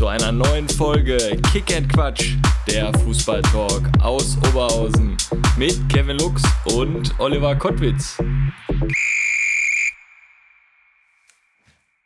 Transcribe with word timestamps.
Zu 0.00 0.06
einer 0.06 0.32
neuen 0.32 0.66
Folge 0.66 1.18
Kick 1.52 1.76
and 1.76 1.92
Quatsch, 1.92 2.36
der 2.66 2.90
Fußballtalk 3.00 3.82
aus 4.02 4.38
Oberhausen 4.48 5.14
mit 5.58 5.78
Kevin 5.90 6.16
Lux 6.16 6.42
und 6.74 7.12
Oliver 7.20 7.54
Kottwitz. 7.54 8.16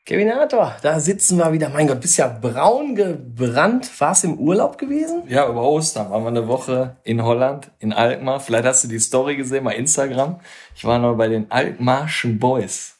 Kevinator, 0.05 0.75
da 0.83 0.99
sitzen 0.99 1.38
wir 1.38 1.52
wieder. 1.52 1.69
Mein 1.69 1.87
Gott, 1.87 2.01
bist 2.01 2.19
ja 2.19 2.27
braun 2.27 2.97
gebrannt. 2.97 3.88
Warst 4.01 4.24
im 4.24 4.41
Urlaub 4.41 4.77
gewesen? 4.77 5.23
Ja, 5.29 5.49
über 5.49 5.63
Ostern 5.63 6.11
waren 6.11 6.24
wir 6.24 6.30
eine 6.30 6.49
Woche 6.49 6.97
in 7.05 7.23
Holland, 7.23 7.71
in 7.79 7.93
Alkmaar. 7.93 8.41
Vielleicht 8.41 8.65
hast 8.65 8.83
du 8.83 8.88
die 8.88 8.99
Story 8.99 9.37
gesehen 9.37 9.63
bei 9.63 9.77
Instagram. 9.77 10.41
Ich 10.74 10.85
war 10.85 10.99
noch 10.99 11.16
bei 11.16 11.29
den 11.29 11.49
Alkmaarschen 11.49 12.41
Boys. 12.41 12.97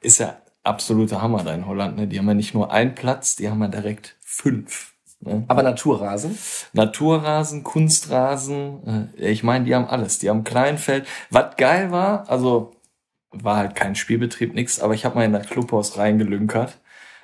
Ist 0.00 0.18
ja 0.18 0.38
absoluter 0.68 1.22
Hammer 1.22 1.42
da 1.42 1.54
in 1.54 1.66
Holland. 1.66 1.96
Ne? 1.96 2.06
Die 2.06 2.18
haben 2.18 2.28
ja 2.28 2.34
nicht 2.34 2.54
nur 2.54 2.70
einen 2.70 2.94
Platz, 2.94 3.36
die 3.36 3.48
haben 3.48 3.60
ja 3.60 3.68
direkt 3.68 4.16
fünf. 4.20 4.94
Ne? 5.20 5.44
Aber 5.48 5.62
Naturrasen? 5.62 6.38
Naturrasen, 6.72 7.64
Kunstrasen, 7.64 9.10
äh, 9.18 9.30
ich 9.30 9.42
meine, 9.42 9.64
die 9.64 9.74
haben 9.74 9.86
alles. 9.86 10.18
Die 10.18 10.30
haben 10.30 10.44
Kleinfeld. 10.44 11.06
Was 11.30 11.56
geil 11.56 11.90
war, 11.90 12.28
also 12.28 12.72
war 13.30 13.56
halt 13.56 13.74
kein 13.74 13.94
Spielbetrieb, 13.94 14.54
nix, 14.54 14.80
aber 14.80 14.94
ich 14.94 15.04
habe 15.04 15.16
mal 15.16 15.24
in 15.24 15.32
das 15.32 15.48
Clubhaus 15.48 15.98
reingelünkert. 15.98 16.78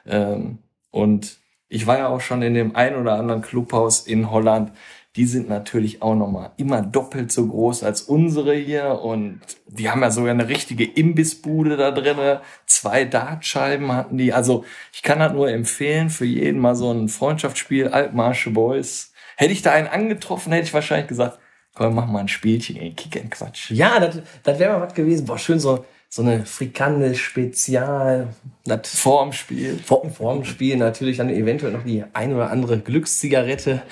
Ähm, 0.07 0.59
und 0.91 1.39
ich 1.69 1.87
war 1.87 1.99
ja 1.99 2.09
auch 2.09 2.21
schon 2.21 2.43
in 2.43 2.55
dem 2.55 2.77
ein 2.77 2.97
oder 2.97 3.15
anderen 3.15 3.43
Clubhaus 3.43 4.07
in 4.07 4.31
Holland. 4.31 4.73
Die 5.17 5.27
sind 5.27 5.49
natürlich 5.49 6.03
auch 6.03 6.17
nochmal 6.17 6.51
immer 6.57 6.83
doppelt 6.83 7.31
so 7.31 7.47
groß 7.47 7.85
als 7.85 8.03
unsere 8.03 8.55
hier. 8.55 9.01
Und 9.01 9.41
die 9.69 9.89
haben 9.89 10.03
ja 10.03 10.11
sogar 10.11 10.33
eine 10.33 10.49
richtige 10.49 10.85
Imbissbude 10.85 11.77
da 11.77 11.93
drinne. 11.93 12.41
Zwei 12.67 13.05
Dartscheiben 13.05 13.93
hatten 13.93 14.19
die. 14.19 14.33
Also 14.33 14.65
ich 14.93 15.03
kann 15.03 15.21
das 15.21 15.33
nur 15.33 15.49
empfehlen 15.49 16.11
für 16.11 16.25
jeden 16.25 16.61
mal 16.61 16.75
so 16.75 16.91
ein 16.91 17.09
Freundschaftsspiel, 17.09 17.89
Altmarsche 17.89 18.51
Boys. 18.51 19.13
Hätte 19.37 19.53
ich 19.53 19.63
da 19.63 19.73
einen 19.73 19.89
angetroffen, 19.89 20.53
hätte 20.53 20.67
ich 20.67 20.75
wahrscheinlich 20.75 21.09
gesagt, 21.09 21.39
komm, 21.75 21.95
mach 21.95 22.07
mal 22.07 22.21
ein 22.21 22.29
Spielchen, 22.29 22.77
ey, 22.77 22.93
kick 22.93 23.17
and 23.21 23.31
Quatsch. 23.31 23.71
Ja, 23.71 24.01
das, 24.01 24.19
das 24.43 24.59
wäre 24.59 24.79
mal 24.79 24.87
was 24.87 24.95
gewesen. 24.95 25.27
Boah, 25.27 25.39
schön 25.39 25.61
so, 25.61 25.85
so 26.09 26.23
eine 26.23 26.47
Frikandel 26.47 27.15
Spezial. 27.15 28.29
Das 28.65 28.99
Vorm 28.99 29.33
Spiel. 29.33 29.79
vor, 29.85 30.09
vor 30.11 30.35
dem 30.35 30.45
Spiel 30.45 30.77
natürlich 30.77 31.17
dann 31.19 31.31
eventuell 31.31 31.73
noch 31.73 31.85
die 31.85 32.05
ein 32.13 32.33
oder 32.33 32.51
andere 32.51 32.79
Glückszigarette. 32.79 33.83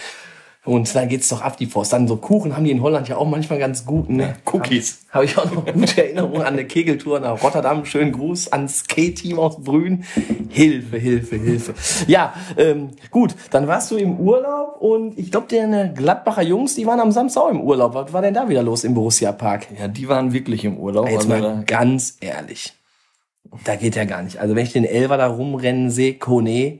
Und 0.64 0.94
dann 0.94 1.08
geht's 1.08 1.28
doch 1.28 1.40
ab 1.40 1.56
die 1.56 1.66
Post. 1.66 1.92
Dann 1.92 2.06
so 2.06 2.16
Kuchen 2.16 2.54
haben 2.54 2.62
die 2.62 2.70
in 2.70 2.82
Holland 2.82 3.08
ja 3.08 3.16
auch 3.16 3.28
manchmal 3.28 3.58
ganz 3.58 3.84
gut. 3.84 4.08
Ne? 4.08 4.22
Ja, 4.22 4.34
Cookies. 4.52 5.06
Habe 5.10 5.24
ich 5.24 5.36
auch 5.36 5.50
noch 5.52 5.66
gute 5.66 6.04
Erinnerungen 6.04 6.42
an 6.42 6.52
eine 6.52 6.64
Kegeltour 6.64 7.18
nach 7.18 7.42
Rotterdam. 7.42 7.84
Schönen 7.84 8.12
Gruß 8.12 8.52
ans 8.52 8.86
K-Team 8.86 9.40
aus 9.40 9.60
Brühen. 9.60 10.04
Hilfe, 10.50 10.98
Hilfe, 10.98 11.34
Hilfe. 11.36 11.74
Ja, 12.06 12.32
ähm, 12.56 12.90
gut. 13.10 13.34
Dann 13.50 13.66
warst 13.66 13.90
du 13.90 13.96
im 13.96 14.20
Urlaub 14.20 14.80
und 14.80 15.18
ich 15.18 15.32
glaube, 15.32 15.48
deine 15.50 15.92
Gladbacher 15.94 16.42
Jungs, 16.42 16.76
die 16.76 16.86
waren 16.86 17.00
am 17.00 17.10
Samstag 17.10 17.42
auch 17.42 17.50
im 17.50 17.60
Urlaub. 17.60 17.94
Was 17.94 18.12
war 18.12 18.22
denn 18.22 18.34
da 18.34 18.48
wieder 18.48 18.62
los 18.62 18.84
im 18.84 18.94
Borussia 18.94 19.32
Park? 19.32 19.66
Ja, 19.76 19.88
die 19.88 20.08
waren 20.08 20.32
wirklich 20.32 20.64
im 20.64 20.78
Urlaub. 20.78 21.08
Jetzt 21.08 21.28
Also 21.28 21.28
mal 21.28 21.64
ganz 21.66 22.18
ehrlich. 22.20 22.72
Da 23.64 23.74
geht 23.74 23.96
ja 23.96 24.04
gar 24.04 24.22
nicht. 24.22 24.38
Also 24.38 24.54
wenn 24.54 24.64
ich 24.64 24.72
den 24.72 24.84
Elver 24.84 25.16
da 25.16 25.26
rumrennen 25.26 25.90
sehe, 25.90 26.14
Kone, 26.14 26.78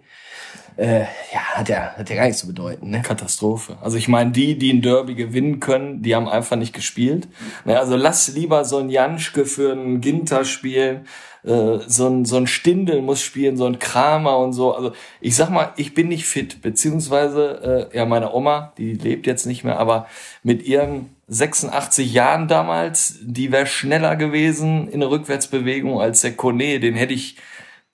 äh, 0.77 1.00
ja, 1.33 1.41
hat 1.55 1.69
ja, 1.69 1.94
hat 1.97 2.09
ja 2.09 2.16
gar 2.16 2.25
nichts 2.25 2.41
zu 2.41 2.47
bedeuten, 2.47 2.91
ne? 2.91 3.03
Katastrophe. 3.03 3.77
Also 3.81 3.97
ich 3.97 4.09
meine, 4.09 4.31
die, 4.31 4.56
die 4.59 4.72
ein 4.72 4.83
Derby 4.83 5.15
gewinnen 5.15 5.60
können, 5.60 6.03
die 6.03 6.15
haben 6.15 6.28
einfach 6.28 6.56
nicht 6.56 6.72
gespielt. 6.72 7.28
Ne, 7.65 7.78
also 7.78 7.97
lass 7.97 8.28
lieber 8.28 8.65
so 8.65 8.78
ein 8.78 8.88
Janschke 8.88 9.44
für 9.44 9.72
einen 9.72 10.00
Ginter 10.00 10.44
spielen, 10.44 11.06
äh, 11.44 11.78
so 11.87 12.09
ein, 12.09 12.25
so 12.25 12.37
ein 12.37 12.47
Stindel 12.47 13.03
muss 13.03 13.22
spielen, 13.22 13.56
so 13.56 13.66
ein 13.66 13.78
Kramer 13.78 14.38
und 14.38 14.53
so. 14.53 14.75
Also 14.75 14.93
ich 15.21 15.37
sag 15.37 15.50
mal, 15.50 15.72
ich 15.77 15.94
bin 15.94 16.09
nicht 16.09 16.25
fit, 16.25 16.62
beziehungsweise, 16.62 17.91
äh, 17.93 17.97
ja, 17.97 18.06
meine 18.06 18.32
Oma, 18.32 18.72
die 18.78 18.94
lebt 18.94 19.27
jetzt 19.27 19.47
nicht 19.47 19.65
mehr, 19.65 19.78
aber 19.78 20.06
mit 20.43 20.62
ihren 20.62 21.11
86 21.28 22.12
Jahren 22.12 22.47
damals, 22.47 23.19
die 23.22 23.53
wäre 23.53 23.66
schneller 23.66 24.16
gewesen 24.16 24.88
in 24.88 25.00
der 25.00 25.11
Rückwärtsbewegung 25.11 26.00
als 26.00 26.21
der 26.21 26.32
Kone, 26.32 26.78
den 26.78 26.94
hätte 26.94 27.15
ich, 27.15 27.37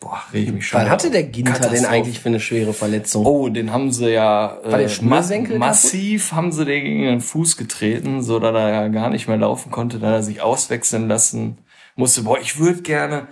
boah, 0.01 0.23
reg 0.33 0.45
ich 0.45 0.53
mich 0.53 0.67
schon. 0.67 0.81
Was 0.81 0.89
hatte 0.89 1.11
der 1.11 1.25
Ginter 1.25 1.69
denn 1.69 1.85
eigentlich 1.85 2.21
für 2.21 2.29
eine 2.29 2.41
schwere 2.41 2.73
Verletzung? 2.73 3.27
Oh, 3.27 3.49
den 3.49 3.73
haben 3.73 3.93
sie 3.93 4.11
ja 4.11 4.59
War 4.63 4.79
der 4.79 4.87
äh, 4.87 4.89
Schnürsenkel 4.89 5.59
massiv 5.59 6.33
haben 6.33 6.53
sie 6.53 6.65
den 6.65 6.85
gegen 6.85 7.03
den 7.03 7.21
Fuß 7.21 7.57
getreten, 7.57 8.23
so 8.23 8.39
dass 8.39 8.55
er 8.55 8.71
ja 8.71 8.89
gar 8.89 9.11
nicht 9.11 9.29
mehr 9.29 9.37
laufen 9.37 9.71
konnte, 9.71 9.99
da 9.99 10.15
er 10.15 10.23
sich 10.23 10.41
auswechseln 10.41 11.09
lassen 11.09 11.59
musste. 11.97 12.23
Boah, 12.23 12.39
ich 12.39 12.59
würde 12.59 12.83
gerne, 12.83 13.29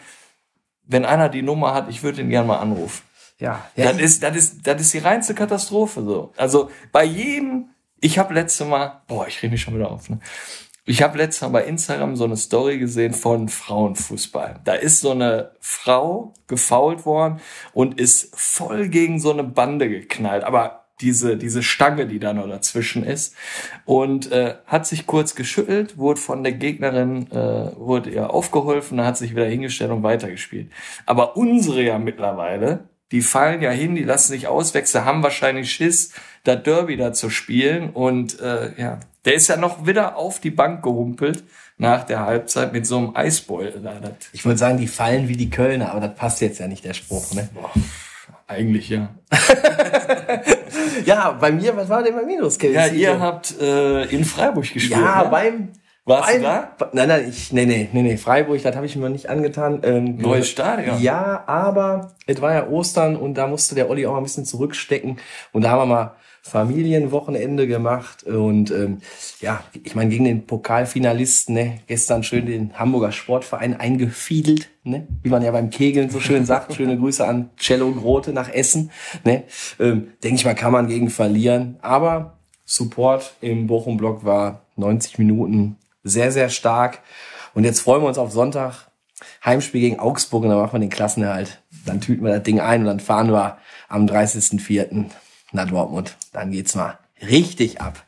wenn 0.84 1.04
einer 1.04 1.28
die 1.28 1.42
Nummer 1.42 1.74
hat, 1.74 1.88
ich 1.88 2.02
würde 2.02 2.20
ihn 2.20 2.30
gerne 2.30 2.48
mal 2.48 2.58
anrufen. 2.58 3.02
Ja, 3.38 3.66
ja 3.76 3.92
Das 3.92 4.00
ist, 4.00 4.22
das 4.22 4.36
ist, 4.36 4.66
das 4.66 4.80
ist 4.80 4.94
die 4.94 4.98
reinste 4.98 5.34
Katastrophe 5.34 6.02
so. 6.02 6.32
Also 6.36 6.70
bei 6.90 7.04
jedem, 7.04 7.70
ich 8.00 8.18
habe 8.18 8.34
letzte 8.34 8.64
Mal, 8.64 9.02
boah, 9.06 9.26
ich 9.26 9.42
rede 9.42 9.52
mich 9.52 9.62
schon 9.62 9.74
wieder 9.74 9.90
auf. 9.90 10.08
Ne? 10.08 10.20
Ich 10.88 11.02
habe 11.02 11.18
Mal 11.18 11.48
bei 11.48 11.64
Instagram 11.64 12.14
so 12.14 12.24
eine 12.24 12.36
Story 12.36 12.78
gesehen 12.78 13.12
von 13.12 13.48
Frauenfußball. 13.48 14.60
Da 14.62 14.74
ist 14.74 15.00
so 15.00 15.10
eine 15.10 15.50
Frau 15.58 16.32
gefault 16.46 17.04
worden 17.04 17.40
und 17.72 18.00
ist 18.00 18.30
voll 18.36 18.88
gegen 18.88 19.18
so 19.18 19.32
eine 19.32 19.42
Bande 19.42 19.88
geknallt. 19.88 20.44
Aber 20.44 20.86
diese, 21.00 21.36
diese 21.36 21.64
Stange, 21.64 22.06
die 22.06 22.20
da 22.20 22.32
noch 22.32 22.48
dazwischen 22.48 23.02
ist. 23.02 23.34
Und 23.84 24.30
äh, 24.30 24.54
hat 24.66 24.86
sich 24.86 25.06
kurz 25.06 25.34
geschüttelt, 25.34 25.98
wurde 25.98 26.20
von 26.20 26.44
der 26.44 26.52
Gegnerin, 26.52 27.30
äh, 27.32 27.76
wurde 27.76 28.10
ihr 28.10 28.30
aufgeholfen, 28.30 28.98
dann 28.98 29.06
hat 29.06 29.18
sich 29.18 29.32
wieder 29.32 29.46
hingestellt 29.46 29.90
und 29.90 30.04
weitergespielt. 30.04 30.70
Aber 31.04 31.36
unsere 31.36 31.82
ja 31.82 31.98
mittlerweile, 31.98 32.88
die 33.12 33.22
fallen 33.22 33.62
ja 33.62 33.70
hin, 33.70 33.94
die 33.94 34.04
lassen 34.04 34.32
sich 34.32 34.48
auswechseln, 34.48 35.04
haben 35.04 35.22
wahrscheinlich 35.22 35.70
Schiss, 35.70 36.12
da 36.44 36.56
Derby 36.56 36.96
da 36.96 37.12
zu 37.12 37.30
spielen. 37.30 37.90
Und 37.90 38.40
äh, 38.40 38.72
ja, 38.80 39.00
der 39.24 39.34
ist 39.34 39.48
ja 39.48 39.56
noch 39.56 39.86
wieder 39.86 40.16
auf 40.16 40.40
die 40.40 40.50
Bank 40.50 40.82
gehumpelt 40.82 41.44
nach 41.78 42.04
der 42.04 42.20
Halbzeit 42.20 42.72
mit 42.72 42.86
so 42.86 42.96
einem 42.98 43.12
das, 43.14 43.44
ich 44.32 44.44
würde 44.44 44.58
sagen, 44.58 44.78
die 44.78 44.88
fallen 44.88 45.28
wie 45.28 45.36
die 45.36 45.50
Kölner, 45.50 45.90
aber 45.90 46.08
das 46.08 46.16
passt 46.16 46.40
jetzt 46.40 46.58
ja 46.58 46.68
nicht, 46.68 46.84
der 46.84 46.94
Spruch, 46.94 47.32
ne? 47.34 47.48
eigentlich 48.46 48.88
ja. 48.88 49.14
Ja, 51.04 51.32
bei 51.32 51.52
mir, 51.52 51.76
was 51.76 51.88
war 51.88 52.02
denn 52.02 52.14
bei 52.14 52.22
mir 52.22 52.40
los? 52.40 52.58
Ja, 52.60 52.86
ihr 52.86 53.20
habt 53.20 53.60
äh, 53.60 54.04
in 54.04 54.24
Freiburg 54.24 54.72
gespielt. 54.72 54.90
Ja, 54.90 55.24
ne? 55.24 55.28
beim... 55.30 55.68
Warst 56.06 56.28
du 56.28 56.32
beim, 56.34 56.42
da? 56.42 56.88
Nein, 56.92 57.08
nein, 57.08 57.28
ich, 57.28 57.52
nee, 57.52 57.66
nee, 57.66 57.88
nee, 57.92 58.02
nee, 58.02 58.16
Freiburg, 58.16 58.62
das 58.62 58.76
habe 58.76 58.86
ich 58.86 58.94
mir 58.94 59.10
nicht 59.10 59.28
angetan. 59.28 59.80
Ähm, 59.82 60.16
Neues 60.18 60.48
Stadion. 60.48 61.02
Ja, 61.02 61.42
aber 61.48 62.12
es 62.26 62.40
war 62.40 62.54
ja 62.54 62.68
Ostern 62.68 63.16
und 63.16 63.34
da 63.34 63.48
musste 63.48 63.74
der 63.74 63.90
Olli 63.90 64.06
auch 64.06 64.12
mal 64.12 64.18
ein 64.18 64.22
bisschen 64.22 64.44
zurückstecken. 64.44 65.18
Und 65.52 65.62
da 65.62 65.70
haben 65.70 65.80
wir 65.80 65.86
mal 65.86 66.16
Familienwochenende 66.42 67.66
gemacht. 67.66 68.22
Und 68.22 68.70
ähm, 68.70 68.98
ja, 69.40 69.64
ich 69.82 69.96
meine, 69.96 70.10
gegen 70.10 70.24
den 70.24 70.46
Pokalfinalisten, 70.46 71.56
ne, 71.56 71.80
gestern 71.88 72.22
schön 72.22 72.46
den 72.46 72.78
Hamburger 72.78 73.10
Sportverein 73.10 73.74
eingefiedelt, 73.74 74.68
ne? 74.84 75.08
Wie 75.24 75.28
man 75.28 75.42
ja 75.42 75.50
beim 75.50 75.70
Kegeln 75.70 76.08
so 76.08 76.20
schön 76.20 76.46
sagt. 76.46 76.74
Schöne 76.74 76.96
Grüße 76.96 77.26
an 77.26 77.50
Cello 77.58 77.90
Grote 77.90 78.32
nach 78.32 78.48
Essen. 78.48 78.92
Ne? 79.24 79.42
Ähm, 79.80 80.12
Denke 80.22 80.36
ich 80.36 80.44
mal, 80.44 80.54
kann 80.54 80.70
man 80.70 80.86
gegen 80.86 81.10
verlieren. 81.10 81.78
Aber 81.82 82.38
Support 82.64 83.34
im 83.40 83.66
Bochum-Block 83.66 84.24
war 84.24 84.62
90 84.76 85.18
Minuten 85.18 85.78
sehr, 86.06 86.32
sehr 86.32 86.48
stark. 86.48 87.00
Und 87.54 87.64
jetzt 87.64 87.80
freuen 87.80 88.02
wir 88.02 88.08
uns 88.08 88.18
auf 88.18 88.32
Sonntag. 88.32 88.90
Heimspiel 89.44 89.80
gegen 89.80 89.98
Augsburg 89.98 90.44
und 90.44 90.50
dann 90.50 90.58
machen 90.58 90.74
wir 90.74 90.80
den 90.80 90.90
Klassenerhalt. 90.90 91.62
Dann 91.86 92.00
tüten 92.00 92.24
wir 92.24 92.34
das 92.34 92.42
Ding 92.42 92.60
ein 92.60 92.80
und 92.80 92.86
dann 92.86 93.00
fahren 93.00 93.32
wir 93.32 93.58
am 93.88 94.06
30.04. 94.06 95.06
nach 95.52 95.68
Dortmund. 95.68 96.16
Dann 96.32 96.50
geht's 96.50 96.74
mal 96.74 96.98
richtig 97.26 97.80
ab. 97.80 98.02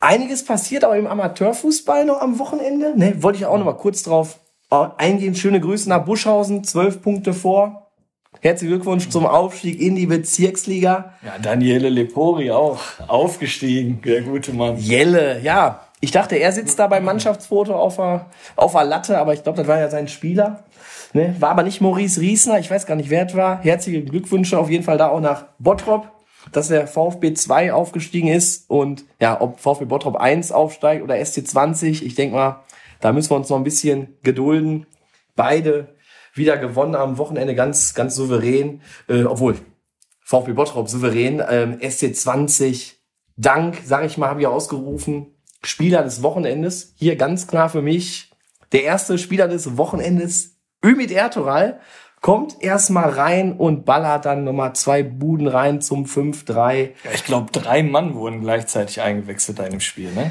Einiges 0.00 0.44
passiert 0.44 0.84
auch 0.84 0.94
im 0.94 1.06
Amateurfußball 1.06 2.04
noch 2.04 2.20
am 2.20 2.38
Wochenende. 2.38 2.98
Ne, 2.98 3.22
wollte 3.22 3.38
ich 3.38 3.46
auch 3.46 3.58
noch 3.58 3.64
mal 3.64 3.76
kurz 3.76 4.02
drauf 4.02 4.40
eingehen. 4.70 5.34
Schöne 5.34 5.60
Grüße 5.60 5.88
nach 5.88 6.04
Buschhausen, 6.04 6.64
zwölf 6.64 7.02
Punkte 7.02 7.34
vor. 7.34 7.90
Herzlichen 8.40 8.74
Glückwunsch 8.74 9.10
zum 9.10 9.26
Aufstieg 9.26 9.80
in 9.80 9.94
die 9.94 10.06
Bezirksliga. 10.06 11.12
Ja, 11.22 11.38
Daniele 11.40 11.90
Lepori 11.90 12.50
auch 12.50 12.80
aufgestiegen, 13.06 14.00
der 14.02 14.22
gute 14.22 14.52
Mann. 14.52 14.78
Jelle, 14.78 15.40
ja. 15.40 15.86
Ich 16.04 16.10
dachte, 16.10 16.34
er 16.34 16.50
sitzt 16.50 16.80
da 16.80 16.88
beim 16.88 17.04
Mannschaftsfoto 17.04 17.76
auf 17.76 17.94
der, 17.94 18.26
auf 18.56 18.72
der 18.72 18.82
Latte, 18.82 19.18
aber 19.18 19.34
ich 19.34 19.44
glaube, 19.44 19.58
das 19.58 19.68
war 19.68 19.78
ja 19.78 19.88
sein 19.88 20.08
Spieler. 20.08 20.64
Ne? 21.12 21.36
War 21.38 21.50
aber 21.50 21.62
nicht 21.62 21.80
Maurice 21.80 22.20
Riesner, 22.20 22.58
ich 22.58 22.68
weiß 22.68 22.86
gar 22.86 22.96
nicht, 22.96 23.08
wer 23.08 23.24
es 23.24 23.36
war. 23.36 23.62
Herzliche 23.62 24.02
Glückwünsche 24.02 24.58
auf 24.58 24.68
jeden 24.68 24.82
Fall 24.82 24.98
da 24.98 25.10
auch 25.10 25.20
nach 25.20 25.44
Bottrop, 25.60 26.10
dass 26.50 26.66
der 26.66 26.88
VfB 26.88 27.34
2 27.34 27.72
aufgestiegen 27.72 28.26
ist 28.26 28.68
und 28.68 29.04
ja, 29.20 29.40
ob 29.40 29.60
VfB 29.60 29.84
Bottrop 29.84 30.16
1 30.16 30.50
aufsteigt 30.50 31.04
oder 31.04 31.24
SC 31.24 31.46
20, 31.46 32.04
ich 32.04 32.16
denke 32.16 32.34
mal, 32.34 32.64
Da 33.00 33.12
müssen 33.12 33.30
wir 33.30 33.36
uns 33.36 33.48
noch 33.48 33.58
ein 33.58 33.64
bisschen 33.64 34.16
gedulden. 34.24 34.86
Beide 35.36 35.94
wieder 36.34 36.56
gewonnen 36.56 36.96
am 36.96 37.16
Wochenende 37.18 37.54
ganz, 37.54 37.94
ganz 37.94 38.16
souverän. 38.16 38.80
Äh, 39.08 39.22
obwohl, 39.22 39.56
VfB 40.20 40.52
Bottrop 40.52 40.88
souverän. 40.88 41.42
Ähm, 41.48 41.78
SC20, 41.78 42.94
Dank, 43.36 43.78
sag 43.84 44.04
ich 44.04 44.18
mal, 44.18 44.28
habe 44.28 44.40
ich 44.40 44.46
ausgerufen. 44.46 45.31
Spieler 45.64 46.02
des 46.02 46.22
Wochenendes. 46.22 46.94
Hier 46.96 47.16
ganz 47.16 47.46
klar 47.46 47.68
für 47.68 47.82
mich 47.82 48.30
der 48.72 48.84
erste 48.84 49.18
Spieler 49.18 49.48
des 49.48 49.76
Wochenendes, 49.76 50.56
Ümit 50.84 51.12
Ertural, 51.12 51.80
kommt 52.20 52.62
erstmal 52.62 53.10
rein 53.10 53.52
und 53.52 53.84
ballert 53.84 54.24
dann 54.24 54.44
nochmal 54.44 54.74
zwei 54.74 55.02
Buden 55.02 55.48
rein 55.48 55.80
zum 55.80 56.04
5-3. 56.04 56.90
Ja, 57.04 57.10
ich 57.12 57.24
glaube, 57.24 57.50
drei 57.52 57.82
Mann 57.82 58.14
wurden 58.14 58.40
gleichzeitig 58.40 59.00
eingewechselt 59.00 59.58
in 59.58 59.70
dem 59.70 59.80
Spiel, 59.80 60.12
ne? 60.12 60.30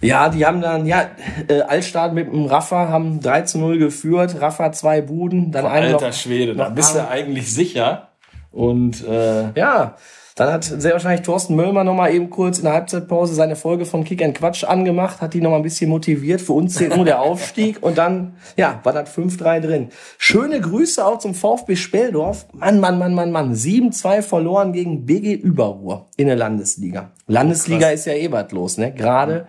Ja, 0.00 0.28
die 0.28 0.46
haben 0.46 0.60
dann, 0.60 0.86
ja, 0.86 1.10
äh, 1.48 1.60
Altstart 1.62 2.14
mit 2.14 2.32
dem 2.32 2.46
Rafa 2.46 2.88
haben 2.88 3.20
3 3.20 3.42
zu 3.42 3.58
0 3.58 3.78
geführt, 3.78 4.40
Rafa 4.40 4.72
zwei 4.72 5.00
Buden, 5.00 5.52
dann 5.52 5.66
einen 5.66 5.94
Alter 5.94 6.08
noch, 6.08 6.14
Schwede, 6.14 6.54
da 6.54 6.68
noch 6.68 6.74
bist 6.74 6.94
du 6.94 7.06
eigentlich 7.06 7.52
sicher. 7.52 8.08
Und 8.50 9.04
äh, 9.06 9.52
Ja, 9.54 9.96
dann 10.34 10.50
hat 10.50 10.64
sehr 10.64 10.92
wahrscheinlich 10.92 11.26
Thorsten 11.26 11.56
Möllmer 11.56 11.84
nochmal 11.84 12.14
eben 12.14 12.30
kurz 12.30 12.58
in 12.58 12.64
der 12.64 12.72
Halbzeitpause 12.72 13.34
seine 13.34 13.54
Folge 13.54 13.84
von 13.84 14.04
Kick 14.04 14.22
and 14.22 14.34
Quatsch 14.34 14.64
angemacht, 14.64 15.20
hat 15.20 15.34
die 15.34 15.42
nochmal 15.42 15.60
ein 15.60 15.64
bisschen 15.64 15.90
motiviert. 15.90 16.40
Für 16.40 16.54
uns 16.54 16.74
zählt 16.74 16.96
nur 16.96 17.04
der 17.04 17.20
Aufstieg 17.20 17.82
und 17.82 17.98
dann, 17.98 18.36
ja, 18.56 18.80
war 18.82 18.94
das 18.94 19.14
5-3 19.14 19.60
drin. 19.60 19.88
Schöne 20.16 20.60
Grüße 20.60 21.04
auch 21.04 21.18
zum 21.18 21.34
VfB 21.34 21.76
Speldorf. 21.76 22.46
Mann, 22.52 22.80
Mann, 22.80 22.98
Mann, 22.98 23.14
Mann, 23.14 23.30
Mann. 23.30 23.54
7-2 23.54 24.22
verloren 24.22 24.72
gegen 24.72 25.04
BG 25.04 25.34
Überruhr 25.34 26.08
in 26.16 26.28
der 26.28 26.36
Landesliga. 26.36 27.10
Landesliga 27.26 27.90
ist 27.90 28.06
ja 28.06 28.14
eh 28.14 28.32
was 28.32 28.50
los, 28.52 28.78
ne? 28.78 28.92
Gerade 28.92 29.46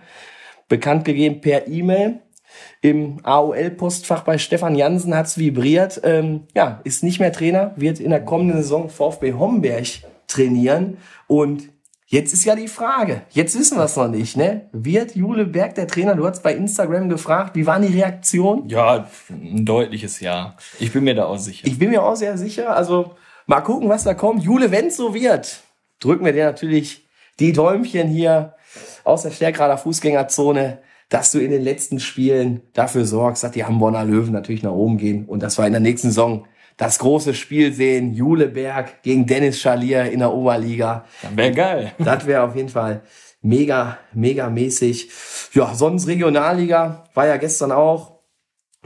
bekannt 0.68 1.04
gegeben 1.06 1.40
per 1.40 1.66
E-Mail. 1.66 2.20
Im 2.82 3.18
AOL-Postfach 3.22 4.22
bei 4.22 4.38
Stefan 4.38 4.74
Jansen 4.74 5.16
hat's 5.16 5.38
vibriert. 5.38 6.00
Ähm, 6.04 6.42
ja, 6.54 6.80
ist 6.84 7.02
nicht 7.02 7.20
mehr 7.20 7.32
Trainer, 7.32 7.72
wird 7.76 7.98
in 7.98 8.10
der 8.10 8.24
kommenden 8.24 8.58
Saison 8.58 8.90
VfB 8.90 9.32
Homberg 9.32 10.04
trainieren. 10.34 10.98
Und 11.26 11.70
jetzt 12.06 12.32
ist 12.32 12.44
ja 12.44 12.54
die 12.54 12.68
Frage, 12.68 13.22
jetzt 13.30 13.58
wissen 13.58 13.78
wir 13.78 13.84
es 13.84 13.96
noch 13.96 14.08
nicht, 14.08 14.36
ne? 14.36 14.68
Wird 14.72 15.14
Jule 15.16 15.46
Berg 15.46 15.74
der 15.74 15.86
Trainer? 15.86 16.14
Du 16.14 16.26
hast 16.26 16.42
bei 16.42 16.54
Instagram 16.54 17.08
gefragt, 17.08 17.56
wie 17.56 17.66
waren 17.66 17.82
die 17.82 17.94
Reaktionen? 17.94 18.68
ja, 18.68 19.08
ein 19.30 19.64
deutliches 19.64 20.20
Ja. 20.20 20.56
Ich 20.78 20.92
bin 20.92 21.04
mir 21.04 21.14
da 21.14 21.24
auch 21.26 21.38
sicher. 21.38 21.66
Ich 21.66 21.78
bin 21.78 21.90
mir 21.90 22.02
auch 22.02 22.16
sehr 22.16 22.36
sicher. 22.38 22.76
Also 22.76 23.14
mal 23.46 23.60
gucken, 23.60 23.88
was 23.88 24.04
da 24.04 24.14
kommt. 24.14 24.42
Jule, 24.42 24.70
wenn's 24.70 24.96
so 24.96 25.14
wird, 25.14 25.60
drücken 26.00 26.24
wir 26.24 26.32
dir 26.32 26.44
natürlich 26.44 27.06
die 27.40 27.52
Däumchen 27.52 28.08
hier 28.08 28.54
aus 29.04 29.22
der 29.22 29.30
Stärkrader 29.30 29.78
Fußgängerzone, 29.78 30.78
dass 31.08 31.30
du 31.32 31.38
in 31.38 31.50
den 31.50 31.62
letzten 31.62 32.00
Spielen 32.00 32.62
dafür 32.72 33.04
sorgst, 33.04 33.44
dass 33.44 33.52
die 33.52 33.64
Hamburger 33.64 34.04
Löwen 34.04 34.32
natürlich 34.32 34.62
nach 34.62 34.72
oben 34.72 34.98
gehen 34.98 35.26
und 35.26 35.42
dass 35.42 35.58
wir 35.58 35.66
in 35.66 35.72
der 35.72 35.80
nächsten 35.80 36.08
Saison 36.08 36.46
das 36.76 36.98
große 36.98 37.34
Spiel 37.34 37.72
sehen. 37.72 38.14
Juleberg 38.14 39.02
gegen 39.02 39.26
Dennis 39.26 39.60
Schalier 39.60 40.10
in 40.10 40.20
der 40.20 40.32
Oberliga. 40.32 41.04
Wäre 41.34 41.52
geil. 41.52 41.92
Das 41.98 42.26
wäre 42.26 42.42
auf 42.42 42.56
jeden 42.56 42.68
Fall 42.68 43.02
mega, 43.42 43.98
mega 44.12 44.50
mäßig. 44.50 45.10
Ja, 45.52 45.74
sonst 45.74 46.06
Regionalliga 46.08 47.04
war 47.14 47.26
ja 47.26 47.36
gestern 47.36 47.72
auch. 47.72 48.14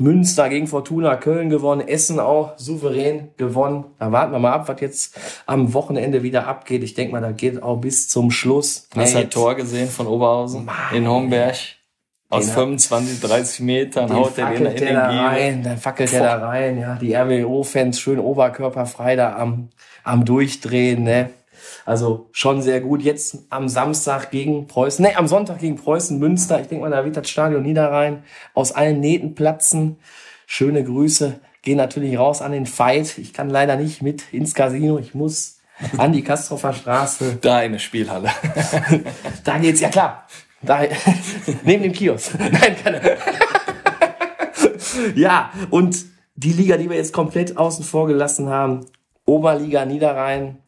Münster 0.00 0.49
gegen 0.49 0.69
Fortuna 0.69 1.17
Köln 1.17 1.50
gewonnen, 1.50 1.81
Essen 1.81 2.20
auch 2.20 2.56
souverän 2.56 3.31
gewonnen. 3.37 3.85
Da 3.99 4.12
warten 4.12 4.31
wir 4.31 4.38
mal 4.38 4.52
ab, 4.52 4.69
was 4.69 4.81
jetzt 4.81 5.19
am 5.46 5.75
Wochenende 5.75 6.23
wieder 6.23 6.46
abgeht. 6.46 6.85
Ich 6.85 6.94
denke 6.94 7.12
mal, 7.12 7.20
da 7.20 7.32
geht 7.32 7.61
auch 7.62 7.79
bis 7.79 8.08
zum 8.08 8.31
Schluss. 8.31 8.88
Hast 8.94 9.14
du 9.14 9.23
das 9.23 9.31
Tor 9.31 9.56
gesehen 9.56 9.88
von 9.88 10.06
Oberhausen 10.06 10.70
in 10.93 11.08
Homberg? 11.08 11.56
Aus 12.30 12.44
Den 12.44 12.50
hat- 12.50 12.58
25, 12.58 13.20
30 13.20 13.60
Metern 13.60 14.12
haut 14.12 14.36
der 14.36 14.46
den 14.50 14.56
in 14.58 14.64
der 14.64 14.75
den 14.75 14.94
da 14.94 15.26
rein, 15.28 15.62
dann 15.62 15.78
fackelt 15.78 16.12
der 16.12 16.22
da 16.22 16.46
rein, 16.48 16.78
ja. 16.78 16.96
Die 16.96 17.14
RWO-Fans 17.14 17.98
schön 17.98 18.19
oberkörperfrei 18.19 19.16
da 19.16 19.36
am, 19.36 19.70
am 20.04 20.25
Durchdrehen, 20.26 21.04
ne. 21.04 21.30
Also 21.86 22.28
schon 22.32 22.60
sehr 22.60 22.82
gut. 22.82 23.00
Jetzt 23.02 23.38
am 23.48 23.69
Samstag 23.69 24.30
gegen 24.30 24.66
Preußen, 24.66 25.02
ne, 25.02 25.16
am 25.16 25.26
Sonntag 25.26 25.58
gegen 25.58 25.76
Preußen 25.76 26.19
Münster. 26.19 26.60
Ich 26.60 26.66
denke 26.69 26.84
mal, 26.84 26.90
da 26.90 27.02
wird 27.04 27.16
das 27.16 27.30
Stadion 27.30 27.62
Niederrhein 27.62 28.22
aus 28.52 28.72
allen 28.72 29.00
Nähten 29.00 29.34
platzen. 29.34 29.96
Schöne 30.46 30.84
Grüße. 30.84 31.40
Gehen 31.62 31.78
natürlich 31.78 32.19
raus 32.19 32.42
an 32.42 32.52
den 32.52 32.66
Fight. 32.66 33.16
Ich 33.19 33.32
kann 33.32 33.48
leider 33.48 33.76
nicht 33.76 34.02
mit 34.02 34.32
ins 34.34 34.54
Casino. 34.54 34.98
Ich 34.98 35.14
muss 35.14 35.60
an 35.96 36.12
die 36.12 36.22
Kastroffer 36.22 36.75
Straße. 36.75 37.38
Da 37.40 37.56
eine 37.56 37.78
Spielhalle. 37.78 38.28
Da 39.44 39.58
geht's, 39.58 39.80
ja 39.80 39.88
klar. 39.88 40.26
Da, 40.62 40.82
neben 41.64 41.82
dem 41.84 41.93
Kiosk. 41.93 42.34
Nein, 42.38 42.76
keine. 42.82 43.16
ja, 45.14 45.52
und 45.70 46.06
die 46.34 46.52
Liga, 46.52 46.76
die 46.76 46.88
wir 46.88 46.96
jetzt 46.96 47.12
komplett 47.12 47.56
außen 47.56 47.84
vor 47.84 48.06
gelassen 48.06 48.49
haben, 48.49 48.87
Oberliga 49.25 49.84
Niederrhein, 49.84 50.58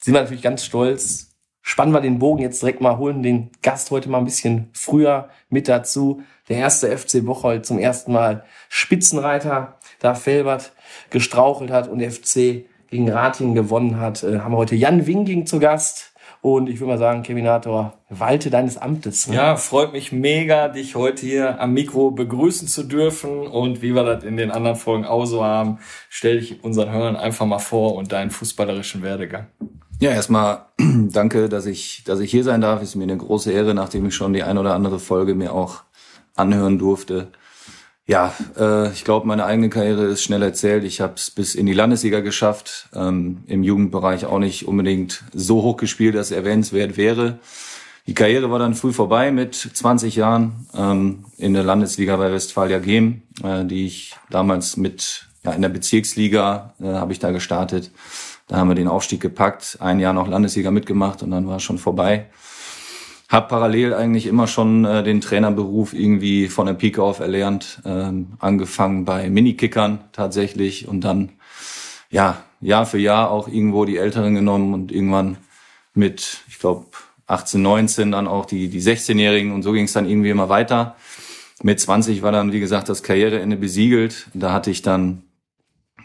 sind 0.00 0.14
wir 0.14 0.20
natürlich 0.20 0.42
ganz 0.42 0.64
stolz. 0.64 1.30
Spannen 1.64 1.92
wir 1.92 2.00
den 2.00 2.18
Bogen 2.18 2.42
jetzt 2.42 2.60
direkt 2.60 2.80
mal, 2.80 2.98
holen 2.98 3.22
den 3.22 3.50
Gast 3.62 3.92
heute 3.92 4.10
mal 4.10 4.18
ein 4.18 4.24
bisschen 4.24 4.68
früher 4.72 5.28
mit 5.48 5.68
dazu. 5.68 6.22
Der 6.48 6.56
erste 6.56 6.96
FC 6.96 7.24
Bocholt 7.24 7.64
zum 7.64 7.78
ersten 7.78 8.12
Mal 8.12 8.44
Spitzenreiter, 8.68 9.78
da 10.00 10.14
Felbert 10.16 10.72
gestrauchelt 11.10 11.70
hat 11.70 11.88
und 11.88 12.02
FC 12.02 12.66
gegen 12.90 13.08
Ratingen 13.10 13.54
gewonnen 13.54 14.00
hat, 14.00 14.24
äh, 14.24 14.40
haben 14.40 14.52
wir 14.52 14.58
heute 14.58 14.74
Jan 14.74 15.06
Winging 15.06 15.46
zu 15.46 15.60
Gast. 15.60 16.11
Und 16.42 16.68
ich 16.68 16.80
würde 16.80 16.94
mal 16.94 16.98
sagen, 16.98 17.22
Keminator, 17.22 17.94
walte 18.10 18.50
deines 18.50 18.76
Amtes. 18.76 19.28
ne? 19.28 19.36
Ja, 19.36 19.56
freut 19.56 19.92
mich 19.92 20.10
mega, 20.10 20.66
dich 20.66 20.96
heute 20.96 21.24
hier 21.24 21.60
am 21.60 21.72
Mikro 21.72 22.10
begrüßen 22.10 22.66
zu 22.66 22.82
dürfen. 22.82 23.46
Und 23.46 23.80
wie 23.80 23.94
wir 23.94 24.02
das 24.02 24.24
in 24.24 24.36
den 24.36 24.50
anderen 24.50 24.76
Folgen 24.76 25.04
auch 25.04 25.24
so 25.24 25.44
haben, 25.44 25.78
stell 26.08 26.40
dich 26.40 26.64
unseren 26.64 26.90
Hörern 26.90 27.14
einfach 27.14 27.46
mal 27.46 27.60
vor 27.60 27.94
und 27.94 28.10
deinen 28.10 28.32
fußballerischen 28.32 29.02
Werdegang. 29.02 29.46
Ja, 30.00 30.10
erstmal 30.10 30.66
danke, 30.78 31.48
dass 31.48 31.64
ich, 31.64 32.02
dass 32.04 32.18
ich 32.18 32.32
hier 32.32 32.42
sein 32.42 32.60
darf. 32.60 32.82
Ist 32.82 32.96
mir 32.96 33.04
eine 33.04 33.16
große 33.16 33.52
Ehre, 33.52 33.72
nachdem 33.72 34.06
ich 34.06 34.14
schon 34.16 34.32
die 34.32 34.42
ein 34.42 34.58
oder 34.58 34.74
andere 34.74 34.98
Folge 34.98 35.36
mir 35.36 35.52
auch 35.52 35.84
anhören 36.34 36.76
durfte. 36.76 37.28
Ja, 38.06 38.34
äh, 38.58 38.90
ich 38.92 39.04
glaube, 39.04 39.26
meine 39.28 39.44
eigene 39.44 39.68
Karriere 39.68 40.06
ist 40.06 40.22
schnell 40.22 40.42
erzählt. 40.42 40.84
Ich 40.84 41.00
habe 41.00 41.14
es 41.14 41.30
bis 41.30 41.54
in 41.54 41.66
die 41.66 41.72
Landesliga 41.72 42.20
geschafft. 42.20 42.88
Ähm, 42.94 43.44
Im 43.46 43.62
Jugendbereich 43.62 44.26
auch 44.26 44.40
nicht 44.40 44.66
unbedingt 44.66 45.22
so 45.32 45.62
hoch 45.62 45.76
gespielt, 45.76 46.16
dass 46.16 46.32
erwähnenswert 46.32 46.96
wäre. 46.96 47.38
Die 48.08 48.14
Karriere 48.14 48.50
war 48.50 48.58
dann 48.58 48.74
früh 48.74 48.92
vorbei 48.92 49.30
mit 49.30 49.54
20 49.54 50.16
Jahren 50.16 50.66
ähm, 50.74 51.24
in 51.36 51.54
der 51.54 51.62
Landesliga 51.62 52.16
bei 52.16 52.32
Westfalia 52.32 52.80
Gem, 52.80 53.22
äh, 53.44 53.64
die 53.64 53.86
ich 53.86 54.16
damals 54.30 54.76
mit 54.76 55.28
ja, 55.44 55.52
in 55.52 55.62
der 55.62 55.68
Bezirksliga 55.68 56.74
äh, 56.80 56.86
habe 56.86 57.12
ich 57.12 57.20
da 57.20 57.30
gestartet. 57.30 57.92
Da 58.48 58.56
haben 58.56 58.68
wir 58.68 58.74
den 58.74 58.88
Aufstieg 58.88 59.20
gepackt, 59.20 59.78
ein 59.80 60.00
Jahr 60.00 60.12
noch 60.12 60.26
Landesliga 60.26 60.72
mitgemacht 60.72 61.22
und 61.22 61.30
dann 61.30 61.46
war 61.46 61.56
es 61.56 61.62
schon 61.62 61.78
vorbei. 61.78 62.26
Hab 63.32 63.48
parallel 63.48 63.94
eigentlich 63.94 64.26
immer 64.26 64.46
schon 64.46 64.84
äh, 64.84 65.02
den 65.02 65.22
Trainerberuf 65.22 65.94
irgendwie 65.94 66.48
von 66.48 66.66
der 66.66 66.74
Pike 66.74 67.02
auf 67.02 67.18
erlernt, 67.18 67.80
ähm, 67.86 68.34
angefangen 68.40 69.06
bei 69.06 69.30
Minikickern 69.30 70.04
tatsächlich 70.12 70.86
und 70.86 71.00
dann 71.00 71.32
ja 72.10 72.42
Jahr 72.60 72.84
für 72.84 72.98
Jahr 72.98 73.30
auch 73.30 73.48
irgendwo 73.48 73.86
die 73.86 73.96
Älteren 73.96 74.34
genommen 74.34 74.74
und 74.74 74.92
irgendwann 74.92 75.38
mit, 75.94 76.42
ich 76.46 76.58
glaube 76.58 76.84
18, 77.26 77.62
19 77.62 78.12
dann 78.12 78.28
auch 78.28 78.44
die 78.44 78.68
die 78.68 78.82
16-Jährigen 78.82 79.52
und 79.52 79.62
so 79.62 79.72
ging 79.72 79.86
es 79.86 79.94
dann 79.94 80.06
irgendwie 80.06 80.28
immer 80.28 80.50
weiter. 80.50 80.96
Mit 81.62 81.80
20 81.80 82.20
war 82.20 82.32
dann 82.32 82.52
wie 82.52 82.60
gesagt 82.60 82.90
das 82.90 83.02
Karriereende 83.02 83.56
besiegelt. 83.56 84.26
Da 84.34 84.52
hatte 84.52 84.70
ich 84.70 84.82
dann 84.82 85.22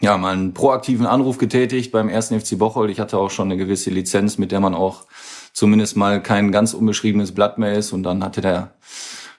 ja, 0.00 0.16
mal 0.16 0.32
einen 0.32 0.54
proaktiven 0.54 1.04
Anruf 1.04 1.36
getätigt 1.36 1.92
beim 1.92 2.08
ersten 2.08 2.40
FC 2.40 2.56
Bocholt. 2.58 2.90
Ich 2.90 3.00
hatte 3.00 3.18
auch 3.18 3.30
schon 3.30 3.48
eine 3.48 3.58
gewisse 3.58 3.90
Lizenz, 3.90 4.38
mit 4.38 4.50
der 4.50 4.60
man 4.60 4.74
auch 4.74 5.04
zumindest 5.58 5.96
mal 5.96 6.22
kein 6.22 6.52
ganz 6.52 6.72
unbeschriebenes 6.72 7.34
Blatt 7.34 7.58
mehr 7.58 7.72
ist. 7.72 7.92
Und 7.92 8.04
dann 8.04 8.22
hatte 8.22 8.40
der 8.40 8.74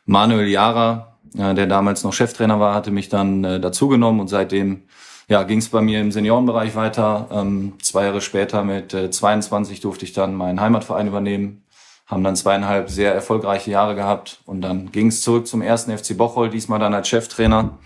Manuel 0.06 0.50
Jara, 0.50 1.18
äh, 1.38 1.54
der 1.54 1.66
damals 1.66 2.04
noch 2.04 2.12
Cheftrainer 2.12 2.60
war, 2.60 2.76
hatte 2.76 2.92
mich 2.92 3.08
dann 3.08 3.44
äh, 3.46 3.60
dazugenommen 3.60 4.20
und 4.20 4.28
seitdem 4.28 4.84
ja, 5.30 5.44
ging 5.44 5.60
es 5.60 5.70
bei 5.70 5.80
mir 5.80 6.02
im 6.02 6.12
Seniorenbereich 6.12 6.76
weiter. 6.76 7.30
Ähm, 7.32 7.74
zwei 7.82 8.06
Jahre 8.06 8.20
später 8.20 8.64
mit 8.64 8.94
äh, 8.94 9.10
22 9.10 9.80
durfte 9.80 10.04
ich 10.04 10.12
dann 10.12 10.36
meinen 10.36 10.60
Heimatverein 10.60 11.08
übernehmen. 11.08 11.64
Haben 12.06 12.24
dann 12.24 12.36
zweieinhalb 12.36 12.90
sehr 12.90 13.14
erfolgreiche 13.14 13.72
Jahre 13.72 13.96
gehabt 13.96 14.42
und 14.46 14.62
dann 14.62 14.92
ging 14.92 15.08
es 15.08 15.22
zurück 15.22 15.48
zum 15.48 15.62
ersten 15.62 15.96
FC 15.96 16.18
Bocholt, 16.18 16.54
diesmal 16.54 16.80
dann 16.80 16.96
als 16.96 17.08
Cheftrainer 17.08 17.78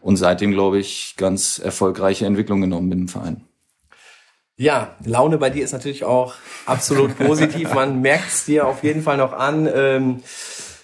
und 0.00 0.16
seitdem, 0.16 0.52
glaube 0.52 0.78
ich, 0.78 1.14
ganz 1.18 1.58
erfolgreiche 1.58 2.24
Entwicklung 2.24 2.60
genommen 2.60 2.88
mit 2.88 2.98
dem 3.00 3.08
Verein. 3.08 3.49
Ja, 4.60 4.94
Laune 5.06 5.38
bei 5.38 5.48
dir 5.48 5.64
ist 5.64 5.72
natürlich 5.72 6.04
auch 6.04 6.34
absolut 6.66 7.16
positiv. 7.16 7.72
Man 7.74 8.02
merkt 8.02 8.28
es 8.28 8.44
dir 8.44 8.66
auf 8.66 8.82
jeden 8.82 9.00
Fall 9.00 9.16
noch 9.16 9.32
an. 9.32 9.66
Ähm, 9.74 10.22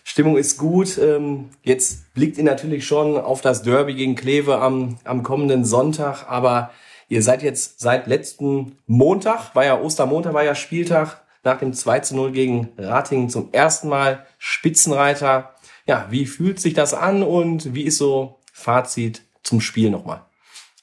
Stimmung 0.02 0.38
ist 0.38 0.56
gut. 0.56 0.97
Ähm, 0.97 1.50
jetzt 1.62 2.14
blickt 2.14 2.38
ihr 2.38 2.45
natürlich 2.45 2.87
schon 2.87 3.18
auf 3.18 3.42
das 3.42 3.61
Derby 3.61 3.92
gegen 3.92 4.14
Kleve 4.14 4.62
am, 4.62 4.97
am 5.04 5.23
kommenden 5.23 5.66
Sonntag. 5.66 6.25
Aber 6.26 6.71
ihr 7.11 7.23
seid 7.23 7.42
jetzt 7.42 7.78
seit 7.78 8.06
letzten 8.06 8.78
Montag, 8.87 9.54
war 9.54 9.66
ja 9.66 9.78
Ostermontag, 9.78 10.33
war 10.33 10.42
ja 10.42 10.54
Spieltag, 10.54 11.21
nach 11.45 11.59
dem 11.59 11.75
2 11.75 12.00
zu 12.00 12.16
0 12.16 12.33
gegen 12.33 12.71
Ratingen 12.78 13.28
zum 13.28 13.52
ersten 13.52 13.90
Mal 13.90 14.25
Spitzenreiter. 14.38 15.50
Ja, 15.85 16.06
wie 16.09 16.25
fühlt 16.25 16.61
sich 16.61 16.73
das 16.73 16.95
an 16.95 17.23
und 17.23 17.75
wie 17.75 17.83
ist 17.83 17.99
so 17.99 18.38
Fazit 18.54 19.21
zum 19.42 19.61
Spiel 19.61 19.90
nochmal? 19.90 20.23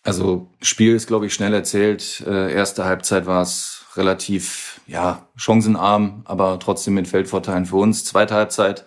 Also 0.04 0.48
Spiel 0.62 0.96
ist, 0.96 1.08
glaube 1.08 1.26
ich, 1.26 1.34
schnell 1.34 1.54
erzählt. 1.54 2.24
Äh, 2.28 2.54
erste 2.54 2.84
Halbzeit 2.86 3.26
war 3.26 3.42
es 3.42 3.86
relativ 3.96 4.82
ja 4.86 5.28
chancenarm, 5.36 6.24
aber 6.26 6.60
trotzdem 6.60 6.96
mit 6.96 7.08
Feldvorteilen 7.08 7.66
für 7.66 7.78
uns. 7.78 8.04
Zweite 8.04 8.36
Halbzeit. 8.36 8.86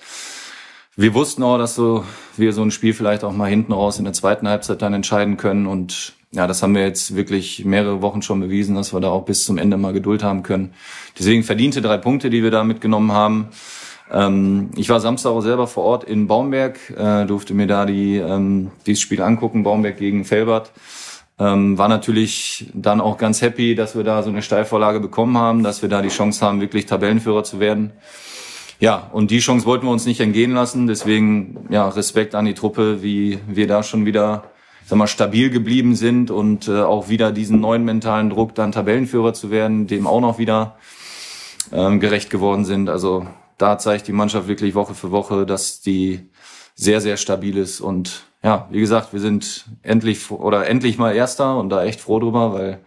Wir 0.94 1.14
wussten 1.14 1.42
auch, 1.42 1.58
dass 1.58 1.74
so 1.74 2.04
wir 2.36 2.52
so 2.52 2.62
ein 2.62 2.70
Spiel 2.70 2.94
vielleicht 2.94 3.24
auch 3.24 3.32
mal 3.32 3.48
hinten 3.48 3.72
raus 3.72 3.98
in 3.98 4.04
der 4.04 4.12
zweiten 4.12 4.48
Halbzeit 4.48 4.82
dann 4.82 4.94
entscheiden 4.94 5.36
können 5.36 5.66
und 5.66 6.14
ja, 6.32 6.46
das 6.46 6.62
haben 6.62 6.74
wir 6.74 6.82
jetzt 6.82 7.14
wirklich 7.16 7.64
mehrere 7.64 8.02
Wochen 8.02 8.20
schon 8.20 8.40
bewiesen, 8.40 8.74
dass 8.74 8.92
wir 8.92 9.00
da 9.00 9.08
auch 9.08 9.24
bis 9.24 9.44
zum 9.44 9.58
Ende 9.58 9.76
mal 9.76 9.92
Geduld 9.92 10.22
haben 10.22 10.42
können. 10.42 10.74
Deswegen 11.18 11.42
verdiente 11.44 11.80
drei 11.80 11.98
Punkte, 11.98 12.30
die 12.30 12.42
wir 12.42 12.50
da 12.50 12.64
mitgenommen 12.64 13.12
haben. 13.12 13.48
Ähm, 14.12 14.70
ich 14.76 14.88
war 14.88 15.00
Samstag 15.00 15.30
auch 15.30 15.40
selber 15.40 15.66
vor 15.66 15.84
Ort 15.84 16.04
in 16.04 16.26
Baumberg, 16.26 16.78
äh, 16.90 17.24
durfte 17.24 17.54
mir 17.54 17.66
da 17.66 17.86
die, 17.86 18.16
ähm, 18.16 18.70
dieses 18.86 19.00
Spiel 19.00 19.22
angucken, 19.22 19.62
Baumberg 19.62 19.98
gegen 19.98 20.24
Felbert. 20.24 20.72
Ähm, 21.38 21.76
war 21.76 21.88
natürlich 21.88 22.70
dann 22.74 23.00
auch 23.00 23.18
ganz 23.18 23.42
happy, 23.42 23.74
dass 23.74 23.94
wir 23.94 24.04
da 24.04 24.22
so 24.22 24.30
eine 24.30 24.42
Steilvorlage 24.42 25.00
bekommen 25.00 25.36
haben, 25.36 25.62
dass 25.62 25.82
wir 25.82 25.88
da 25.88 26.00
die 26.00 26.08
Chance 26.08 26.44
haben, 26.44 26.60
wirklich 26.60 26.86
Tabellenführer 26.86 27.44
zu 27.44 27.60
werden. 27.60 27.92
Ja, 28.80 29.10
und 29.12 29.30
die 29.30 29.38
Chance 29.38 29.66
wollten 29.66 29.86
wir 29.86 29.90
uns 29.90 30.06
nicht 30.06 30.20
entgehen 30.20 30.52
lassen. 30.52 30.86
Deswegen 30.86 31.66
ja 31.70 31.88
Respekt 31.88 32.34
an 32.34 32.44
die 32.44 32.54
Truppe, 32.54 33.02
wie 33.02 33.38
wir 33.46 33.66
da 33.66 33.82
schon 33.82 34.06
wieder 34.06 34.44
sag 34.86 34.98
mal, 34.98 35.08
stabil 35.08 35.50
geblieben 35.50 35.96
sind 35.96 36.30
und 36.30 36.68
äh, 36.68 36.82
auch 36.82 37.08
wieder 37.08 37.32
diesen 37.32 37.60
neuen 37.60 37.84
mentalen 37.84 38.30
Druck, 38.30 38.54
dann 38.54 38.72
Tabellenführer 38.72 39.34
zu 39.34 39.50
werden, 39.50 39.88
dem 39.88 40.06
auch 40.06 40.20
noch 40.20 40.38
wieder 40.38 40.76
ähm, 41.72 41.98
gerecht 41.98 42.30
geworden 42.30 42.64
sind. 42.64 42.88
Also 42.88 43.26
da 43.58 43.78
zeigt 43.78 44.06
die 44.06 44.12
Mannschaft 44.12 44.46
wirklich 44.46 44.74
Woche 44.74 44.94
für 44.94 45.10
Woche, 45.10 45.44
dass 45.44 45.80
die 45.80 46.30
sehr, 46.76 47.00
sehr 47.00 47.16
stabil 47.16 47.56
ist 47.56 47.80
und 47.80 48.26
ja, 48.46 48.68
wie 48.70 48.78
gesagt, 48.78 49.12
wir 49.12 49.18
sind 49.18 49.64
endlich 49.82 50.30
oder 50.30 50.68
endlich 50.68 50.98
mal 50.98 51.12
Erster 51.12 51.58
und 51.58 51.68
da 51.68 51.84
echt 51.84 52.00
froh 52.00 52.20
drüber, 52.20 52.52
weil 52.52 52.78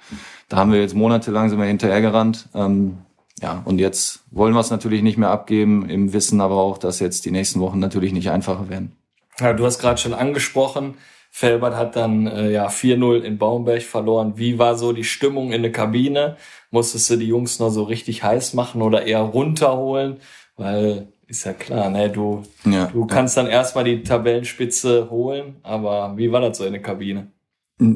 da 0.48 0.56
haben 0.56 0.72
wir 0.72 0.80
jetzt 0.80 0.96
monatelang 0.96 1.50
sind 1.50 1.60
wir 1.60 1.66
hinterhergerannt. 1.66 2.48
Ähm, 2.56 3.00
ja, 3.42 3.62
und 3.66 3.78
jetzt 3.78 4.22
wollen 4.32 4.54
wir 4.54 4.62
es 4.62 4.70
natürlich 4.70 5.02
nicht 5.02 5.18
mehr 5.18 5.32
abgeben, 5.32 5.90
im 5.90 6.14
Wissen 6.14 6.40
aber 6.40 6.56
auch, 6.56 6.78
dass 6.78 7.02
jetzt 7.02 7.26
die 7.26 7.32
nächsten 7.32 7.60
Wochen 7.60 7.78
natürlich 7.78 8.14
nicht 8.14 8.30
einfacher 8.30 8.70
werden. 8.70 8.96
Ja, 9.38 9.52
du 9.52 9.66
hast 9.66 9.80
gerade 9.80 9.98
schon 9.98 10.14
angesprochen, 10.14 10.94
Felbert 11.30 11.76
hat 11.76 11.98
dann 11.98 12.28
äh, 12.28 12.52
ja 12.52 12.68
4-0 12.68 13.20
in 13.20 13.38
Baumberg 13.38 13.84
verloren. 13.84 14.38
Wie 14.38 14.60
war 14.60 14.78
so 14.78 14.94
die 14.94 15.04
Stimmung 15.04 15.52
in 15.52 15.62
der 15.62 15.74
Kabine? 15.74 16.38
Musstest 16.72 17.10
du 17.10 17.18
die 17.18 17.28
Jungs 17.28 17.60
noch 17.60 17.70
so 17.70 17.84
richtig 17.84 18.24
heiß 18.24 18.54
machen 18.54 18.82
oder 18.82 19.06
eher 19.06 19.20
runterholen? 19.20 20.22
Weil 20.56 21.10
ist 21.30 21.46
ja 21.46 21.54
klar, 21.54 21.90
ne? 21.90 22.10
Du, 22.10 22.44
ja, 22.66 22.88
du 22.88 23.06
kannst 23.06 23.38
ja. 23.38 23.44
dann 23.44 23.52
erstmal 23.52 23.84
die 23.84 24.02
Tabellenspitze 24.02 25.10
holen, 25.12 25.58
aber 25.62 26.14
wie 26.18 26.32
war 26.32 26.42
das 26.42 26.58
so 26.58 26.66
in 26.66 26.74
der 26.74 26.82
Kabine? 26.82 27.28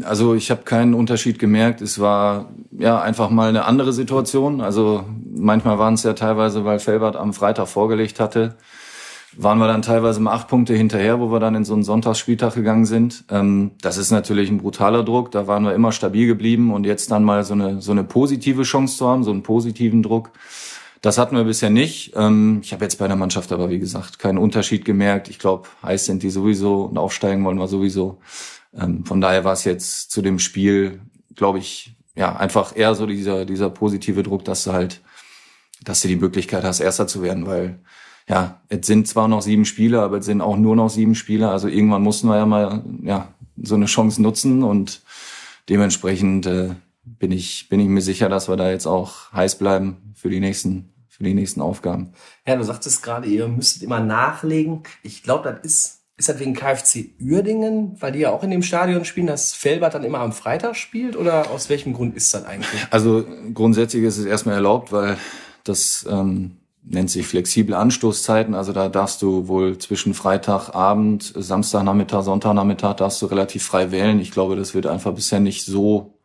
Also 0.03 0.33
ich 0.33 0.49
habe 0.49 0.61
keinen 0.63 0.93
Unterschied 0.93 1.39
gemerkt. 1.39 1.81
Es 1.81 1.99
war 1.99 2.53
ja 2.71 3.01
einfach 3.01 3.29
mal 3.29 3.49
eine 3.49 3.65
andere 3.65 3.91
Situation. 3.91 4.61
Also 4.61 5.03
manchmal 5.25 5.77
waren 5.77 5.95
es 5.95 6.03
ja 6.03 6.13
teilweise, 6.13 6.63
weil 6.63 6.79
Felbert 6.79 7.17
am 7.17 7.33
Freitag 7.33 7.67
vorgelegt 7.67 8.21
hatte, 8.21 8.55
waren 9.35 9.57
wir 9.57 9.67
dann 9.67 9.81
teilweise 9.81 10.21
mal 10.21 10.31
acht 10.33 10.47
Punkte 10.47 10.73
hinterher, 10.73 11.19
wo 11.19 11.31
wir 11.31 11.39
dann 11.39 11.55
in 11.55 11.65
so 11.65 11.73
einen 11.73 11.83
Sonntagsspieltag 11.83 12.53
gegangen 12.53 12.85
sind. 12.85 13.25
Ähm, 13.29 13.71
das 13.81 13.97
ist 13.97 14.11
natürlich 14.11 14.49
ein 14.49 14.59
brutaler 14.59 15.03
Druck. 15.03 15.31
Da 15.31 15.47
waren 15.47 15.63
wir 15.63 15.73
immer 15.73 15.91
stabil 15.91 16.27
geblieben 16.27 16.71
und 16.71 16.85
jetzt 16.85 17.11
dann 17.11 17.23
mal 17.23 17.43
so 17.43 17.53
eine 17.53 17.81
so 17.81 17.91
eine 17.91 18.03
positive 18.03 18.61
Chance 18.61 18.97
zu 18.97 19.07
haben, 19.07 19.23
so 19.23 19.31
einen 19.31 19.43
positiven 19.43 20.03
Druck 20.03 20.29
das 21.03 21.17
hatten 21.17 21.35
wir 21.35 21.43
bisher 21.43 21.69
nicht. 21.69 22.13
Ähm, 22.15 22.61
ich 22.63 22.71
habe 22.71 22.85
jetzt 22.85 22.95
bei 22.95 23.07
der 23.07 23.17
Mannschaft 23.17 23.51
aber, 23.51 23.69
wie 23.69 23.77
gesagt, 23.77 24.19
keinen 24.19 24.37
Unterschied 24.37 24.85
gemerkt. 24.85 25.27
Ich 25.27 25.37
glaube, 25.37 25.67
heiß 25.83 26.05
sind 26.05 26.23
die 26.23 26.29
sowieso 26.29 26.83
und 26.83 26.97
aufsteigen 26.97 27.43
wollen 27.43 27.57
wir 27.57 27.67
sowieso. 27.67 28.21
Ähm, 28.73 29.05
von 29.05 29.19
daher 29.19 29.43
war 29.43 29.51
es 29.51 29.65
jetzt 29.65 30.11
zu 30.11 30.21
dem 30.21 30.39
Spiel, 30.39 31.01
glaube 31.35 31.59
ich, 31.59 31.97
ja, 32.15 32.33
einfach 32.37 32.73
eher 32.77 32.95
so 32.95 33.05
dieser, 33.05 33.43
dieser 33.43 33.69
positive 33.69 34.23
Druck, 34.23 34.45
dass 34.45 34.63
du 34.63 34.71
halt, 34.71 35.01
dass 35.83 36.01
du 36.01 36.07
die 36.07 36.15
Möglichkeit 36.15 36.63
hast, 36.63 36.79
Erster 36.79 37.05
zu 37.05 37.21
werden, 37.21 37.47
weil 37.47 37.79
ja, 38.29 38.61
es 38.69 38.87
sind 38.87 39.05
zwar 39.05 39.27
noch 39.27 39.41
sieben 39.41 39.65
Spiele, 39.65 40.01
aber 40.01 40.19
es 40.19 40.25
sind 40.25 40.39
auch 40.39 40.55
nur 40.55 40.77
noch 40.77 40.89
sieben 40.89 41.15
Spiele. 41.15 41.49
Also 41.49 41.67
irgendwann 41.67 42.03
mussten 42.03 42.29
wir 42.29 42.37
ja 42.37 42.45
mal 42.45 42.81
ja, 43.01 43.27
so 43.61 43.75
eine 43.75 43.87
Chance 43.87 44.21
nutzen 44.21 44.63
und 44.63 45.01
dementsprechend 45.67 46.45
äh, 46.45 46.69
bin 47.03 47.33
ich, 47.33 47.67
bin 47.67 47.81
ich 47.81 47.89
mir 47.89 48.01
sicher, 48.01 48.29
dass 48.29 48.47
wir 48.47 48.55
da 48.55 48.71
jetzt 48.71 48.85
auch 48.85 49.33
heiß 49.33 49.57
bleiben 49.57 50.13
für 50.15 50.29
die 50.29 50.39
nächsten 50.39 50.92
für 51.13 51.23
die 51.23 51.35
nächsten 51.35 51.61
Aufgaben. 51.61 52.13
Ja, 52.47 52.55
du 52.55 52.63
sagtest 52.63 53.03
gerade, 53.03 53.27
ihr 53.27 53.47
müsstet 53.47 53.83
immer 53.83 53.99
nachlegen. 53.99 54.81
Ich 55.03 55.21
glaube, 55.21 55.51
das 55.51 55.63
ist, 55.63 55.99
ist 56.17 56.27
das 56.27 56.39
wegen 56.39 56.55
KfC 56.55 57.13
Uerdingen, 57.21 57.95
weil 58.01 58.13
die 58.13 58.19
ja 58.19 58.31
auch 58.31 58.41
in 58.41 58.49
dem 58.49 58.63
Stadion 58.63 59.05
spielen, 59.05 59.27
dass 59.27 59.53
Felbert 59.53 59.93
dann 59.93 60.03
immer 60.03 60.21
am 60.21 60.33
Freitag 60.33 60.75
spielt 60.75 61.15
oder 61.15 61.51
aus 61.51 61.69
welchem 61.69 61.93
Grund 61.93 62.15
ist 62.15 62.33
das 62.33 62.45
eigentlich? 62.45 62.87
Also 62.89 63.25
grundsätzlich 63.53 64.03
ist 64.03 64.17
es 64.17 64.25
erstmal 64.25 64.55
erlaubt, 64.55 64.91
weil 64.91 65.17
das 65.63 66.03
ähm, 66.09 66.57
nennt 66.83 67.11
sich 67.11 67.27
flexible 67.27 67.75
Anstoßzeiten. 67.75 68.55
Also 68.55 68.73
da 68.73 68.89
darfst 68.89 69.21
du 69.21 69.47
wohl 69.47 69.77
zwischen 69.77 70.15
Freitagabend, 70.15 71.31
Samstagnachmittag, 71.35 72.23
Sonntagnachmittag 72.23 72.95
darfst 72.95 73.21
du 73.21 73.27
relativ 73.27 73.63
frei 73.63 73.91
wählen. 73.91 74.19
Ich 74.19 74.31
glaube, 74.31 74.55
das 74.55 74.73
wird 74.73 74.87
einfach 74.87 75.13
bisher 75.13 75.39
nicht 75.39 75.63
so, 75.63 76.17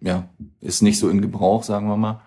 ja, 0.00 0.28
ist 0.60 0.82
nicht 0.82 0.98
so 0.98 1.08
in 1.08 1.22
Gebrauch, 1.22 1.62
sagen 1.62 1.86
wir 1.86 1.96
mal. 1.96 2.22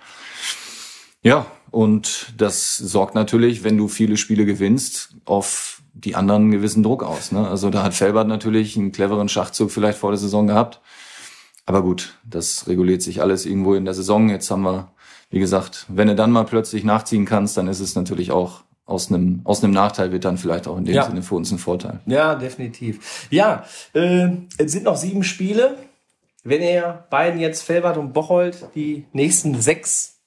Ja, 1.21 1.45
und 1.71 2.33
das 2.37 2.77
sorgt 2.77 3.15
natürlich, 3.15 3.63
wenn 3.63 3.77
du 3.77 3.87
viele 3.87 4.17
Spiele 4.17 4.45
gewinnst, 4.45 5.15
auf 5.25 5.81
die 5.93 6.15
anderen 6.15 6.43
einen 6.43 6.51
gewissen 6.51 6.83
Druck 6.83 7.03
aus. 7.03 7.31
Ne? 7.31 7.47
Also 7.47 7.69
da 7.69 7.83
hat 7.83 7.93
Felbert 7.93 8.27
natürlich 8.27 8.77
einen 8.77 8.91
cleveren 8.91 9.29
Schachzug 9.29 9.71
vielleicht 9.71 9.97
vor 9.97 10.11
der 10.11 10.17
Saison 10.17 10.47
gehabt. 10.47 10.81
Aber 11.65 11.83
gut, 11.83 12.17
das 12.23 12.67
reguliert 12.67 13.01
sich 13.01 13.21
alles 13.21 13.45
irgendwo 13.45 13.75
in 13.75 13.85
der 13.85 13.93
Saison. 13.93 14.29
Jetzt 14.29 14.49
haben 14.49 14.63
wir, 14.63 14.91
wie 15.29 15.39
gesagt, 15.39 15.85
wenn 15.87 16.07
du 16.07 16.15
dann 16.15 16.31
mal 16.31 16.45
plötzlich 16.45 16.83
nachziehen 16.83 17.25
kannst, 17.25 17.57
dann 17.57 17.67
ist 17.67 17.79
es 17.79 17.95
natürlich 17.95 18.31
auch 18.31 18.61
aus 18.85 19.11
einem, 19.11 19.41
aus 19.43 19.63
einem 19.63 19.73
Nachteil 19.73 20.11
wird 20.11 20.25
dann 20.25 20.39
vielleicht 20.39 20.67
auch 20.67 20.77
in 20.77 20.85
dem 20.85 20.95
ja. 20.95 21.05
Sinne 21.05 21.21
für 21.21 21.35
uns 21.35 21.51
ein 21.51 21.59
Vorteil. 21.59 21.99
Ja, 22.07 22.33
definitiv. 22.33 23.27
Ja, 23.29 23.65
äh, 23.93 24.29
es 24.57 24.71
sind 24.71 24.85
noch 24.85 24.97
sieben 24.97 25.23
Spiele. 25.23 25.77
Wenn 26.43 26.63
ihr 26.63 27.05
beiden 27.11 27.39
jetzt 27.39 27.61
Felbert 27.61 27.97
und 27.97 28.13
Bocholt 28.13 28.69
die 28.73 29.05
nächsten 29.13 29.61
sechs 29.61 30.18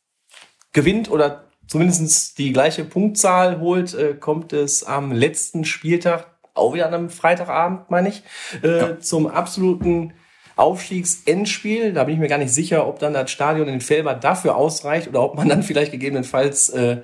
gewinnt 0.72 1.10
oder 1.10 1.44
zumindest 1.66 2.38
die 2.38 2.52
gleiche 2.52 2.84
Punktzahl 2.84 3.60
holt, 3.60 3.94
äh, 3.94 4.14
kommt 4.14 4.52
es 4.52 4.84
am 4.84 5.12
letzten 5.12 5.64
Spieltag, 5.64 6.26
auch 6.54 6.74
wieder 6.74 6.86
an 6.86 6.94
einem 6.94 7.10
Freitagabend, 7.10 7.90
meine 7.90 8.10
ich, 8.10 8.22
äh, 8.62 8.78
ja. 8.78 9.00
zum 9.00 9.26
absoluten 9.26 10.12
Aufstiegsendspiel. 10.56 11.92
Da 11.92 12.04
bin 12.04 12.14
ich 12.14 12.20
mir 12.20 12.28
gar 12.28 12.38
nicht 12.38 12.52
sicher, 12.52 12.86
ob 12.86 12.98
dann 12.98 13.14
das 13.14 13.30
Stadion 13.30 13.68
in 13.68 13.80
Felber 13.80 14.14
dafür 14.14 14.56
ausreicht 14.56 15.08
oder 15.08 15.22
ob 15.22 15.34
man 15.34 15.48
dann 15.48 15.62
vielleicht 15.62 15.92
gegebenenfalls 15.92 16.68
äh, 16.70 16.98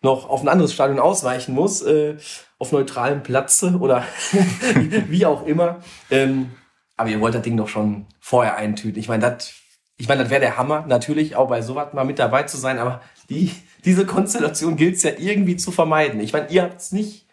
noch 0.00 0.28
auf 0.28 0.42
ein 0.42 0.48
anderes 0.48 0.72
Stadion 0.72 1.00
ausweichen 1.00 1.54
muss, 1.54 1.82
äh, 1.82 2.16
auf 2.58 2.72
neutralem 2.72 3.22
Platze 3.22 3.78
oder 3.78 4.04
wie 5.08 5.26
auch 5.26 5.46
immer. 5.46 5.80
Ähm, 6.10 6.50
aber 6.96 7.10
ihr 7.10 7.20
wollt 7.20 7.34
das 7.34 7.42
Ding 7.42 7.56
doch 7.56 7.68
schon 7.68 8.06
vorher 8.20 8.56
eintüten. 8.56 8.98
Ich 8.98 9.08
meine, 9.08 9.22
das 9.22 9.54
ich 9.96 10.08
meine, 10.08 10.22
das 10.22 10.30
wäre 10.30 10.40
der 10.40 10.56
Hammer, 10.56 10.84
natürlich 10.88 11.36
auch 11.36 11.48
bei 11.48 11.62
sowas 11.62 11.92
mal 11.92 12.04
mit 12.04 12.18
dabei 12.18 12.42
zu 12.44 12.56
sein, 12.56 12.78
aber 12.78 13.00
die, 13.30 13.50
diese 13.84 14.06
Konstellation 14.06 14.76
gilt 14.76 14.96
es 14.96 15.02
ja 15.02 15.12
irgendwie 15.18 15.56
zu 15.56 15.70
vermeiden. 15.70 16.20
Ich 16.20 16.32
meine, 16.32 16.50
ihr 16.50 16.62
habt 16.62 16.80
es 16.80 16.92
nicht 16.92 17.26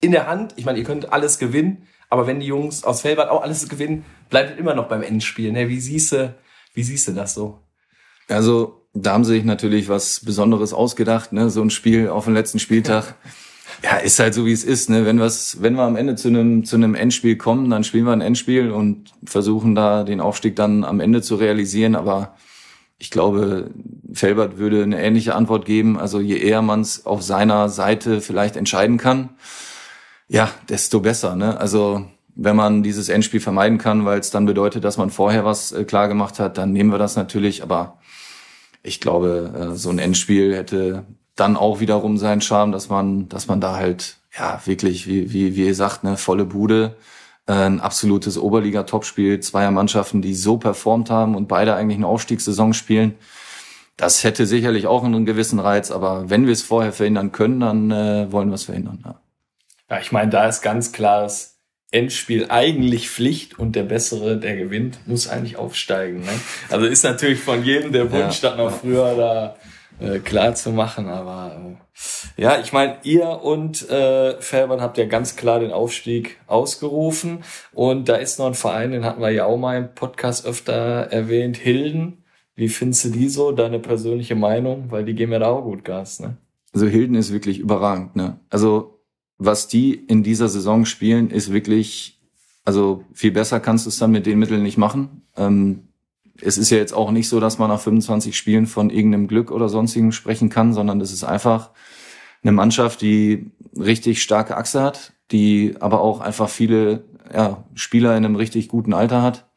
in 0.00 0.12
der 0.12 0.26
Hand. 0.26 0.54
Ich 0.56 0.64
meine, 0.64 0.78
ihr 0.78 0.84
könnt 0.84 1.12
alles 1.12 1.38
gewinnen, 1.38 1.86
aber 2.10 2.26
wenn 2.26 2.40
die 2.40 2.46
Jungs 2.46 2.84
aus 2.84 3.00
Felbert 3.00 3.30
auch 3.30 3.42
alles 3.42 3.68
gewinnen, 3.68 4.04
bleibt 4.30 4.52
es 4.52 4.58
immer 4.58 4.74
noch 4.74 4.88
beim 4.88 5.02
Endspiel. 5.02 5.52
Ne? 5.52 5.68
Wie 5.68 5.80
siehst 5.80 6.12
du, 6.12 6.34
wie 6.74 6.82
siehst 6.82 7.08
du 7.08 7.12
das 7.12 7.34
so? 7.34 7.60
Also, 8.28 8.86
da 8.94 9.12
haben 9.12 9.24
sie 9.24 9.32
sich 9.32 9.44
natürlich 9.44 9.88
was 9.88 10.20
Besonderes 10.24 10.72
ausgedacht, 10.72 11.32
ne? 11.32 11.50
So 11.50 11.60
ein 11.60 11.70
Spiel 11.70 12.08
auf 12.08 12.24
dem 12.24 12.34
letzten 12.34 12.58
Spieltag. 12.58 13.16
Ja, 13.82 13.96
ist 13.96 14.18
halt 14.18 14.32
so 14.32 14.46
wie 14.46 14.52
es 14.52 14.64
ist. 14.64 14.88
Ne? 14.88 15.04
Wenn, 15.04 15.18
wir's, 15.18 15.58
wenn 15.60 15.74
wir 15.74 15.82
am 15.82 15.96
Ende 15.96 16.14
zu 16.14 16.28
einem 16.28 16.64
zu 16.64 16.76
einem 16.76 16.94
Endspiel 16.94 17.36
kommen, 17.36 17.68
dann 17.68 17.84
spielen 17.84 18.06
wir 18.06 18.12
ein 18.12 18.20
Endspiel 18.20 18.70
und 18.70 19.12
versuchen 19.24 19.74
da 19.74 20.04
den 20.04 20.20
Aufstieg 20.20 20.56
dann 20.56 20.84
am 20.84 21.00
Ende 21.00 21.20
zu 21.20 21.34
realisieren. 21.34 21.96
Aber 21.96 22.34
ich 23.04 23.10
glaube, 23.10 23.70
Felbert 24.14 24.56
würde 24.56 24.82
eine 24.82 24.98
ähnliche 24.98 25.34
Antwort 25.34 25.66
geben. 25.66 25.98
Also 25.98 26.20
je 26.20 26.38
eher 26.38 26.62
man 26.62 26.80
es 26.80 27.04
auf 27.04 27.22
seiner 27.22 27.68
Seite 27.68 28.22
vielleicht 28.22 28.56
entscheiden 28.56 28.96
kann, 28.96 29.28
ja, 30.26 30.48
desto 30.70 31.00
besser. 31.00 31.36
Ne? 31.36 31.60
Also 31.60 32.06
wenn 32.34 32.56
man 32.56 32.82
dieses 32.82 33.10
Endspiel 33.10 33.40
vermeiden 33.40 33.76
kann, 33.76 34.06
weil 34.06 34.20
es 34.20 34.30
dann 34.30 34.46
bedeutet, 34.46 34.84
dass 34.84 34.96
man 34.96 35.10
vorher 35.10 35.44
was 35.44 35.70
äh, 35.72 35.84
klar 35.84 36.08
gemacht 36.08 36.38
hat, 36.38 36.56
dann 36.56 36.72
nehmen 36.72 36.90
wir 36.90 36.98
das 36.98 37.14
natürlich. 37.14 37.62
Aber 37.62 37.98
ich 38.82 39.02
glaube, 39.02 39.52
äh, 39.54 39.76
so 39.76 39.90
ein 39.90 39.98
Endspiel 39.98 40.56
hätte 40.56 41.04
dann 41.36 41.58
auch 41.58 41.80
wiederum 41.80 42.16
seinen 42.16 42.40
Charme, 42.40 42.72
dass 42.72 42.88
man, 42.88 43.28
dass 43.28 43.48
man 43.48 43.60
da 43.60 43.76
halt 43.76 44.16
ja 44.34 44.62
wirklich, 44.64 45.06
wie, 45.06 45.30
wie, 45.30 45.56
wie 45.56 45.66
ihr 45.66 45.74
sagt, 45.74 46.04
ne, 46.04 46.16
volle 46.16 46.46
Bude 46.46 46.96
ein 47.46 47.80
absolutes 47.80 48.38
Oberliga-Topspiel, 48.38 49.40
zweier 49.40 49.70
Mannschaften, 49.70 50.22
die 50.22 50.34
so 50.34 50.56
performt 50.56 51.10
haben 51.10 51.34
und 51.34 51.46
beide 51.48 51.74
eigentlich 51.74 51.96
eine 51.98 52.06
Aufstiegssaison 52.06 52.72
spielen. 52.72 53.14
Das 53.96 54.24
hätte 54.24 54.46
sicherlich 54.46 54.86
auch 54.86 55.04
einen 55.04 55.24
gewissen 55.26 55.58
Reiz, 55.60 55.90
aber 55.90 56.28
wenn 56.30 56.46
wir 56.46 56.52
es 56.52 56.62
vorher 56.62 56.92
verhindern 56.92 57.32
können, 57.32 57.60
dann 57.60 57.90
äh, 57.90 58.32
wollen 58.32 58.48
wir 58.48 58.54
es 58.54 58.64
verhindern. 58.64 59.00
Ja. 59.04 59.20
Ja, 59.90 60.00
ich 60.00 60.10
meine, 60.12 60.30
da 60.30 60.48
ist 60.48 60.62
ganz 60.62 60.92
klar 60.92 61.22
das 61.22 61.58
Endspiel 61.90 62.46
eigentlich 62.48 63.08
Pflicht 63.10 63.56
und 63.58 63.76
der 63.76 63.84
Bessere, 63.84 64.36
der 64.38 64.56
gewinnt, 64.56 64.98
muss 65.06 65.28
eigentlich 65.28 65.56
aufsteigen. 65.56 66.20
Ne? 66.22 66.32
Also 66.70 66.86
ist 66.86 67.04
natürlich 67.04 67.38
von 67.40 67.62
jedem 67.62 67.92
der 67.92 68.10
Wunsch, 68.10 68.42
Ja. 68.42 68.50
das 68.50 68.58
noch 68.58 68.72
früher 68.80 69.14
da 69.14 69.56
äh, 70.00 70.18
klar 70.18 70.54
zu 70.54 70.70
machen. 70.72 71.08
Aber 71.08 71.56
äh, 71.56 72.42
ja, 72.42 72.60
ich 72.60 72.72
meine, 72.72 72.96
ihr 73.02 73.28
und 73.42 73.88
äh, 73.90 74.40
Felbern 74.40 74.80
habt 74.80 74.98
ja 74.98 75.06
ganz 75.06 75.36
klar 75.36 75.60
den 75.60 75.72
Aufstieg 75.72 76.38
ausgerufen. 76.46 77.44
Und 77.72 78.08
da 78.08 78.16
ist 78.16 78.38
noch 78.38 78.46
ein 78.46 78.54
Verein, 78.54 78.92
den 78.92 79.04
hatten 79.04 79.20
wir 79.20 79.30
ja 79.30 79.46
auch 79.46 79.58
mal 79.58 79.78
im 79.78 79.94
Podcast 79.94 80.46
öfter 80.46 80.72
erwähnt, 80.72 81.56
Hilden. 81.56 82.24
Wie 82.56 82.68
findest 82.68 83.04
du 83.04 83.08
die 83.10 83.28
so? 83.28 83.52
Deine 83.52 83.80
persönliche 83.80 84.36
Meinung? 84.36 84.90
Weil 84.90 85.04
die 85.04 85.14
geben 85.14 85.32
ja 85.32 85.40
da 85.40 85.48
auch 85.48 85.62
gut 85.62 85.84
Gas, 85.84 86.20
ne? 86.20 86.36
Also 86.72 86.86
Hilden 86.86 87.14
ist 87.14 87.32
wirklich 87.32 87.60
überragend. 87.60 88.16
Ne? 88.16 88.38
Also 88.50 89.00
was 89.38 89.68
die 89.68 89.94
in 89.94 90.22
dieser 90.22 90.48
Saison 90.48 90.84
spielen, 90.84 91.30
ist 91.30 91.52
wirklich, 91.52 92.20
also 92.64 93.04
viel 93.12 93.30
besser 93.30 93.60
kannst 93.60 93.86
du 93.86 93.90
es 93.90 93.98
dann 93.98 94.10
mit 94.10 94.26
den 94.26 94.38
Mitteln 94.38 94.62
nicht 94.62 94.76
machen. 94.76 95.22
Ähm, 95.36 95.88
es 96.44 96.58
ist 96.58 96.70
ja 96.70 96.78
jetzt 96.78 96.94
auch 96.94 97.10
nicht 97.10 97.28
so, 97.28 97.40
dass 97.40 97.58
man 97.58 97.70
nach 97.70 97.80
25 97.80 98.36
Spielen 98.36 98.66
von 98.66 98.90
irgendeinem 98.90 99.28
Glück 99.28 99.50
oder 99.50 99.68
sonstigem 99.68 100.12
sprechen 100.12 100.50
kann, 100.50 100.72
sondern 100.72 101.00
es 101.00 101.12
ist 101.12 101.24
einfach 101.24 101.70
eine 102.42 102.52
Mannschaft, 102.52 103.00
die 103.00 103.50
richtig 103.78 104.22
starke 104.22 104.56
Achse 104.56 104.82
hat, 104.82 105.12
die 105.30 105.74
aber 105.80 106.00
auch 106.00 106.20
einfach 106.20 106.48
viele 106.48 107.04
ja, 107.32 107.64
Spieler 107.74 108.16
in 108.16 108.24
einem 108.24 108.36
richtig 108.36 108.68
guten 108.68 108.92
Alter 108.92 109.22
hat 109.22 109.48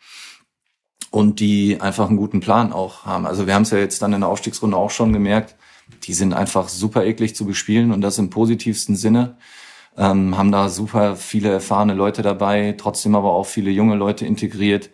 und 1.11 1.39
die 1.39 1.81
einfach 1.81 2.07
einen 2.07 2.17
guten 2.17 2.39
Plan 2.39 2.71
auch 2.71 3.05
haben. 3.05 3.25
Also 3.25 3.47
wir 3.47 3.53
haben 3.53 3.63
es 3.63 3.71
ja 3.71 3.77
jetzt 3.77 4.01
dann 4.01 4.13
in 4.13 4.21
der 4.21 4.29
Aufstiegsrunde 4.29 4.77
auch 4.77 4.91
schon 4.91 5.13
gemerkt, 5.13 5.55
die 6.03 6.13
sind 6.13 6.33
einfach 6.33 6.69
super 6.69 7.05
eklig 7.05 7.35
zu 7.35 7.45
bespielen 7.45 7.91
und 7.91 8.01
das 8.01 8.17
im 8.17 8.29
positivsten 8.29 8.95
Sinne. 8.95 9.37
Ähm, 9.97 10.37
haben 10.37 10.51
da 10.51 10.69
super 10.69 11.15
viele 11.15 11.49
erfahrene 11.49 11.93
Leute 11.93 12.21
dabei, 12.21 12.75
trotzdem 12.77 13.15
aber 13.15 13.33
auch 13.33 13.45
viele 13.47 13.71
junge 13.71 13.95
Leute 13.95 14.25
integriert. 14.25 14.91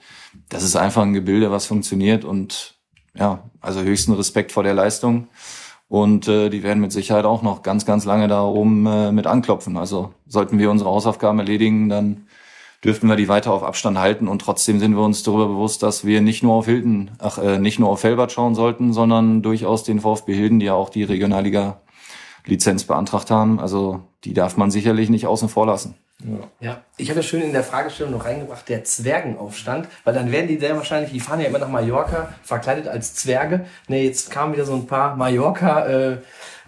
Das 0.50 0.64
ist 0.64 0.76
einfach 0.76 1.02
ein 1.02 1.14
Gebilde, 1.14 1.52
was 1.52 1.66
funktioniert 1.66 2.24
und 2.24 2.76
ja, 3.16 3.44
also 3.62 3.82
höchsten 3.82 4.14
Respekt 4.14 4.52
vor 4.52 4.64
der 4.64 4.74
Leistung. 4.74 5.28
Und 5.90 6.28
äh, 6.28 6.50
die 6.50 6.64
werden 6.64 6.80
mit 6.80 6.92
Sicherheit 6.92 7.26
auch 7.26 7.44
noch 7.44 7.62
ganz, 7.62 7.86
ganz 7.86 8.06
lange 8.06 8.28
da 8.28 8.44
oben 8.44 8.86
äh, 8.88 9.12
mit 9.12 9.28
anklopfen. 9.28 9.78
Also 9.78 10.14
sollten 10.26 10.58
wir 10.58 10.72
unsere 10.72 10.90
Hausaufgaben 10.90 11.38
erledigen, 11.38 11.90
dann 11.90 12.28
dürften 12.84 13.08
wir 13.08 13.16
die 13.16 13.28
weiter 13.28 13.54
auf 13.54 13.64
Abstand 13.64 13.98
halten 13.98 14.28
und 14.28 14.40
trotzdem 14.40 14.80
sind 14.80 14.96
wir 14.96 15.04
uns 15.04 15.24
darüber 15.24 15.48
bewusst, 15.48 15.84
dass 15.84 16.04
wir 16.04 16.22
nicht 16.22 16.44
nur 16.44 16.56
auf 16.56 16.66
Hilden, 16.66 17.12
ach, 17.20 17.38
äh, 17.38 17.60
nicht 17.60 17.80
nur 17.80 17.90
auf 17.90 18.00
Felbert 18.02 18.32
schauen 18.32 18.56
sollten, 18.56 18.92
sondern 18.92 19.42
durchaus 19.42 19.84
den 19.84 20.00
VfB 20.00 20.34
Hilden, 20.34 20.60
die 20.60 20.66
ja 20.66 20.74
auch 20.74 20.90
die 20.90 21.04
Regionalliga 21.04 21.83
Lizenz 22.46 22.84
beantragt 22.84 23.32
haben. 23.32 23.60
Also 23.60 24.02
die 24.24 24.34
darf 24.34 24.58
man 24.58 24.72
sicherlich 24.72 25.10
nicht 25.10 25.28
außen 25.28 25.50
vor 25.50 25.66
lassen. 25.66 25.96
Ja, 26.62 26.84
ich 26.98 27.10
habe 27.10 27.20
ja 27.20 27.24
schön 27.24 27.42
in 27.42 27.52
der 27.52 27.64
Fragestellung 27.64 28.14
noch 28.14 28.26
reingebracht, 28.26 28.70
der 28.70 28.84
Zwergenaufstand, 28.84 29.90
weil 30.06 30.14
dann 30.14 30.32
werden 30.32 30.48
die 30.48 30.58
sehr 30.58 30.76
wahrscheinlich, 30.76 31.12
die 31.12 31.20
fahren 31.20 31.42
ja 31.42 31.48
immer 31.48 31.60
nach 31.60 31.68
Mallorca, 31.68 32.34
verkleidet 32.44 32.88
als 32.88 33.16
Zwerge. 33.16 33.66
Ne, 33.90 34.04
jetzt 34.04 34.32
kamen 34.32 34.54
wieder 34.54 34.64
so 34.64 34.74
ein 34.74 34.88
paar 34.88 35.18
Mallorca, 35.18 35.86
äh, 35.86 36.18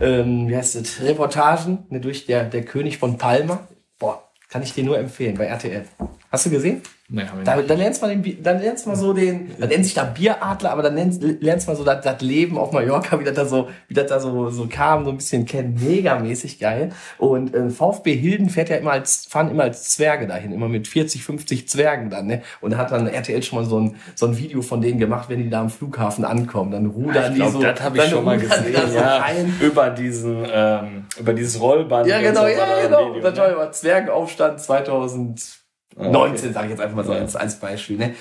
ähm, 0.01 0.49
wie 0.49 0.57
heißt 0.57 0.75
es, 0.75 1.01
Reportagen, 1.01 1.85
ne, 1.89 2.01
durch 2.01 2.25
der, 2.25 2.43
der 2.43 2.65
König 2.65 2.97
von 2.97 3.17
Palma. 3.17 3.67
Boah, 3.97 4.23
kann 4.49 4.61
ich 4.61 4.73
dir 4.73 4.83
nur 4.83 4.97
empfehlen 4.97 5.37
bei 5.37 5.45
RTL. 5.45 5.85
Hast 6.31 6.47
du 6.47 6.49
gesehen? 6.49 6.81
Wir 7.07 7.29
Da, 7.43 7.61
dann 7.61 7.77
lernst 7.77 8.01
du 8.01 8.07
mal 8.07 8.17
den, 8.17 8.41
dann 8.41 8.59
lernst 8.59 8.87
mal 8.87 8.95
so 8.95 9.13
den, 9.13 9.51
dann 9.59 9.69
nennt 9.69 9.85
sich 9.85 9.93
da 9.93 10.05
Bieradler, 10.05 10.71
aber 10.71 10.81
dann 10.81 10.95
lernst, 10.95 11.21
lernst 11.21 11.67
du 11.67 11.71
mal 11.71 11.77
so 11.77 11.83
das, 11.83 12.03
das 12.03 12.19
Leben 12.21 12.57
auf 12.57 12.71
Mallorca, 12.71 13.19
wie 13.19 13.23
das 13.23 13.35
da 13.35 13.45
so, 13.45 13.69
wie 13.87 13.93
das 13.93 14.07
da 14.07 14.19
so, 14.19 14.49
so 14.49 14.65
kam, 14.67 15.05
so 15.05 15.11
ein 15.11 15.17
bisschen 15.17 15.45
kennen. 15.45 15.79
Megamäßig 15.79 16.57
geil. 16.57 16.89
Und 17.19 17.53
äh, 17.53 17.69
VfB 17.69 18.15
Hilden 18.15 18.49
fährt 18.49 18.69
ja 18.69 18.77
immer 18.77 18.93
als, 18.93 19.27
fahren 19.29 19.51
immer 19.51 19.61
als 19.63 19.89
Zwerge 19.89 20.25
dahin, 20.25 20.51
immer 20.51 20.67
mit 20.67 20.87
40, 20.87 21.23
50 21.23 21.69
Zwergen 21.69 22.09
dann, 22.09 22.25
ne? 22.25 22.41
Und 22.59 22.71
da 22.71 22.77
hat 22.77 22.91
dann 22.91 23.05
RTL 23.05 23.43
schon 23.43 23.59
mal 23.59 23.65
so 23.65 23.79
ein, 23.79 23.97
so 24.15 24.25
ein 24.25 24.35
Video 24.39 24.63
von 24.63 24.81
denen 24.81 24.97
gemacht, 24.97 25.29
wenn 25.29 25.43
die 25.43 25.49
da 25.51 25.61
am 25.61 25.69
Flughafen 25.69 26.25
ankommen. 26.25 26.71
Dann 26.71 26.87
rudern 26.87 27.25
Ich 27.25 27.29
die 27.33 27.35
glaube, 27.35 27.51
so. 27.51 27.61
das 27.61 27.81
habe 27.81 27.97
ich 27.99 28.03
schon 28.05 28.25
mal 28.25 28.39
die 28.39 28.47
gesehen. 28.47 28.73
so 28.91 28.97
Ja, 28.97 29.17
rein. 29.17 29.53
über 29.61 29.91
diesen, 29.91 30.43
ähm, 30.51 31.05
über 31.19 31.33
dieses 31.33 31.61
Rollband. 31.61 32.07
Ja, 32.07 32.19
genau, 32.19 32.41
so 32.41 32.47
ja, 32.47 32.65
genau. 32.81 33.13
Video, 33.13 33.29
das 33.29 33.37
war 33.37 33.65
ne? 33.65 33.71
Zwergenaufstand 33.71 34.59
2019, 34.59 35.64
Ah, 35.97 36.07
okay. 36.07 36.37
sage 36.51 36.65
ich 36.65 36.71
jetzt 36.71 36.81
einfach 36.81 36.95
mal 36.95 37.05
so 37.05 37.13
Ja. 37.13 37.19
als, 37.19 37.35
als 37.35 37.59
Beispiel. 37.59 37.97
Ne? 37.97 38.13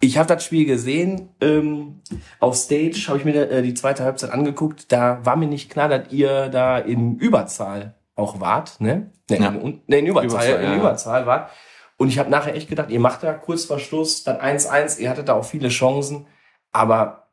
Ich 0.00 0.16
habe 0.18 0.28
das 0.28 0.44
Spiel 0.44 0.64
gesehen, 0.64 1.28
ähm, 1.40 2.00
auf 2.40 2.54
Stage 2.56 3.04
habe 3.08 3.18
ich 3.18 3.24
mir 3.24 3.50
äh, 3.50 3.62
die 3.62 3.74
zweite 3.74 4.04
Halbzeit 4.04 4.30
angeguckt. 4.30 4.92
Da 4.92 5.20
war 5.24 5.36
mir 5.36 5.46
nicht 5.48 5.70
klar, 5.70 5.88
dass 5.88 6.12
ihr 6.12 6.48
da 6.48 6.78
in 6.78 7.16
Überzahl 7.16 7.94
auch 8.14 8.40
wart. 8.40 8.80
Ne, 8.80 9.10
ne, 9.30 9.36
Ja. 9.38 9.48
in, 9.48 9.82
ne 9.86 9.98
in 9.98 10.06
Überzahl, 10.06 10.28
Überzahl, 10.48 10.64
in 10.64 10.70
ja. 10.70 10.76
Überzahl 10.76 11.26
wart. 11.26 11.50
Und 11.96 12.08
ich 12.08 12.18
habe 12.20 12.30
nachher 12.30 12.54
echt 12.54 12.68
gedacht, 12.68 12.90
ihr 12.90 13.00
macht 13.00 13.24
da 13.24 13.32
kurz 13.32 13.64
vor 13.64 13.80
Schluss 13.80 14.22
dann 14.22 14.36
1-1, 14.38 14.98
ihr 15.00 15.10
hattet 15.10 15.28
da 15.28 15.34
auch 15.34 15.44
viele 15.44 15.68
Chancen. 15.68 16.26
Aber 16.70 17.28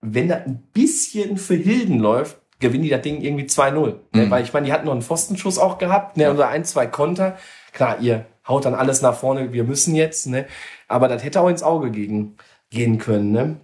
wenn 0.00 0.28
das 0.28 0.46
ein 0.46 0.62
bisschen 0.72 1.36
für 1.36 1.54
Hilden 1.56 1.98
läuft, 1.98 2.36
gewinnen 2.60 2.84
die 2.84 2.90
das 2.90 3.02
Ding 3.02 3.20
irgendwie 3.22 3.46
2-0. 3.46 3.94
Ne? 4.12 4.26
Mhm. 4.26 4.30
Weil 4.30 4.44
ich 4.44 4.52
meine, 4.52 4.66
die 4.66 4.72
hatten 4.72 4.86
noch 4.86 4.92
einen 4.92 5.02
Pfostenschuss 5.02 5.58
auch 5.58 5.78
gehabt, 5.78 6.16
ne? 6.16 6.32
oder 6.32 6.48
ein, 6.48 6.64
zwei 6.64 6.86
Konter. 6.86 7.36
Klar, 7.72 7.98
ihr 8.00 8.24
haut 8.46 8.64
dann 8.64 8.74
alles 8.74 9.02
nach 9.02 9.16
vorne, 9.16 9.52
wir 9.52 9.64
müssen 9.64 9.94
jetzt, 9.94 10.26
ne? 10.26 10.46
Aber 10.88 11.08
das 11.08 11.24
hätte 11.24 11.40
auch 11.40 11.48
ins 11.48 11.62
Auge 11.62 11.90
gegen, 11.90 12.36
gehen 12.70 12.98
können, 12.98 13.32
ne? 13.32 13.56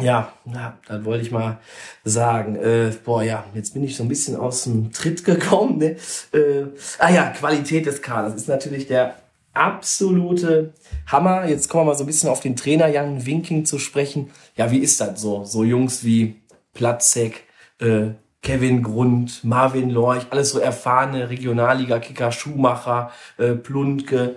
Ja, 0.00 0.32
ja, 0.46 0.78
das 0.86 1.04
wollte 1.04 1.24
ich 1.24 1.30
mal 1.30 1.58
sagen. 2.04 2.56
Äh, 2.56 2.92
boah, 3.04 3.22
ja, 3.22 3.44
jetzt 3.54 3.74
bin 3.74 3.84
ich 3.84 3.96
so 3.96 4.02
ein 4.02 4.08
bisschen 4.08 4.36
aus 4.36 4.64
dem 4.64 4.92
Tritt 4.92 5.24
gekommen. 5.24 5.78
Ne? 5.78 5.96
Äh, 6.32 6.66
ah 6.98 7.10
ja, 7.10 7.30
Qualität 7.30 7.86
des 7.86 8.00
Kaders 8.00 8.34
ist 8.34 8.48
natürlich 8.48 8.86
der 8.86 9.16
absolute 9.52 10.72
Hammer. 11.06 11.46
Jetzt 11.46 11.68
kommen 11.68 11.84
wir 11.84 11.92
mal 11.92 11.98
so 11.98 12.04
ein 12.04 12.06
bisschen 12.06 12.30
auf 12.30 12.40
den 12.40 12.56
Trainer 12.56 12.88
Jan 12.88 13.26
Winking 13.26 13.66
zu 13.66 13.78
sprechen. 13.78 14.30
Ja, 14.56 14.70
wie 14.70 14.78
ist 14.78 15.00
das 15.00 15.20
so? 15.20 15.44
So 15.44 15.64
Jungs 15.64 16.04
wie 16.04 16.40
Platzek, 16.72 17.44
äh, 17.80 18.10
Kevin 18.42 18.82
Grund, 18.82 19.44
Marvin 19.44 19.90
Lorch, 19.90 20.26
alles 20.30 20.50
so 20.50 20.58
erfahrene 20.58 21.28
Regionalliga-Kicker, 21.28 22.32
Schumacher, 22.32 23.10
äh, 23.36 23.52
Plundke. 23.52 24.36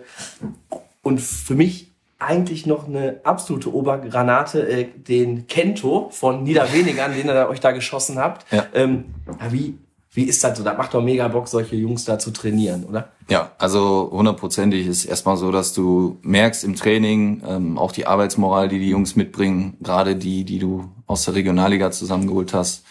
Und 1.02 1.22
für 1.22 1.56
mich 1.56 1.94
eigentlich 2.20 2.66
noch 2.66 2.88
eine 2.88 3.20
absolute 3.24 3.74
Obergranate, 3.74 4.68
äh, 4.68 4.86
den 4.86 5.48
Kento 5.48 6.10
von 6.12 6.44
Niederwenigern, 6.44 7.13
den 7.13 7.28
ihr 7.28 7.48
euch 7.50 7.60
da 7.60 7.72
geschossen 7.72 8.18
habt. 8.18 8.52
Ja. 8.52 8.66
Ähm, 8.74 9.06
ja, 9.39 9.52
wie, 9.52 9.78
wie 10.12 10.24
ist 10.24 10.44
das 10.44 10.58
so? 10.58 10.63
Das 10.63 10.78
macht 10.78 10.94
doch 10.94 11.02
mega 11.02 11.28
Bock, 11.28 11.48
solche 11.48 11.76
Jungs 11.76 12.06
da 12.06 12.20
zu 12.20 12.32
trainieren, 12.32 12.86
oder? 12.86 13.10
Ja, 13.30 13.52
also 13.58 14.10
hundertprozentig 14.12 14.86
ist 14.86 15.06
erstmal 15.06 15.38
so, 15.38 15.52
dass 15.52 15.74
du 15.74 16.18
merkst 16.22 16.63
im 16.63 16.76
Training 16.76 17.42
ähm, 17.48 17.78
auch 17.78 17.92
die 17.92 18.06
Arbeitsmoral, 18.06 18.68
die 18.70 18.80
die 18.80 18.89
Jungs 18.89 19.16
mitbringen, 19.16 19.78
gerade 19.82 20.16
die, 20.16 20.44
die 20.44 20.60
du 20.60 20.89
aus 21.08 21.26
der 21.26 21.36
Regionalliga 21.36 21.92
zusammengeholt 21.92 22.54
hast. 22.54 22.84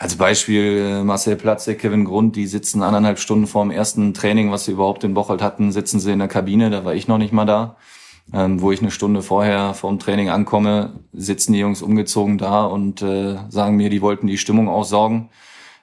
Als 0.00 0.16
Beispiel 0.16 0.78
äh, 0.78 1.04
Marcel 1.04 1.36
Platze, 1.36 1.74
Kevin 1.74 2.06
Grund, 2.06 2.34
die 2.34 2.46
sitzen 2.46 2.82
anderthalb 2.82 3.18
Stunden 3.18 3.46
vor 3.46 3.62
dem 3.62 3.70
ersten 3.70 4.14
Training, 4.14 4.50
was 4.50 4.64
sie 4.64 4.72
überhaupt 4.72 5.04
in 5.04 5.12
Bocholt 5.12 5.42
hatten, 5.42 5.72
sitzen 5.72 6.00
sie 6.00 6.10
in 6.10 6.20
der 6.20 6.26
Kabine, 6.26 6.70
da 6.70 6.86
war 6.86 6.94
ich 6.94 7.06
noch 7.06 7.18
nicht 7.18 7.34
mal 7.34 7.44
da. 7.44 7.76
Ähm, 8.32 8.62
wo 8.62 8.72
ich 8.72 8.80
eine 8.80 8.92
Stunde 8.92 9.20
vorher 9.20 9.74
vom 9.74 9.98
Training 9.98 10.30
ankomme, 10.30 11.00
sitzen 11.12 11.52
die 11.52 11.58
Jungs 11.58 11.82
umgezogen 11.82 12.38
da 12.38 12.64
und 12.64 13.02
äh, 13.02 13.36
sagen 13.50 13.76
mir, 13.76 13.90
die 13.90 14.00
wollten 14.00 14.26
die 14.26 14.38
Stimmung 14.38 14.70
aussaugen. 14.70 15.28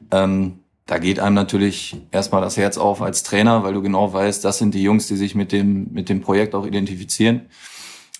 Ähm, 0.09 0.61
da 0.87 0.97
geht 0.97 1.19
einem 1.19 1.35
natürlich 1.35 1.97
erstmal 2.11 2.41
das 2.41 2.57
Herz 2.57 2.79
auf 2.79 3.03
als 3.03 3.21
Trainer, 3.21 3.61
weil 3.61 3.75
du 3.75 3.83
genau 3.83 4.11
weißt, 4.11 4.43
das 4.43 4.57
sind 4.57 4.73
die 4.73 4.81
Jungs, 4.81 5.05
die 5.05 5.15
sich 5.15 5.35
mit 5.35 5.51
dem, 5.51 5.93
mit 5.93 6.09
dem 6.09 6.21
Projekt 6.21 6.55
auch 6.55 6.65
identifizieren. 6.65 7.49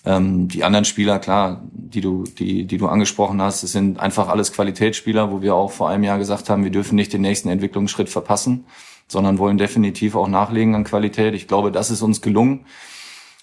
Ähm, 0.08 0.48
die 0.48 0.64
anderen 0.64 0.86
Spieler, 0.86 1.18
klar, 1.18 1.62
die 1.70 2.00
du, 2.00 2.24
die, 2.24 2.64
die 2.64 2.78
du 2.78 2.88
angesprochen 2.88 3.42
hast, 3.42 3.62
das 3.62 3.72
sind 3.72 4.00
einfach 4.00 4.28
alles 4.28 4.54
Qualitätsspieler, 4.54 5.30
wo 5.30 5.42
wir 5.42 5.54
auch 5.54 5.70
vor 5.70 5.90
einem 5.90 6.02
Jahr 6.02 6.16
gesagt 6.16 6.48
haben, 6.48 6.64
wir 6.64 6.70
dürfen 6.70 6.94
nicht 6.94 7.12
den 7.12 7.20
nächsten 7.20 7.50
Entwicklungsschritt 7.50 8.08
verpassen, 8.08 8.64
sondern 9.06 9.36
wollen 9.36 9.58
definitiv 9.58 10.14
auch 10.14 10.26
nachlegen 10.26 10.74
an 10.74 10.84
Qualität. 10.84 11.34
Ich 11.34 11.46
glaube, 11.46 11.70
das 11.70 11.90
ist 11.90 12.00
uns 12.00 12.22
gelungen. 12.22 12.64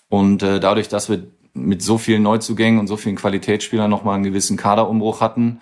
Und 0.09 0.41
äh, 0.41 0.59
dadurch, 0.59 0.89
dass 0.89 1.07
wir 1.07 1.27
mit 1.53 1.83
so 1.83 1.99
vielen 1.99 2.23
Neuzugängen 2.23 2.79
und 2.79 2.87
so 2.87 2.97
vielen 2.97 3.15
Qualitätsspielern 3.15 3.89
nochmal 3.89 4.15
einen 4.15 4.23
gewissen 4.23 4.57
Kaderumbruch 4.57 5.21
hatten, 5.21 5.59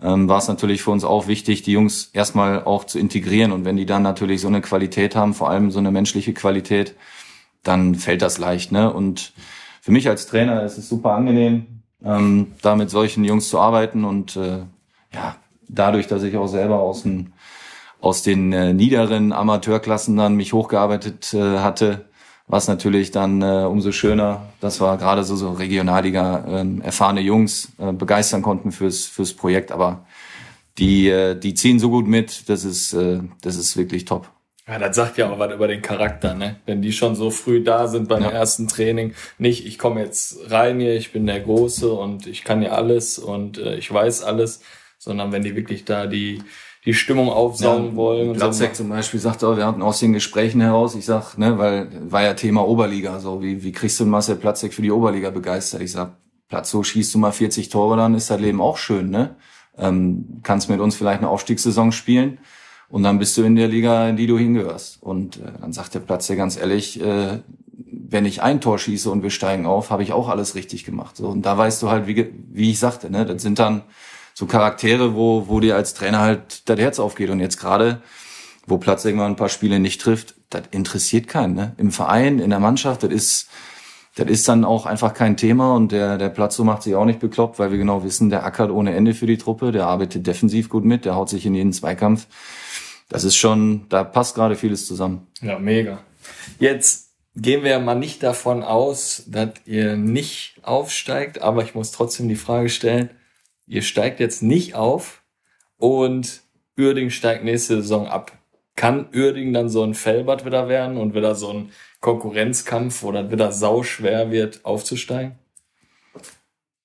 ähm, 0.00 0.28
war 0.28 0.38
es 0.38 0.46
natürlich 0.46 0.82
für 0.82 0.92
uns 0.92 1.02
auch 1.02 1.26
wichtig, 1.26 1.62
die 1.62 1.72
Jungs 1.72 2.10
erstmal 2.12 2.62
auch 2.62 2.84
zu 2.84 3.00
integrieren. 3.00 3.50
Und 3.50 3.64
wenn 3.64 3.76
die 3.76 3.86
dann 3.86 4.04
natürlich 4.04 4.40
so 4.40 4.46
eine 4.46 4.60
Qualität 4.60 5.16
haben, 5.16 5.34
vor 5.34 5.50
allem 5.50 5.72
so 5.72 5.80
eine 5.80 5.90
menschliche 5.90 6.32
Qualität, 6.32 6.94
dann 7.64 7.96
fällt 7.96 8.22
das 8.22 8.38
leicht. 8.38 8.70
Ne? 8.70 8.92
Und 8.92 9.32
für 9.84 9.92
mich 9.92 10.08
als 10.08 10.26
Trainer 10.26 10.62
ist 10.62 10.78
es 10.78 10.88
super 10.88 11.12
angenehm, 11.12 11.82
ähm, 12.02 12.52
da 12.62 12.74
mit 12.74 12.88
solchen 12.88 13.22
Jungs 13.22 13.50
zu 13.50 13.60
arbeiten. 13.60 14.06
Und 14.06 14.34
äh, 14.34 14.60
ja, 15.12 15.36
dadurch, 15.68 16.06
dass 16.06 16.22
ich 16.22 16.38
auch 16.38 16.46
selber 16.46 16.78
aus 16.78 17.02
den, 17.02 17.34
aus 18.00 18.22
den 18.22 18.50
äh, 18.54 18.72
niederen 18.72 19.34
Amateurklassen 19.34 20.16
dann 20.16 20.36
mich 20.36 20.54
hochgearbeitet 20.54 21.34
äh, 21.34 21.58
hatte, 21.58 22.06
was 22.46 22.66
natürlich 22.66 23.10
dann 23.10 23.42
äh, 23.42 23.66
umso 23.68 23.92
schöner, 23.92 24.46
dass 24.60 24.80
wir 24.80 24.96
gerade 24.96 25.22
so, 25.22 25.36
so 25.36 25.52
Regionalliga 25.52 26.46
ähm, 26.48 26.80
erfahrene 26.80 27.20
Jungs 27.20 27.72
äh, 27.76 27.92
begeistern 27.92 28.40
konnten 28.40 28.72
fürs, 28.72 29.04
fürs 29.04 29.34
Projekt. 29.34 29.70
Aber 29.70 30.06
die, 30.78 31.10
äh, 31.10 31.38
die 31.38 31.52
ziehen 31.52 31.78
so 31.78 31.90
gut 31.90 32.08
mit, 32.08 32.48
das 32.48 32.64
ist, 32.64 32.94
äh, 32.94 33.20
das 33.42 33.56
ist 33.56 33.76
wirklich 33.76 34.06
top. 34.06 34.33
Ja, 34.66 34.78
das 34.78 34.96
sagt 34.96 35.18
ja 35.18 35.30
auch 35.30 35.38
was 35.38 35.52
über 35.52 35.68
den 35.68 35.82
Charakter, 35.82 36.34
ne? 36.34 36.56
Wenn 36.64 36.80
die 36.80 36.92
schon 36.92 37.14
so 37.14 37.30
früh 37.30 37.62
da 37.62 37.86
sind 37.86 38.08
beim 38.08 38.22
Ja. 38.22 38.30
ersten 38.30 38.66
Training, 38.66 39.12
nicht 39.36 39.66
ich 39.66 39.78
komme 39.78 40.00
jetzt 40.00 40.50
rein 40.50 40.80
hier, 40.80 40.94
ich 40.94 41.12
bin 41.12 41.26
der 41.26 41.40
Große 41.40 41.92
und 41.92 42.26
ich 42.26 42.44
kann 42.44 42.62
ja 42.62 42.70
alles 42.70 43.18
und 43.18 43.58
äh, 43.58 43.76
ich 43.76 43.92
weiß 43.92 44.22
alles, 44.22 44.60
sondern 44.98 45.32
wenn 45.32 45.42
die 45.42 45.54
wirklich 45.54 45.84
da 45.84 46.06
die 46.06 46.42
die 46.86 46.94
Stimmung 46.94 47.30
aufsaugen 47.30 47.96
wollen 47.96 48.28
und 48.30 48.36
Platzek 48.36 48.74
so. 48.76 48.82
zum 48.82 48.90
Beispiel 48.90 49.18
sagt 49.18 49.42
auch, 49.42 49.56
wir 49.56 49.66
hatten 49.66 49.80
aus 49.80 50.00
den 50.00 50.12
Gesprächen 50.12 50.60
heraus, 50.60 50.94
ich 50.94 51.06
sag, 51.06 51.38
ne, 51.38 51.56
weil 51.58 51.88
war 52.10 52.22
ja 52.22 52.34
Thema 52.34 52.66
Oberliga, 52.66 53.20
so 53.20 53.42
wie, 53.42 53.62
wie 53.62 53.72
kriegst 53.72 54.00
du 54.00 54.04
Marcel 54.06 54.36
Platzek 54.36 54.74
für 54.74 54.82
die 54.82 54.90
Oberliga 54.90 55.30
begeistert? 55.30 55.80
Ich 55.80 55.92
sag, 55.92 56.12
Platz 56.48 56.70
so 56.70 56.82
schießt 56.82 57.14
du 57.14 57.18
mal 57.18 57.32
40 57.32 57.70
Tore, 57.70 57.96
dann 57.96 58.14
ist 58.14 58.30
das 58.30 58.38
Leben 58.40 58.60
auch 58.60 58.76
schön, 58.76 59.08
ne? 59.10 59.36
Ähm, 59.78 60.40
kannst 60.42 60.68
mit 60.68 60.78
uns 60.80 60.94
vielleicht 60.94 61.18
eine 61.20 61.28
Aufstiegssaison 61.30 61.90
spielen 61.90 62.38
und 62.94 63.02
dann 63.02 63.18
bist 63.18 63.36
du 63.36 63.42
in 63.42 63.56
der 63.56 63.66
Liga, 63.66 64.08
in 64.08 64.16
die 64.16 64.28
du 64.28 64.38
hingehörst. 64.38 65.02
Und 65.02 65.38
äh, 65.38 65.50
dann 65.60 65.72
sagt 65.72 65.94
der 65.94 65.98
Platzek 65.98 66.38
ganz 66.38 66.56
ehrlich, 66.56 67.00
äh, 67.00 67.40
wenn 67.72 68.24
ich 68.24 68.40
ein 68.40 68.60
Tor 68.60 68.78
schieße 68.78 69.10
und 69.10 69.24
wir 69.24 69.30
steigen 69.30 69.66
auf, 69.66 69.90
habe 69.90 70.04
ich 70.04 70.12
auch 70.12 70.28
alles 70.28 70.54
richtig 70.54 70.84
gemacht. 70.84 71.16
So, 71.16 71.26
und 71.26 71.42
da 71.42 71.58
weißt 71.58 71.82
du 71.82 71.90
halt, 71.90 72.06
wie, 72.06 72.30
wie 72.52 72.70
ich 72.70 72.78
sagte, 72.78 73.10
ne, 73.10 73.26
das 73.26 73.42
sind 73.42 73.58
dann 73.58 73.82
so 74.32 74.46
Charaktere, 74.46 75.16
wo, 75.16 75.48
wo 75.48 75.58
dir 75.58 75.74
als 75.74 75.94
Trainer 75.94 76.20
halt 76.20 76.68
das 76.68 76.78
Herz 76.78 77.00
aufgeht. 77.00 77.30
Und 77.30 77.40
jetzt 77.40 77.58
gerade, 77.58 78.00
wo 78.68 78.78
Platz 78.78 79.04
irgendwann 79.04 79.32
ein 79.32 79.36
paar 79.36 79.48
Spiele 79.48 79.80
nicht 79.80 80.00
trifft, 80.00 80.36
das 80.50 80.62
interessiert 80.70 81.26
keinen. 81.26 81.56
Ne? 81.56 81.74
Im 81.78 81.90
Verein, 81.90 82.38
in 82.38 82.50
der 82.50 82.60
Mannschaft, 82.60 83.02
das 83.02 83.10
ist, 83.10 83.48
das 84.14 84.28
ist 84.28 84.46
dann 84.46 84.64
auch 84.64 84.86
einfach 84.86 85.14
kein 85.14 85.36
Thema 85.36 85.74
und 85.74 85.90
der, 85.90 86.16
der 86.16 86.28
Platzo 86.28 86.62
macht 86.62 86.84
sich 86.84 86.94
auch 86.94 87.06
nicht 87.06 87.18
bekloppt, 87.18 87.58
weil 87.58 87.72
wir 87.72 87.78
genau 87.78 88.04
wissen, 88.04 88.30
der 88.30 88.46
ackert 88.46 88.70
ohne 88.70 88.94
Ende 88.94 89.14
für 89.14 89.26
die 89.26 89.38
Truppe, 89.38 89.72
der 89.72 89.88
arbeitet 89.88 90.28
defensiv 90.28 90.68
gut 90.68 90.84
mit, 90.84 91.04
der 91.04 91.16
haut 91.16 91.28
sich 91.28 91.44
in 91.44 91.56
jeden 91.56 91.72
Zweikampf. 91.72 92.28
Das 93.08 93.24
ist 93.24 93.36
schon, 93.36 93.88
da 93.88 94.04
passt 94.04 94.34
gerade 94.34 94.56
vieles 94.56 94.86
zusammen. 94.86 95.26
Ja, 95.40 95.58
mega. 95.58 96.02
Jetzt 96.58 97.10
gehen 97.36 97.64
wir 97.64 97.78
mal 97.78 97.94
nicht 97.94 98.22
davon 98.22 98.62
aus, 98.62 99.24
dass 99.26 99.50
ihr 99.66 99.96
nicht 99.96 100.56
aufsteigt, 100.62 101.42
aber 101.42 101.62
ich 101.62 101.74
muss 101.74 101.92
trotzdem 101.92 102.28
die 102.28 102.36
Frage 102.36 102.68
stellen, 102.68 103.10
ihr 103.66 103.82
steigt 103.82 104.20
jetzt 104.20 104.42
nicht 104.42 104.74
auf 104.74 105.22
und 105.76 106.42
Uerding 106.78 107.10
steigt 107.10 107.44
nächste 107.44 107.82
Saison 107.82 108.06
ab. 108.06 108.32
Kann 108.76 109.08
Uerding 109.14 109.52
dann 109.52 109.68
so 109.68 109.84
ein 109.84 109.94
Fellbad 109.94 110.44
wieder 110.44 110.68
werden 110.68 110.96
und 110.96 111.14
wieder 111.14 111.34
so 111.34 111.52
ein 111.52 111.70
Konkurrenzkampf, 112.00 113.02
wo 113.02 113.12
das 113.12 113.30
wieder 113.30 113.52
sauschwer 113.52 114.30
wird, 114.30 114.64
aufzusteigen? 114.64 115.38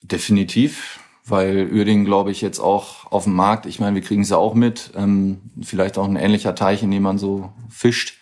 Definitiv, 0.02 1.00
weil 1.30 1.72
Uerdingen, 1.72 2.06
glaube 2.06 2.32
ich, 2.32 2.42
jetzt 2.42 2.60
auch 2.60 3.12
auf 3.12 3.24
dem 3.24 3.34
Markt, 3.34 3.66
ich 3.66 3.80
meine, 3.80 3.96
wir 3.96 4.02
kriegen 4.02 4.22
es 4.22 4.30
ja 4.30 4.38
auch 4.38 4.54
mit, 4.54 4.92
ähm, 4.96 5.40
vielleicht 5.62 5.98
auch 5.98 6.06
ein 6.08 6.16
ähnlicher 6.16 6.56
Teich, 6.56 6.84
in 6.84 6.92
dem 6.92 7.04
man 7.04 7.18
so 7.18 7.52
fischt. 7.70 8.18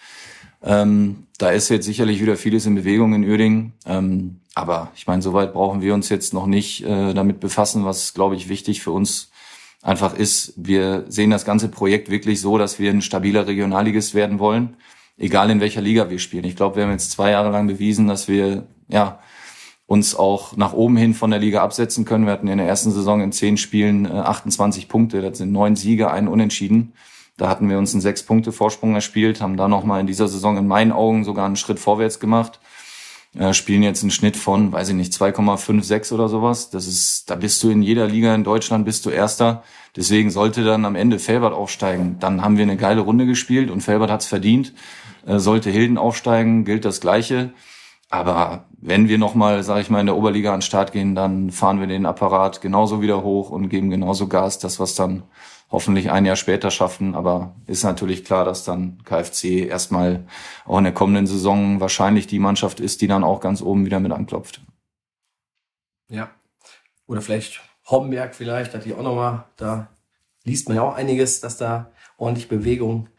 Ähm, 0.63 1.27
da 1.37 1.49
ist 1.49 1.69
jetzt 1.69 1.85
sicherlich 1.85 2.21
wieder 2.21 2.35
vieles 2.35 2.65
in 2.65 2.75
Bewegung 2.75 3.13
in 3.13 3.23
Uerdingen. 3.23 3.73
Ähm, 3.85 4.41
aber 4.55 4.91
ich 4.95 5.05
meine, 5.05 5.21
soweit 5.21 5.53
brauchen 5.53 5.81
wir 5.81 5.93
uns 5.93 6.09
jetzt 6.09 6.33
noch 6.33 6.47
nicht 6.47 6.83
äh, 6.83 7.13
damit 7.13 7.39
befassen, 7.39 7.85
was, 7.85 8.13
glaube 8.13 8.35
ich, 8.35 8.49
wichtig 8.49 8.81
für 8.81 8.91
uns 8.91 9.29
einfach 9.83 10.15
ist. 10.15 10.53
Wir 10.57 11.05
sehen 11.07 11.29
das 11.29 11.45
ganze 11.45 11.69
Projekt 11.69 12.09
wirklich 12.09 12.41
so, 12.41 12.57
dass 12.57 12.79
wir 12.79 12.89
ein 12.89 13.03
stabiler 13.03 13.45
Regionalligist 13.45 14.15
werden 14.15 14.39
wollen, 14.39 14.77
egal 15.17 15.51
in 15.51 15.59
welcher 15.59 15.81
Liga 15.81 16.09
wir 16.09 16.19
spielen. 16.19 16.43
Ich 16.43 16.55
glaube, 16.55 16.77
wir 16.77 16.83
haben 16.83 16.91
jetzt 16.91 17.11
zwei 17.11 17.31
Jahre 17.31 17.51
lang 17.51 17.67
bewiesen, 17.67 18.07
dass 18.07 18.27
wir 18.27 18.63
ja 18.87 19.19
uns 19.87 20.15
auch 20.15 20.55
nach 20.57 20.73
oben 20.73 20.97
hin 20.97 21.13
von 21.13 21.31
der 21.31 21.39
Liga 21.39 21.63
absetzen 21.63 22.05
können. 22.05 22.25
Wir 22.25 22.33
hatten 22.33 22.47
in 22.47 22.57
der 22.57 22.67
ersten 22.67 22.91
Saison 22.91 23.21
in 23.21 23.31
zehn 23.31 23.57
Spielen 23.57 24.05
äh, 24.05 24.09
28 24.09 24.87
Punkte, 24.89 25.21
das 25.21 25.39
sind 25.39 25.51
neun 25.51 25.75
Siege, 25.75 26.11
ein 26.11 26.27
Unentschieden. 26.27 26.93
Da 27.37 27.49
hatten 27.49 27.69
wir 27.69 27.77
uns 27.77 27.93
einen 27.93 28.01
sechs 28.01 28.23
Punkte 28.23 28.51
Vorsprung 28.51 28.95
erspielt, 28.95 29.41
haben 29.41 29.57
da 29.57 29.67
nochmal 29.67 30.01
in 30.01 30.07
dieser 30.07 30.27
Saison 30.27 30.57
in 30.57 30.67
meinen 30.67 30.91
Augen 30.91 31.23
sogar 31.23 31.45
einen 31.45 31.55
Schritt 31.55 31.79
vorwärts 31.79 32.19
gemacht. 32.19 32.59
Äh, 33.37 33.53
spielen 33.53 33.83
jetzt 33.83 34.01
einen 34.01 34.11
Schnitt 34.11 34.35
von, 34.35 34.71
weiß 34.71 34.89
ich 34.89 34.95
nicht, 34.95 35.13
2,56 35.13 36.13
oder 36.13 36.27
sowas. 36.27 36.69
Das 36.69 36.87
ist, 36.87 37.29
da 37.29 37.35
bist 37.35 37.63
du 37.63 37.69
in 37.69 37.81
jeder 37.81 38.07
Liga 38.07 38.33
in 38.35 38.43
Deutschland, 38.43 38.85
bist 38.85 39.05
du 39.05 39.09
Erster. 39.09 39.63
Deswegen 39.95 40.31
sollte 40.31 40.63
dann 40.63 40.83
am 40.85 40.95
Ende 40.95 41.19
Felbert 41.19 41.53
aufsteigen. 41.53 42.17
Dann 42.19 42.41
haben 42.43 42.57
wir 42.57 42.63
eine 42.63 42.77
geile 42.77 43.01
Runde 43.01 43.25
gespielt 43.25 43.69
und 43.69 43.81
Felbert 43.81 44.09
hat's 44.09 44.25
verdient. 44.25 44.73
Äh, 45.25 45.39
sollte 45.39 45.69
Hilden 45.69 45.97
aufsteigen, 45.97 46.65
gilt 46.65 46.83
das 46.83 46.99
Gleiche. 46.99 47.51
Aber 48.09 48.65
wenn 48.79 49.09
wir 49.09 49.17
nochmal, 49.17 49.63
sage 49.63 49.81
ich 49.81 49.89
mal, 49.89 49.99
in 49.99 50.05
der 50.05 50.15
Oberliga 50.15 50.53
an 50.53 50.59
den 50.59 50.61
Start 50.61 50.93
gehen, 50.93 51.13
dann 51.13 51.51
fahren 51.51 51.79
wir 51.79 51.87
den 51.87 52.05
Apparat 52.05 52.61
genauso 52.61 53.01
wieder 53.01 53.23
hoch 53.23 53.49
und 53.49 53.69
geben 53.69 53.89
genauso 53.89 54.27
Gas, 54.27 54.59
das 54.59 54.79
was 54.79 54.95
dann 54.95 55.23
hoffentlich 55.69 56.09
ein 56.11 56.25
Jahr 56.25 56.37
später 56.37 56.71
schaffen. 56.71 57.15
Aber 57.15 57.55
ist 57.65 57.83
natürlich 57.83 58.23
klar, 58.23 58.45
dass 58.45 58.63
dann 58.63 59.03
KFC 59.03 59.67
erstmal 59.67 60.25
auch 60.65 60.77
in 60.77 60.85
der 60.85 60.93
kommenden 60.93 61.27
Saison 61.27 61.81
wahrscheinlich 61.81 62.27
die 62.27 62.39
Mannschaft 62.39 62.79
ist, 62.79 63.01
die 63.01 63.07
dann 63.07 63.25
auch 63.25 63.41
ganz 63.41 63.61
oben 63.61 63.85
wieder 63.85 63.99
mit 63.99 64.13
anklopft. 64.13 64.61
Ja. 66.09 66.29
Oder 67.07 67.21
vielleicht 67.21 67.61
Homberg 67.89 68.35
vielleicht, 68.35 68.73
hat 68.73 68.85
die 68.85 68.93
auch 68.93 69.03
nochmal, 69.03 69.45
da 69.57 69.89
liest 70.43 70.69
man 70.69 70.77
ja 70.77 70.83
auch 70.83 70.95
einiges, 70.95 71.41
dass 71.41 71.57
da 71.57 71.91
ordentlich 72.17 72.47
Bewegung 72.47 73.09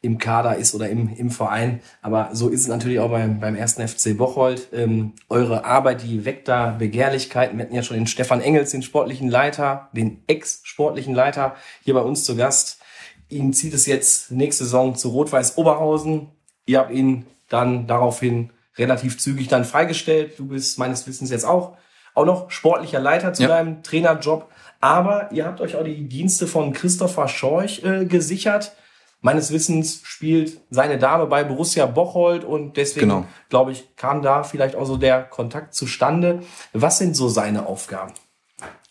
im 0.00 0.18
Kader 0.18 0.56
ist 0.56 0.74
oder 0.74 0.88
im, 0.88 1.12
im 1.16 1.30
Verein. 1.30 1.80
Aber 2.02 2.30
so 2.32 2.48
ist 2.48 2.60
es 2.62 2.68
natürlich 2.68 3.00
auch 3.00 3.10
beim, 3.10 3.40
beim 3.40 3.56
ersten 3.56 3.86
FC 3.86 4.16
Bocholt. 4.16 4.68
Ähm, 4.72 5.14
eure 5.28 5.64
Arbeit, 5.64 6.02
die 6.02 6.24
weckt 6.24 6.46
da 6.48 6.70
Begehrlichkeiten. 6.70 7.58
Wir 7.58 7.64
hatten 7.64 7.74
ja 7.74 7.82
schon 7.82 7.96
den 7.96 8.06
Stefan 8.06 8.40
Engels, 8.40 8.70
den 8.70 8.82
sportlichen 8.82 9.28
Leiter, 9.28 9.88
den 9.92 10.22
ex-sportlichen 10.28 11.14
Leiter 11.14 11.56
hier 11.84 11.94
bei 11.94 12.00
uns 12.00 12.24
zu 12.24 12.36
Gast. 12.36 12.80
Ihn 13.28 13.52
zieht 13.52 13.74
es 13.74 13.86
jetzt 13.86 14.30
nächste 14.30 14.64
Saison 14.64 14.94
zu 14.94 15.08
Rot-Weiß 15.10 15.58
Oberhausen. 15.58 16.28
Ihr 16.66 16.78
habt 16.78 16.92
ihn 16.92 17.26
dann 17.48 17.86
daraufhin 17.86 18.50
relativ 18.76 19.18
zügig 19.18 19.48
dann 19.48 19.64
freigestellt. 19.64 20.38
Du 20.38 20.46
bist 20.46 20.78
meines 20.78 21.06
Wissens 21.06 21.30
jetzt 21.30 21.44
auch, 21.44 21.76
auch 22.14 22.24
noch 22.24 22.50
sportlicher 22.50 23.00
Leiter 23.00 23.32
zu 23.32 23.42
Ja. 23.42 23.48
deinem 23.48 23.82
Trainerjob. 23.82 24.48
Aber 24.80 25.32
ihr 25.32 25.44
habt 25.44 25.60
euch 25.60 25.74
auch 25.74 25.82
die 25.82 26.08
Dienste 26.08 26.46
von 26.46 26.72
Christopher 26.72 27.26
Schorch 27.26 27.82
äh, 27.84 28.04
gesichert. 28.04 28.72
Meines 29.20 29.52
Wissens 29.52 30.00
spielt 30.04 30.60
seine 30.70 30.96
Dame 30.98 31.26
bei 31.26 31.42
Borussia 31.42 31.86
Bocholt 31.86 32.44
und 32.44 32.76
deswegen, 32.76 33.08
Genau. 33.08 33.24
glaube 33.48 33.72
ich, 33.72 33.96
kam 33.96 34.22
da 34.22 34.44
vielleicht 34.44 34.76
auch 34.76 34.86
so 34.86 34.96
der 34.96 35.22
Kontakt 35.24 35.74
zustande. 35.74 36.42
Was 36.72 36.98
sind 36.98 37.16
so 37.16 37.28
seine 37.28 37.66
Aufgaben? 37.66 38.12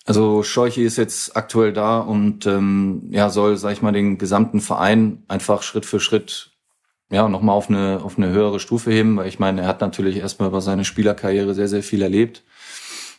Also 0.05 0.43
Scheuche 0.43 0.81
ist 0.81 0.97
jetzt 0.97 1.35
aktuell 1.35 1.73
da 1.73 1.99
und 1.99 2.45
ähm, 2.45 3.03
ja 3.11 3.29
soll, 3.29 3.57
sag 3.57 3.73
ich 3.73 3.81
mal, 3.81 3.91
den 3.91 4.17
gesamten 4.17 4.61
Verein 4.61 5.23
einfach 5.27 5.63
Schritt 5.63 5.85
für 5.85 5.99
Schritt 5.99 6.51
ja 7.09 7.27
nochmal 7.29 7.55
auf 7.55 7.69
eine 7.69 8.01
auf 8.03 8.17
eine 8.17 8.29
höhere 8.29 8.59
Stufe 8.59 8.91
heben, 8.91 9.17
weil 9.17 9.27
ich 9.27 9.39
meine, 9.39 9.61
er 9.61 9.67
hat 9.67 9.81
natürlich 9.81 10.17
erstmal 10.17 10.49
über 10.49 10.61
seine 10.61 10.85
Spielerkarriere 10.85 11.53
sehr 11.53 11.67
sehr 11.67 11.83
viel 11.83 12.01
erlebt. 12.01 12.43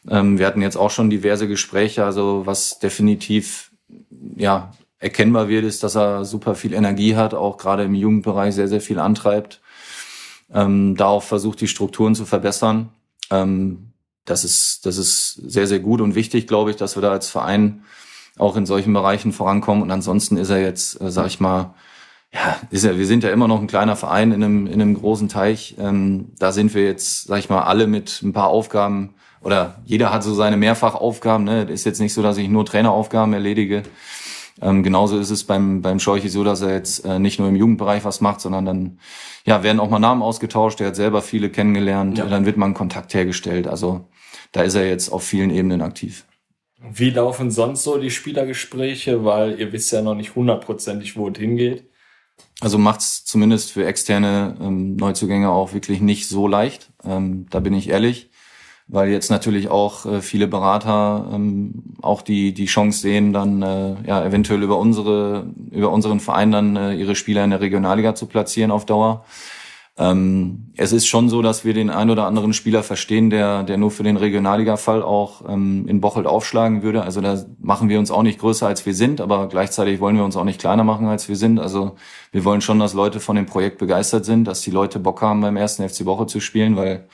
Ähm, 0.09 0.39
wir 0.39 0.47
hatten 0.47 0.63
jetzt 0.63 0.77
auch 0.77 0.91
schon 0.91 1.11
diverse 1.11 1.47
Gespräche, 1.49 2.05
also 2.05 2.43
was 2.47 2.79
definitiv 2.79 3.71
ja 4.37 4.73
erkennbar 4.99 5.49
wird, 5.49 5.65
ist, 5.65 5.83
dass 5.83 5.97
er 5.97 6.25
super 6.25 6.55
viel 6.55 6.75
Energie 6.75 7.17
hat, 7.17 7.35
auch 7.35 7.57
gerade 7.57 7.85
im 7.85 7.95
Jugendbereich 7.95 8.55
sehr 8.55 8.69
sehr 8.69 8.81
viel 8.81 8.99
antreibt. 8.99 9.61
Ähm, 10.53 10.97
da 10.97 11.07
auch 11.07 11.23
versucht, 11.23 11.61
die 11.61 11.69
Strukturen 11.69 12.15
zu 12.15 12.25
verbessern. 12.25 12.89
Ähm, 13.31 13.93
das 14.25 14.45
ist, 14.45 14.87
das 14.87 14.99
ist 14.99 15.35
sehr, 15.35 15.67
sehr 15.67 15.81
gut 15.81 16.01
und 16.01 16.15
wichtig, 16.15 16.47
glaube 16.47 16.71
ich, 16.71 16.77
dass 16.77 16.97
wir 16.97 17.03
da 17.03 17.11
als 17.11 17.29
Verein 17.29 17.83
auch 18.37 18.57
in 18.57 18.67
solchen 18.67 18.93
Bereichen 18.93 19.33
vorankommen. 19.33 19.83
Und 19.83 19.91
ansonsten 19.91 20.37
ist 20.37 20.51
er 20.51 20.61
jetzt, 20.61 21.01
äh, 21.01 21.11
sag 21.11 21.27
ich 21.27 21.41
mal, 21.41 21.75
ja, 22.33 22.57
ist 22.71 22.85
er, 22.85 22.99
wir 22.99 23.07
sind 23.07 23.25
ja 23.25 23.31
immer 23.31 23.49
noch 23.49 23.61
ein 23.61 23.67
kleiner 23.67 23.97
Verein 23.97 24.33
in 24.33 24.45
einem, 24.45 24.67
in 24.67 24.81
einem 24.81 24.95
großen 24.95 25.29
Teich. 25.29 25.77
Ähm, 25.79 26.33
da 26.39 26.53
sind 26.53 26.75
wir 26.75 26.85
jetzt, 26.85 27.27
sag 27.27 27.39
ich 27.39 27.49
mal, 27.49 27.63
alle 27.63 27.87
mit 27.87 28.21
ein 28.23 28.33
paar 28.33 28.49
Aufgaben 28.49 29.15
oder 29.41 29.81
jeder 29.87 30.13
hat 30.13 30.23
so 30.23 30.35
seine 30.35 30.57
Mehrfachaufgaben. 30.57 31.45
Ne? 31.45 31.63
Ist 31.65 31.87
jetzt 31.87 32.01
nicht 32.01 32.13
so, 32.13 32.23
dass 32.23 32.37
ich 32.37 32.49
nur 32.49 32.67
Traineraufgaben 32.67 33.33
erledige. 33.33 33.83
Ähm, 34.61 34.83
genauso 34.83 35.19
ist 35.19 35.31
es 35.31 35.45
beim, 35.45 35.83
beim 35.83 36.01
Scheuchi 36.01 36.29
so, 36.29 36.45
dass 36.45 36.63
er 36.63 36.73
jetzt 36.73 37.05
äh, 37.05 37.19
nicht 37.19 37.39
nur 37.39 37.49
im 37.49 37.57
Jugendbereich 37.57 38.05
was 38.05 38.21
macht, 38.21 38.41
sondern 38.41 38.65
dann 38.65 38.99
ja, 39.45 39.63
werden 39.63 39.81
auch 39.81 39.91
mal 39.91 39.99
Namen 39.99 40.23
ausgetauscht. 40.23 40.81
Er 40.81 40.89
hat 40.89 40.97
selber 40.97 41.23
viele 41.23 41.51
kennengelernt. 41.51 42.19
Ja. 42.19 42.27
Dann 42.27 42.47
wird 42.47 42.57
mal 42.57 42.67
ein 42.67 42.75
Kontakt 42.75 43.15
hergestellt. 43.15 43.67
Also 43.67 44.07
da 44.53 44.63
ist 44.63 44.75
er 44.75 44.89
jetzt 44.89 45.11
auf 45.11 45.23
vielen 45.23 45.51
Ebenen 45.51 45.83
aktiv. 45.83 46.25
Wie 46.81 47.11
laufen 47.11 47.51
sonst 47.51 47.83
so 47.83 47.99
die 47.99 48.11
Spielergespräche? 48.11 49.25
Weil 49.25 49.59
ihr 49.59 49.73
wisst 49.73 49.93
ja 49.93 50.03
noch 50.03 50.15
nicht 50.15 50.35
hundertprozentig, 50.35 51.17
wo 51.17 51.29
es 51.29 51.39
hingeht. 51.39 51.89
Also 52.61 52.79
macht's 52.79 53.25
zumindest 53.25 53.73
für 53.73 53.87
externe 53.87 54.57
ähm, 54.61 54.97
Neuzugänge 54.97 55.51
auch 55.51 55.73
wirklich 55.73 56.01
nicht 56.01 56.29
so 56.29 56.47
leicht. 56.47 56.91
Ähm, 57.05 57.47
da 57.51 57.61
bin 57.61 57.75
ich 57.75 57.89
ehrlich, 57.89 58.31
weil 58.89 59.11
jetzt 59.11 59.31
natürlich 59.31 59.69
auch 59.69 60.07
äh, 60.07 60.21
viele 60.23 60.49
Berater 60.49 61.27
ähm, 61.33 61.75
auch 62.03 62.23
die 62.23 62.53
die 62.55 62.67
Chance 62.67 63.01
sehen, 63.01 63.33
dann 63.33 63.63
äh, 63.63 63.97
ja 64.07 64.25
eventuell 64.25 64.63
über 64.63 64.79
unsere 64.79 65.47
über 65.71 65.93
unseren 65.93 66.21
Verein 66.21 66.51
dann 66.51 66.77
äh, 66.77 66.95
ihre 66.95 67.15
Spieler 67.15 67.45
in 67.45 67.51
der 67.51 67.61
Regionalliga 67.61 68.15
zu 68.15 68.27
platzieren 68.27 68.71
auf 68.71 68.87
Dauer. 68.87 69.25
Ähm, 69.99 70.71
es 70.77 70.93
ist 70.93 71.09
schon 71.09 71.29
so, 71.29 71.43
dass 71.43 71.65
wir 71.65 71.75
den 71.75 71.91
ein 71.91 72.09
oder 72.09 72.25
anderen 72.25 72.53
Spieler 72.53 72.85
verstehen, 72.85 73.31
der, 73.31 73.65
der 73.65 73.79
nur 73.79 73.91
für 73.91 74.05
den 74.05 74.17
Regionalliga-Fall 74.17 75.03
auch 75.03 75.43
ähm, 75.49 75.87
in 75.89 76.01
Bocholt 76.01 76.27
aufschlagen 76.27 76.85
würde. 76.85 77.03
Also 77.03 77.21
da 77.21 77.45
machen 77.59 77.89
wir 77.89 77.99
uns 77.99 78.13
auch 78.13 78.23
nicht 78.23 78.39
größer, 78.39 78.69
als 78.69 78.87
wir 78.87 78.95
sind, 78.95 79.21
aber 79.21 79.49
gleichzeitig 79.49 79.99
wollen 79.99 80.17
wir 80.17 80.25
uns 80.25 80.37
auch 80.37 80.45
nicht 80.45 80.61
kleiner 80.61 80.85
machen, 80.85 81.09
als 81.09 81.29
wir 81.29 81.35
sind. 81.35 81.59
Also 81.59 81.97
wir 82.31 82.45
wollen 82.45 82.61
schon, 82.61 82.79
dass 82.79 82.95
Leute 82.95 83.19
von 83.19 83.35
dem 83.35 83.47
Projekt 83.47 83.79
begeistert 83.79 84.25
sind, 84.25 84.45
dass 84.45 84.61
die 84.61 84.71
Leute 84.71 85.01
Bock 85.01 85.21
haben, 85.21 85.41
beim 85.41 85.57
ersten 85.57 85.87
FC 85.89 86.05
Woche 86.05 86.27
zu 86.27 86.39
spielen, 86.39 86.77
weil 86.77 87.09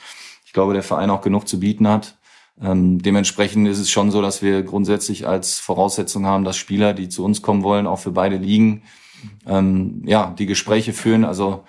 glaube, 0.55 0.73
der 0.73 0.81
Verein 0.81 1.11
auch 1.11 1.21
genug 1.21 1.47
zu 1.47 1.59
bieten 1.59 1.87
hat. 1.87 2.17
Ähm, 2.59 2.99
dementsprechend 2.99 3.67
ist 3.67 3.77
es 3.77 3.91
schon 3.91 4.09
so, 4.09 4.23
dass 4.23 4.41
wir 4.41 4.63
grundsätzlich 4.63 5.27
als 5.27 5.59
Voraussetzung 5.59 6.25
haben, 6.25 6.43
dass 6.43 6.57
Spieler, 6.57 6.93
die 6.93 7.09
zu 7.09 7.23
uns 7.23 7.43
kommen 7.43 7.61
wollen, 7.61 7.85
auch 7.85 7.99
für 7.99 8.11
beide 8.11 8.37
Ligen, 8.37 8.81
ähm, 9.45 10.01
ja, 10.05 10.33
die 10.39 10.47
Gespräche 10.47 10.93
führen. 10.93 11.25
Also 11.25 11.63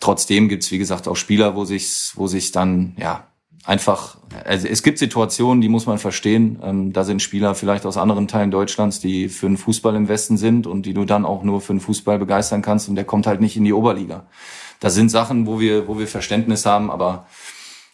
Trotzdem 0.00 0.48
gibt's 0.48 0.70
wie 0.70 0.78
gesagt, 0.78 1.08
auch 1.08 1.16
Spieler, 1.16 1.56
wo 1.56 1.64
sich 1.64 2.12
wo 2.14 2.28
sich 2.28 2.52
dann, 2.52 2.94
ja, 2.98 3.26
einfach, 3.64 4.18
also 4.44 4.68
es 4.68 4.82
gibt 4.82 4.98
Situationen, 4.98 5.60
die 5.60 5.68
muss 5.68 5.86
man 5.86 5.98
verstehen. 5.98 6.60
Ähm, 6.62 6.92
da 6.92 7.02
sind 7.04 7.20
Spieler 7.20 7.54
vielleicht 7.56 7.84
aus 7.84 7.96
anderen 7.96 8.28
Teilen 8.28 8.52
Deutschlands, 8.52 9.00
die 9.00 9.28
für 9.28 9.46
den 9.46 9.56
Fußball 9.56 9.96
im 9.96 10.08
Westen 10.08 10.36
sind 10.36 10.66
und 10.68 10.86
die 10.86 10.94
du 10.94 11.04
dann 11.04 11.24
auch 11.24 11.42
nur 11.42 11.60
für 11.60 11.74
den 11.74 11.80
Fußball 11.80 12.18
begeistern 12.18 12.62
kannst 12.62 12.88
und 12.88 12.94
der 12.94 13.04
kommt 13.04 13.26
halt 13.26 13.40
nicht 13.40 13.56
in 13.56 13.64
die 13.64 13.72
Oberliga. 13.72 14.26
Das 14.78 14.94
sind 14.94 15.10
Sachen, 15.10 15.46
wo 15.46 15.58
wir, 15.58 15.88
wo 15.88 15.98
wir 15.98 16.06
Verständnis 16.06 16.64
haben, 16.64 16.92
aber 16.92 17.26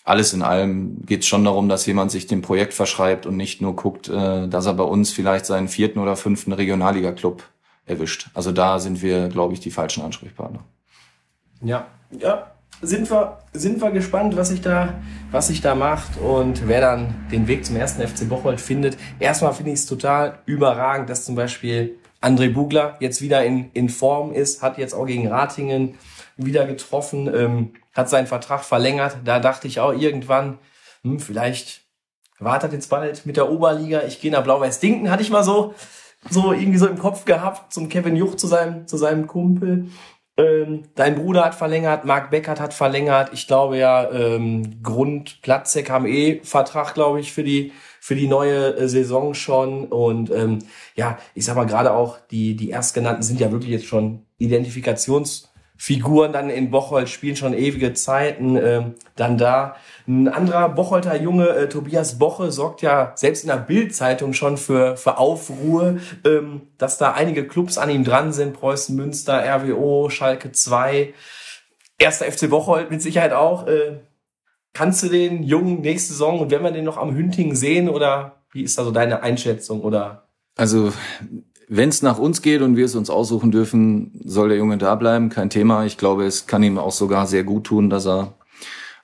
alles 0.04 0.34
in 0.34 0.42
allem 0.42 1.04
geht 1.06 1.20
es 1.20 1.26
schon 1.26 1.44
darum, 1.44 1.68
dass 1.68 1.86
jemand 1.86 2.10
sich 2.10 2.26
dem 2.26 2.42
Projekt 2.42 2.74
verschreibt 2.74 3.24
und 3.24 3.36
nicht 3.36 3.62
nur 3.62 3.74
guckt, 3.74 4.08
äh, 4.08 4.46
dass 4.48 4.66
er 4.66 4.74
bei 4.74 4.84
uns 4.84 5.10
vielleicht 5.10 5.46
seinen 5.46 5.68
vierten 5.68 5.98
oder 5.98 6.14
fünften 6.14 6.52
Regionalliga-Club 6.52 7.42
erwischt. 7.86 8.28
Also 8.34 8.52
da 8.52 8.78
sind 8.78 9.02
wir, 9.02 9.28
glaube 9.28 9.54
ich, 9.54 9.60
die 9.60 9.70
falschen 9.70 10.04
Ansprechpartner. 10.04 10.60
Ja, 11.62 11.86
ja, 12.10 12.50
sind 12.82 13.10
wir, 13.10 13.38
sind 13.54 13.80
wir 13.80 13.90
gespannt, 13.90 14.36
was 14.36 14.50
sich 14.50 14.60
da, 14.60 14.94
was 15.30 15.48
sich 15.48 15.62
da 15.62 15.74
macht 15.74 16.18
und 16.18 16.68
wer 16.68 16.82
dann 16.82 17.14
den 17.32 17.48
Weg 17.48 17.64
zum 17.64 17.76
ersten 17.76 18.06
FC 18.06 18.28
Bocholt 18.28 18.60
findet. 18.60 18.98
Erstmal 19.18 19.54
finde 19.54 19.72
ich 19.72 19.80
es 19.80 19.86
total 19.86 20.38
überragend, 20.44 21.08
dass 21.08 21.24
zum 21.24 21.34
Beispiel 21.34 21.96
André 22.20 22.52
Bugler 22.52 22.96
jetzt 23.00 23.22
wieder 23.22 23.44
in, 23.44 23.70
in 23.72 23.88
Form 23.88 24.32
ist, 24.32 24.62
hat 24.62 24.76
jetzt 24.76 24.94
auch 24.94 25.06
gegen 25.06 25.28
Ratingen 25.28 25.94
wieder 26.36 26.66
getroffen, 26.66 27.30
ähm, 27.34 27.70
hat 27.94 28.09
seinen 28.09 28.26
Vertrag 28.26 28.64
verlängert. 28.64 29.18
Da 29.24 29.40
dachte 29.40 29.66
ich 29.68 29.80
auch 29.80 29.92
irgendwann, 29.92 30.59
hm, 31.02 31.20
vielleicht 31.20 31.83
wartet 32.38 32.72
jetzt 32.72 32.90
bald 32.90 33.26
mit 33.26 33.37
der 33.37 33.50
Oberliga. 33.50 34.02
Ich 34.02 34.20
gehe 34.20 34.33
nach 34.33 34.42
Blau-Weiß 34.42 34.80
Dinken, 34.80 35.11
hatte 35.11 35.22
ich 35.22 35.30
mal 35.30 35.44
so, 35.44 35.74
so 36.28 36.52
irgendwie 36.52 36.78
so 36.78 36.87
im 36.87 36.98
Kopf 36.98 37.24
gehabt, 37.24 37.72
zum 37.72 37.88
Kevin 37.88 38.16
Juch, 38.16 38.35
zu 38.35 38.46
seinem, 38.46 38.87
zu 38.87 38.96
seinem 38.96 39.26
Kumpel. 39.26 39.88
Ähm, 40.37 40.83
dein 40.96 41.14
Bruder 41.14 41.44
hat 41.44 41.54
verlängert, 41.54 42.04
Marc 42.04 42.30
Beckert 42.30 42.59
hat 42.59 42.74
verlängert. 42.74 43.30
Ich 43.33 43.46
glaube 43.46 43.78
ja, 43.78 44.11
ähm, 44.11 44.83
Grund, 44.83 45.40
Platzek 45.42 45.90
haben 45.90 46.07
eh 46.07 46.40
Vertrag, 46.42 46.94
glaube 46.94 47.20
ich, 47.20 47.33
für 47.33 47.44
die 47.44 47.72
für 48.00 48.16
die 48.16 48.26
neue 48.26 48.76
äh, 48.76 48.88
Saison 48.88 49.33
schon. 49.35 49.87
Und 49.87 50.30
ähm, 50.33 50.59
ja, 50.96 51.18
ich 51.35 51.44
sag 51.44 51.54
mal 51.54 51.66
gerade 51.66 51.92
auch 51.92 52.18
die 52.33 52.57
die 52.57 52.70
erstgenannten 52.70 53.22
sind 53.22 53.38
ja 53.38 53.52
wirklich 53.52 53.70
jetzt 53.70 53.87
schon 53.87 54.26
Identifikations 54.38 55.53
Figuren 55.76 56.32
dann 56.32 56.50
in 56.50 56.70
Bocholt 56.70 57.08
spielen 57.08 57.37
schon 57.37 57.52
ewige 57.52 57.94
Zeiten. 57.94 58.56
Ähm, 58.56 58.94
dann 59.16 59.38
da 59.38 59.76
ein 60.06 60.28
anderer 60.28 60.68
Bocholter 60.68 61.20
Junge, 61.20 61.48
äh, 61.48 61.68
Tobias 61.68 62.18
Boche, 62.18 62.52
sorgt 62.52 62.82
ja 62.82 63.12
selbst 63.16 63.42
in 63.42 63.48
der 63.48 63.56
Bildzeitung 63.56 64.32
schon 64.34 64.56
für, 64.56 64.96
für 64.96 65.18
Aufruhr, 65.18 65.98
ähm, 66.24 66.62
dass 66.78 66.98
da 66.98 67.12
einige 67.12 67.46
Clubs 67.46 67.76
an 67.76 67.90
ihm 67.90 68.04
dran 68.04 68.32
sind. 68.32 68.54
Preußen 68.54 68.94
Münster, 68.94 69.42
RWO, 69.44 70.10
Schalke 70.10 70.52
2, 70.52 71.12
erster 71.98 72.30
FC 72.30 72.48
Bocholt 72.48 72.90
mit 72.90 73.02
Sicherheit 73.02 73.32
auch. 73.32 73.66
Äh, 73.66 73.98
kannst 74.72 75.02
du 75.02 75.08
den 75.08 75.42
Jungen 75.42 75.80
nächste 75.80 76.12
Saison 76.12 76.40
und 76.40 76.50
werden 76.50 76.62
wir 76.62 76.70
den 76.70 76.84
noch 76.84 76.98
am 76.98 77.14
Hünting 77.14 77.54
sehen 77.54 77.88
oder 77.88 78.42
wie 78.52 78.62
ist 78.62 78.78
da 78.78 78.84
so 78.84 78.92
deine 78.92 79.22
Einschätzung 79.22 79.80
oder? 79.80 80.28
Also 80.56 80.92
wenn 81.68 81.88
es 81.88 82.03
nach 82.03 82.18
uns 82.18 82.42
geht 82.42 82.62
und 82.62 82.77
wir 82.77 82.85
es 82.85 82.94
uns 82.94 83.11
aussuchen 83.11 83.50
dürfen, 83.50 84.20
soll 84.24 84.48
der 84.48 84.59
Junge 84.59 84.79
da 84.79 84.94
bleiben, 84.94 85.29
kein 85.29 85.50
Thema. 85.50 85.85
Ich 85.85 85.96
glaube, 85.98 86.24
es 86.24 86.46
kann 86.46 86.62
ihm 86.62 86.79
auch 86.79 86.92
sogar 86.92 87.27
sehr 87.27 87.44
gut 87.44 87.64
tun, 87.64 87.90
dass 87.90 88.07
er 88.07 88.35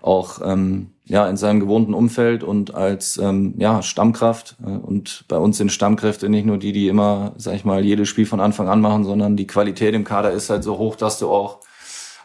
auch 0.03 0.41
ähm, 0.45 0.91
ja 1.05 1.29
in 1.29 1.37
seinem 1.37 1.61
gewohnten 1.61 1.93
Umfeld 1.93 2.43
und 2.43 2.75
als 2.75 3.19
ähm, 3.19 3.55
ja 3.59 3.83
Stammkraft 3.83 4.57
äh, 4.65 4.71
und 4.71 5.25
bei 5.29 5.37
uns 5.37 5.59
sind 5.59 5.73
Stammkräfte 5.73 6.29
nicht 6.29 6.47
nur 6.47 6.59
die, 6.59 6.73
die 6.73 6.89
immer, 6.89 7.33
sag 7.37 7.55
ich 7.55 7.65
mal, 7.65 7.85
jedes 7.85 8.09
Spiel 8.09 8.27
von 8.27 8.41
Anfang 8.41 8.69
an 8.69 8.81
machen, 8.81 9.05
sondern 9.05 9.37
die 9.37 9.47
Qualität 9.47 9.95
im 9.95 10.05
Kader 10.05 10.31
ist 10.31 10.49
halt 10.49 10.65
so 10.65 10.79
hoch, 10.79 10.97
dass 10.97 11.19
du 11.19 11.29
auch 11.29 11.59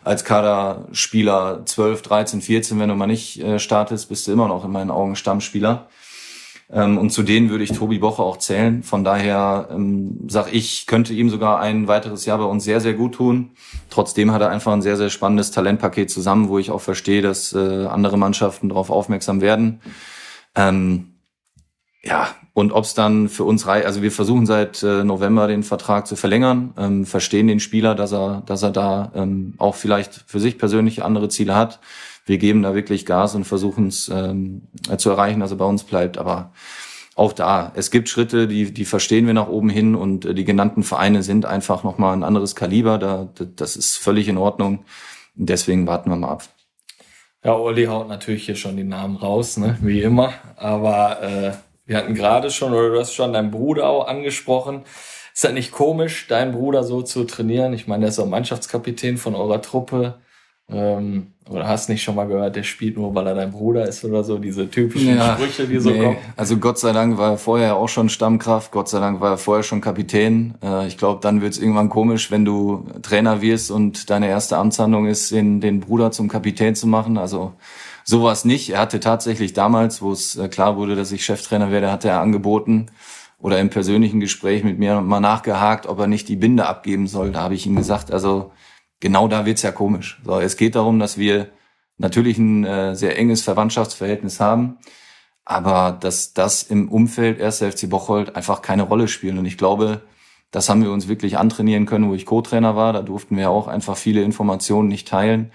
als 0.04 0.24
Kaderspieler 0.24 1.66
12, 1.66 2.02
13, 2.04 2.42
14, 2.42 2.80
wenn 2.80 2.90
du 2.90 2.96
mal 2.96 3.08
nicht 3.08 3.42
äh, 3.42 3.60
startest, 3.60 4.08
bist 4.08 4.28
du 4.28 4.32
immer 4.32 4.48
noch 4.48 4.64
in 4.64 4.72
meinen 4.72 4.92
Augen 4.92 5.16
Stammspieler. 5.16 5.88
Ähm, 6.72 6.98
und 6.98 7.12
zu 7.12 7.24
denen 7.24 7.50
würde 7.50 7.64
ich 7.64 7.72
Tobi 7.72 8.00
Boche 8.00 8.24
auch 8.24 8.38
zählen. 8.38 8.82
Von 8.82 9.04
daher 9.04 9.70
ähm, 9.72 10.20
sag 10.28 10.52
ich, 10.52 10.88
könnte 10.88 11.14
ihm 11.14 11.30
sogar 11.30 11.60
ein 11.60 11.88
weiteres 11.88 12.26
Jahr 12.26 12.40
bei 12.40 12.46
uns 12.46 12.64
sehr, 12.64 12.82
sehr 12.82 12.94
gut 12.94 13.16
tun. 13.16 13.52
Trotzdem 13.90 14.32
hat 14.32 14.42
er 14.42 14.50
einfach 14.50 14.74
ein 14.74 14.82
sehr, 14.82 14.98
sehr 14.98 15.10
spannendes 15.10 15.52
Talentpaket 15.52 16.10
zusammen, 16.10 16.50
wo 16.50 16.58
ich 16.58 16.72
auch 16.72 16.82
verstehe, 16.82 17.22
dass 17.22 17.54
äh, 17.54 17.86
andere 17.86 18.18
Mannschaften 18.18 18.70
darauf 18.70 18.90
aufmerksam 18.90 19.42
werden. 19.42 19.82
Ähm, 20.56 21.12
ja, 22.04 22.30
und 22.54 22.72
ob 22.72 22.84
es 22.86 22.94
dann 22.94 23.30
für 23.30 23.44
uns 23.44 23.68
reicht, 23.68 23.86
also 23.86 24.02
wir 24.02 24.12
versuchen 24.12 24.46
seit 24.46 24.82
äh, 24.82 25.04
November 25.04 25.48
den 25.48 25.64
Vertrag 25.64 26.08
zu 26.08 26.16
verlängern, 26.16 26.74
ähm, 26.78 27.06
verstehen 27.06 27.48
den 27.48 27.60
Spieler, 27.60 27.96
dass 27.96 28.14
er, 28.14 28.44
dass 28.46 28.64
er 28.64 28.72
da 28.72 29.12
ähm, 29.16 29.56
auch 29.58 29.76
vielleicht 29.76 30.24
für 30.26 30.40
sich 30.40 30.58
persönlich 30.58 31.04
andere 31.04 31.30
Ziele 31.30 31.56
hat 31.56 31.80
wir 32.26 32.38
geben 32.38 32.64
da 32.64 32.76
wirklich 32.76 33.06
Gas 33.06 33.36
und 33.36 33.46
versuchen 33.46 33.88
es 33.88 34.10
ähm, 34.10 34.64
zu 34.98 35.10
erreichen, 35.10 35.40
dass 35.40 35.52
er 35.52 35.58
bei 35.58 35.66
uns 35.66 35.84
bleibt. 35.84 36.18
Aber 36.18 36.52
auch 37.16 37.32
da, 37.32 37.72
es 37.76 37.92
gibt 37.92 38.10
Schritte, 38.10 38.48
die, 38.48 38.74
die 38.74 38.86
verstehen 38.86 39.26
wir 39.28 39.34
nach 39.34 39.48
oben 39.48 39.70
hin 39.70 39.96
und 39.96 40.26
äh, 40.26 40.34
die 40.34 40.44
genannten 40.44 40.84
Vereine 40.84 41.24
sind 41.24 41.46
einfach 41.46 41.84
nochmal 41.84 42.14
ein 42.14 42.24
anderes 42.24 42.56
Kaliber. 42.56 42.98
Da, 42.98 43.30
das 43.56 43.76
ist 43.76 43.98
völlig 43.98 44.28
in 44.28 44.38
Ordnung. 44.38 44.86
Deswegen 45.36 45.88
warten 45.88 46.10
wir 46.10 46.18
mal 46.18 46.30
ab. 46.30 46.44
Ja, 47.44 47.56
Olli 47.56 47.86
haut 47.86 48.08
natürlich 48.10 48.46
hier 48.46 48.56
schon 48.56 48.76
die 48.76 48.84
Namen 48.84 49.18
raus, 49.18 49.58
ne? 49.58 49.78
wie 49.82 50.02
immer. 50.02 50.34
Aber 50.56 51.22
äh, 51.22 51.52
wir 51.86 51.98
hatten 51.98 52.16
gerade 52.16 52.50
schon, 52.50 52.74
oder 52.74 52.90
du 52.90 53.00
hast 53.00 53.14
schon 53.14 53.34
deinen 53.34 53.52
Bruder 53.52 53.88
auch 53.88 54.08
angesprochen. 54.08 54.82
Ist 55.34 55.44
das 55.44 55.54
nicht 55.54 55.72
komisch, 55.72 56.28
deinen 56.28 56.54
Bruder 56.54 56.84
so 56.84 57.02
zu 57.02 57.24
trainieren? 57.26 57.74
Ich 57.74 57.88
meine, 57.88 58.02
der 58.02 58.10
ist 58.10 58.20
auch 58.20 58.26
Mannschaftskapitän 58.26 59.18
von 59.18 59.36
eurer 59.36 59.62
Truppe. 59.62 60.16
Ähm, 60.68 61.28
oder 61.48 61.68
hast 61.68 61.90
nicht 61.90 62.02
schon 62.02 62.16
mal 62.16 62.26
gehört, 62.26 62.56
der 62.56 62.64
spielt 62.64 62.98
nur, 62.98 63.14
weil 63.14 63.28
er 63.28 63.36
dein 63.36 63.52
Bruder 63.52 63.88
ist 63.88 64.04
oder 64.04 64.24
so, 64.24 64.40
diese 64.40 64.68
typischen 64.68 65.16
ja, 65.16 65.36
Sprüche, 65.36 65.68
die 65.68 65.80
so 65.80 65.92
nee. 65.92 66.04
kommen? 66.04 66.18
Also 66.36 66.58
Gott 66.58 66.80
sei 66.80 66.92
Dank 66.92 67.20
war 67.20 67.32
er 67.34 67.38
vorher 67.38 67.76
auch 67.76 67.88
schon 67.88 68.10
Stammkraft, 68.10 68.72
Gott 68.72 68.90
sei 68.90 69.00
Dank 69.00 69.22
war 69.22 69.32
er 69.32 69.38
vorher 69.38 69.62
schon 69.62 69.80
Kapitän. 69.80 70.56
Äh, 70.64 70.88
ich 70.88 70.98
glaube, 70.98 71.20
dann 71.22 71.42
wird 71.42 71.54
es 71.54 71.60
irgendwann 71.60 71.90
komisch, 71.90 72.32
wenn 72.32 72.46
du 72.46 72.88
Trainer 73.04 73.42
wirst 73.42 73.70
und 73.70 74.10
deine 74.10 74.28
erste 74.28 74.58
Amtshandlung 74.58 75.06
ist, 75.06 75.32
den, 75.32 75.62
den 75.62 75.82
Bruder 75.82 76.10
zum 76.10 76.30
Kapitän 76.30 76.74
zu 76.74 76.88
machen. 76.88 77.20
Also 77.20 77.54
sowas 78.04 78.44
nicht. 78.44 78.72
Er 78.72 78.80
hatte 78.80 79.00
tatsächlich 79.00 79.54
damals, 79.54 80.02
wo 80.02 80.12
es 80.12 80.36
äh, 80.36 80.48
klar 80.48 80.78
wurde, 80.78 80.96
dass 80.96 81.12
ich 81.12 81.26
Cheftrainer 81.26 81.70
werde, 81.70 81.92
hatte 81.92 82.10
er 82.10 82.22
angeboten 82.22 82.88
oder 83.40 83.60
im 83.60 83.70
persönlichen 83.70 84.20
Gespräch 84.20 84.64
mit 84.64 84.80
mir 84.80 85.00
mal 85.02 85.20
nachgehakt, 85.20 85.86
ob 85.86 86.00
er 86.00 86.08
nicht 86.08 86.28
die 86.28 86.38
Binde 86.38 86.66
abgeben 86.66 87.06
soll. 87.06 87.32
Da 87.32 87.42
habe 87.42 87.54
ich 87.54 87.68
ihm 87.68 87.76
gesagt, 87.76 88.12
also 88.12 88.52
genau 89.00 89.28
da 89.28 89.46
wird's 89.46 89.62
ja 89.62 89.72
komisch. 89.72 90.22
So, 90.24 90.40
es 90.40 90.58
geht 90.58 90.76
darum, 90.76 91.00
dass 91.00 91.18
wir 91.18 91.50
natürlich 91.98 92.38
ein 92.38 92.66
äh, 92.66 92.96
sehr 92.96 93.18
enges 93.18 93.42
Verwandtschaftsverhältnis 93.44 94.40
haben, 94.40 94.78
aber 95.46 95.98
dass 96.00 96.34
das 96.34 96.64
im 96.64 96.90
Umfeld 96.90 97.42
1. 97.42 97.60
FC 97.60 97.90
Bocholt 97.90 98.36
einfach 98.36 98.62
keine 98.62 98.84
Rolle 98.84 99.08
spielt. 99.08 99.38
Und 99.38 99.46
ich 99.46 99.58
glaube, 99.58 100.02
das 100.52 100.70
haben 100.70 100.84
wir 100.84 100.92
uns 100.92 101.08
wirklich 101.08 101.38
antrainieren 101.38 101.86
können, 101.86 102.10
wo 102.10 102.14
ich 102.14 102.26
Co-Trainer 102.26 102.76
war. 102.76 102.94
Da 102.94 103.02
durften 103.02 103.38
wir 103.38 103.50
auch 103.50 103.68
einfach 103.68 103.98
viele 103.98 104.24
Informationen 104.24 104.88
nicht 104.88 105.08
teilen. 105.08 105.52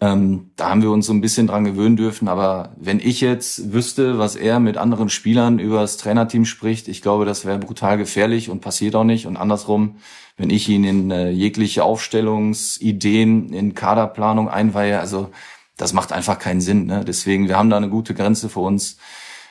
Ähm, 0.00 0.52
da 0.54 0.70
haben 0.70 0.82
wir 0.82 0.92
uns 0.92 1.06
so 1.06 1.12
ein 1.12 1.20
bisschen 1.20 1.48
dran 1.48 1.64
gewöhnen 1.64 1.96
dürfen. 1.96 2.28
Aber 2.28 2.72
wenn 2.76 3.00
ich 3.00 3.20
jetzt 3.20 3.72
wüsste, 3.72 4.18
was 4.18 4.36
er 4.36 4.60
mit 4.60 4.76
anderen 4.76 5.10
Spielern 5.10 5.58
über 5.58 5.80
das 5.80 5.96
Trainerteam 5.96 6.44
spricht, 6.44 6.86
ich 6.86 7.02
glaube, 7.02 7.24
das 7.24 7.44
wäre 7.44 7.58
brutal 7.58 7.98
gefährlich 7.98 8.48
und 8.48 8.60
passiert 8.60 8.94
auch 8.94 9.04
nicht. 9.04 9.26
Und 9.26 9.36
andersrum, 9.36 9.96
wenn 10.36 10.50
ich 10.50 10.68
ihn 10.68 10.84
in 10.84 11.10
äh, 11.10 11.30
jegliche 11.30 11.82
Aufstellungsideen, 11.82 13.52
in 13.52 13.74
Kaderplanung 13.74 14.48
einweihe, 14.48 15.00
also 15.00 15.30
das 15.76 15.92
macht 15.92 16.12
einfach 16.12 16.38
keinen 16.38 16.60
Sinn. 16.60 16.86
Ne? 16.86 17.04
Deswegen, 17.04 17.48
wir 17.48 17.56
haben 17.56 17.70
da 17.70 17.76
eine 17.76 17.88
gute 17.88 18.14
Grenze 18.14 18.48
für 18.48 18.60
uns. 18.60 18.98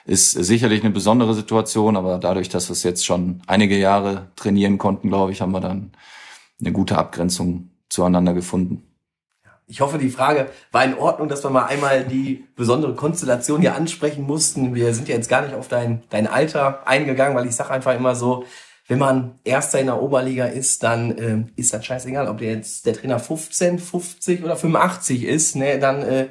Ist 0.05 0.31
sicherlich 0.31 0.81
eine 0.81 0.93
besondere 0.93 1.33
Situation, 1.33 1.97
aber 1.97 2.17
dadurch, 2.17 2.47
dass 2.47 2.69
wir 2.69 2.73
es 2.73 2.83
jetzt 2.83 3.05
schon 3.05 3.41
einige 3.47 3.77
Jahre 3.77 4.31
trainieren 4.37 4.77
konnten, 4.77 5.09
glaube 5.09 5.33
ich, 5.33 5.41
haben 5.41 5.51
wir 5.51 5.59
dann 5.59 5.91
eine 6.61 6.71
gute 6.71 6.97
Abgrenzung 6.97 7.71
zueinander 7.89 8.33
gefunden. 8.33 8.86
Ich 9.69 9.81
hoffe, 9.81 9.97
die 9.97 10.09
Frage 10.09 10.47
war 10.71 10.85
in 10.85 10.97
Ordnung, 10.97 11.27
dass 11.27 11.43
wir 11.43 11.49
mal 11.49 11.65
einmal 11.65 12.05
die 12.05 12.45
besondere 12.55 12.95
Konstellation 12.95 13.59
hier 13.59 13.75
ansprechen 13.75 14.23
mussten. 14.23 14.73
Wir 14.73 14.93
sind 14.93 15.09
ja 15.09 15.15
jetzt 15.15 15.29
gar 15.29 15.41
nicht 15.41 15.53
auf 15.53 15.67
dein, 15.67 16.03
dein 16.09 16.25
Alter 16.25 16.87
eingegangen, 16.87 17.35
weil 17.35 17.47
ich 17.47 17.55
sage 17.55 17.71
einfach 17.71 17.93
immer 17.93 18.15
so, 18.15 18.45
wenn 18.87 18.99
man 18.99 19.39
Erster 19.43 19.81
in 19.81 19.87
der 19.87 20.01
Oberliga 20.01 20.45
ist, 20.45 20.83
dann 20.83 21.17
äh, 21.17 21.59
ist 21.59 21.73
das 21.73 21.85
scheißegal, 21.85 22.29
ob 22.29 22.37
der 22.37 22.53
jetzt 22.53 22.85
der 22.85 22.93
Trainer 22.93 23.19
15, 23.19 23.79
50 23.79 24.45
oder 24.45 24.55
85 24.55 25.25
ist, 25.25 25.57
ne, 25.57 25.77
dann 25.79 26.01
äh, 26.01 26.27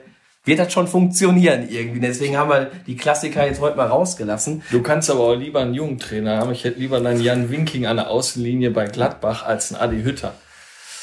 wird 0.47 0.59
das 0.61 0.73
schon 0.73 0.87
funktionieren 0.87 1.69
irgendwie. 1.69 2.01
Deswegen 2.01 2.39
haben 2.39 2.49
wir 2.49 2.71
die 2.87 2.97
Klassiker 2.97 3.45
jetzt 3.47 3.61
heute 3.61 3.77
mal 3.77 3.89
rausgelassen. 3.89 4.63
Du 4.71 4.81
kannst 4.81 5.11
aber 5.11 5.21
auch 5.21 5.35
lieber 5.35 5.61
einen 5.61 5.75
jungen 5.75 5.99
Trainer 5.99 6.39
haben. 6.39 6.53
Ich 6.53 6.65
hätte 6.65 6.79
lieber 6.79 6.97
einen 6.97 7.21
Jan 7.21 7.51
Winking 7.51 7.85
an 7.85 7.97
der 7.97 8.09
Außenlinie 8.09 8.71
bei 8.71 8.87
Gladbach 8.87 9.45
als 9.45 9.75
einen 9.75 9.83
Adi 9.83 10.03
Hütter. 10.03 10.33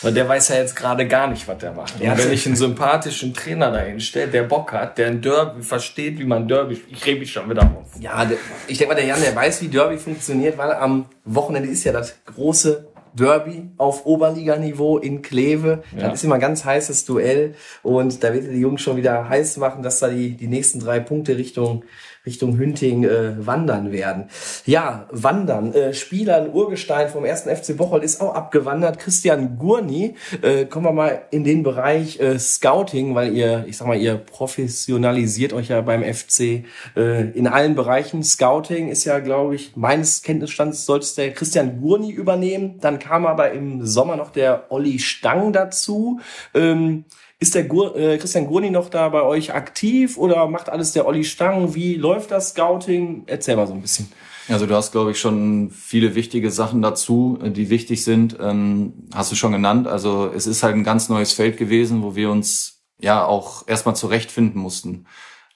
Weil 0.04 0.13
der 0.13 0.28
weiß 0.30 0.50
ja 0.50 0.58
jetzt 0.58 0.76
gerade 0.76 1.08
gar 1.08 1.28
nicht, 1.28 1.48
was 1.48 1.58
der 1.58 1.72
macht. 1.72 1.96
Und 1.96 2.04
Ja, 2.04 2.12
wenn 2.12 2.18
das- 2.26 2.28
ich 2.28 2.46
einen 2.46 2.56
sympathischen 2.56 3.34
Trainer 3.34 3.72
dahin 3.72 4.00
stelle, 4.00 4.28
der 4.30 4.44
Bock 4.44 4.72
hat, 4.74 4.98
der 4.98 5.08
ein 5.08 5.22
Derby 5.22 5.63
versteht, 5.63 6.20
wie 6.20 6.26
man 6.26 6.48
Derby, 6.48 6.80
ich 6.92 7.06
rede 7.06 7.20
mich 7.22 7.32
schon 7.32 7.50
wieder 7.50 7.63
auf. 7.63 8.00
Ja, 8.00 8.24
der, 8.26 8.38
ich 8.68 8.78
denke 8.78 8.94
mal, 8.94 9.00
der 9.00 9.08
Jan, 9.08 9.22
der 9.22 9.36
weiß, 9.36 9.62
wie 9.62 9.68
Derby 9.70 9.98
funktioniert, 9.98 10.58
weil 10.58 10.72
am 10.74 11.06
Wochenende 11.26 11.70
ist 11.70 11.84
ja 11.86 11.92
das 11.94 12.16
große 12.26 12.88
Derby 13.16 13.70
auf 13.78 14.06
Oberliganiveau 14.08 14.98
in 14.98 15.22
Kleve. 15.22 15.84
Ja. 15.96 16.10
Das 16.10 16.16
ist 16.16 16.24
immer 16.24 16.36
ein 16.36 16.42
ganz 16.42 16.66
heißes 16.66 17.06
Duell 17.06 17.54
und 17.84 18.24
da 18.24 18.34
wird 18.34 18.46
die 18.52 18.60
Jungs 18.60 18.82
schon 18.82 18.98
wieder 18.98 19.30
heiß 19.30 19.58
machen, 19.58 19.84
dass 19.84 20.00
da 20.00 20.10
die, 20.10 20.32
die 20.32 20.48
nächsten 20.48 20.80
drei 20.80 21.00
Punkte 21.00 21.38
Richtung 21.38 21.84
Richtung 22.26 22.58
Hünting 22.58 23.04
äh, 23.04 23.46
wandern 23.46 23.92
werden. 23.92 24.30
Ja, 24.66 25.08
wandern. 25.12 25.74
Äh, 25.74 25.94
Spieler, 25.94 26.38
ein 26.38 26.54
Urgestein 26.54 27.10
vom 27.10 27.26
ersten 27.26 27.54
FC 27.54 27.76
Bocholt 27.76 28.02
ist 28.02 28.22
auch 28.22 28.34
abgewandert. 28.34 28.98
Christian 28.98 29.58
Gurni. 29.58 30.16
Äh, 30.42 30.66
kommen 30.66 30.86
wir 30.86 30.94
mal 30.94 31.24
in 31.32 31.44
den 31.44 31.64
Bereich 31.64 32.22
äh, 32.22 32.40
Scouting, 32.40 33.14
weil 33.14 33.34
ihr, 33.34 33.66
ich 33.68 33.76
sag 33.76 33.88
mal, 33.88 33.98
ihr 33.98 34.16
professionalisiert 34.16 35.52
euch 35.52 35.68
ja 35.68 35.82
beim 35.82 36.02
FC 36.02 36.64
äh, 36.96 37.30
in 37.32 37.46
allen 37.48 37.76
Bereichen. 37.76 38.24
Scouting 38.24 38.88
ist 38.88 39.04
ja, 39.04 39.20
glaube 39.20 39.56
ich, 39.56 39.76
meines 39.76 40.22
Kenntnisstands 40.22 40.86
sollte 40.86 41.04
es 41.04 41.16
der 41.16 41.34
Christian 41.34 41.82
Gurni 41.82 42.12
übernehmen. 42.12 42.80
Dann 42.80 43.00
kam 43.00 43.26
aber 43.26 43.52
im 43.52 43.86
Sommer 43.86 44.16
noch 44.16 44.30
der 44.30 44.72
Olli 44.72 45.00
Stang 45.00 45.52
dazu. 45.52 46.22
Ähm, 46.54 47.04
ist 47.44 47.56
der 47.56 47.66
Gur, 47.66 47.94
äh, 47.98 48.18
Christian 48.18 48.48
Gurni 48.48 48.70
noch 48.70 48.88
da 48.88 49.10
bei 49.10 49.22
euch 49.22 49.54
aktiv 49.54 50.18
oder 50.18 50.48
macht 50.48 50.70
alles 50.70 50.94
der 50.94 51.06
Olli 51.06 51.26
Stang? 51.26 51.76
Wie 51.76 51.96
läuft 51.96 52.32
das 52.32 52.52
Scouting? 52.52 53.24
Erzähl 53.28 53.58
mal 53.58 53.68
so 53.68 53.74
ein 53.74 53.82
bisschen. 53.82 54.10
Also 54.48 54.66
du 54.66 54.74
hast, 54.74 54.94
glaube 54.94 55.12
ich, 55.12 55.20
schon 55.20 55.70
viele 55.70 56.16
wichtige 56.16 56.52
Sachen 56.52 56.82
dazu, 56.82 57.38
äh, 57.44 57.52
die 57.52 57.70
wichtig 57.70 58.06
sind. 58.06 58.38
Ähm, 58.40 58.94
hast 59.14 59.30
du 59.30 59.36
schon 59.36 59.52
genannt. 59.52 59.88
Also 59.88 60.32
es 60.34 60.48
ist 60.48 60.64
halt 60.64 60.76
ein 60.76 60.86
ganz 60.86 61.10
neues 61.10 61.34
Feld 61.34 61.58
gewesen, 61.58 62.02
wo 62.02 62.16
wir 62.16 62.32
uns 62.32 62.86
ja 62.98 63.26
auch 63.26 63.68
erstmal 63.68 63.98
zurechtfinden 63.98 64.62
mussten. 64.62 65.06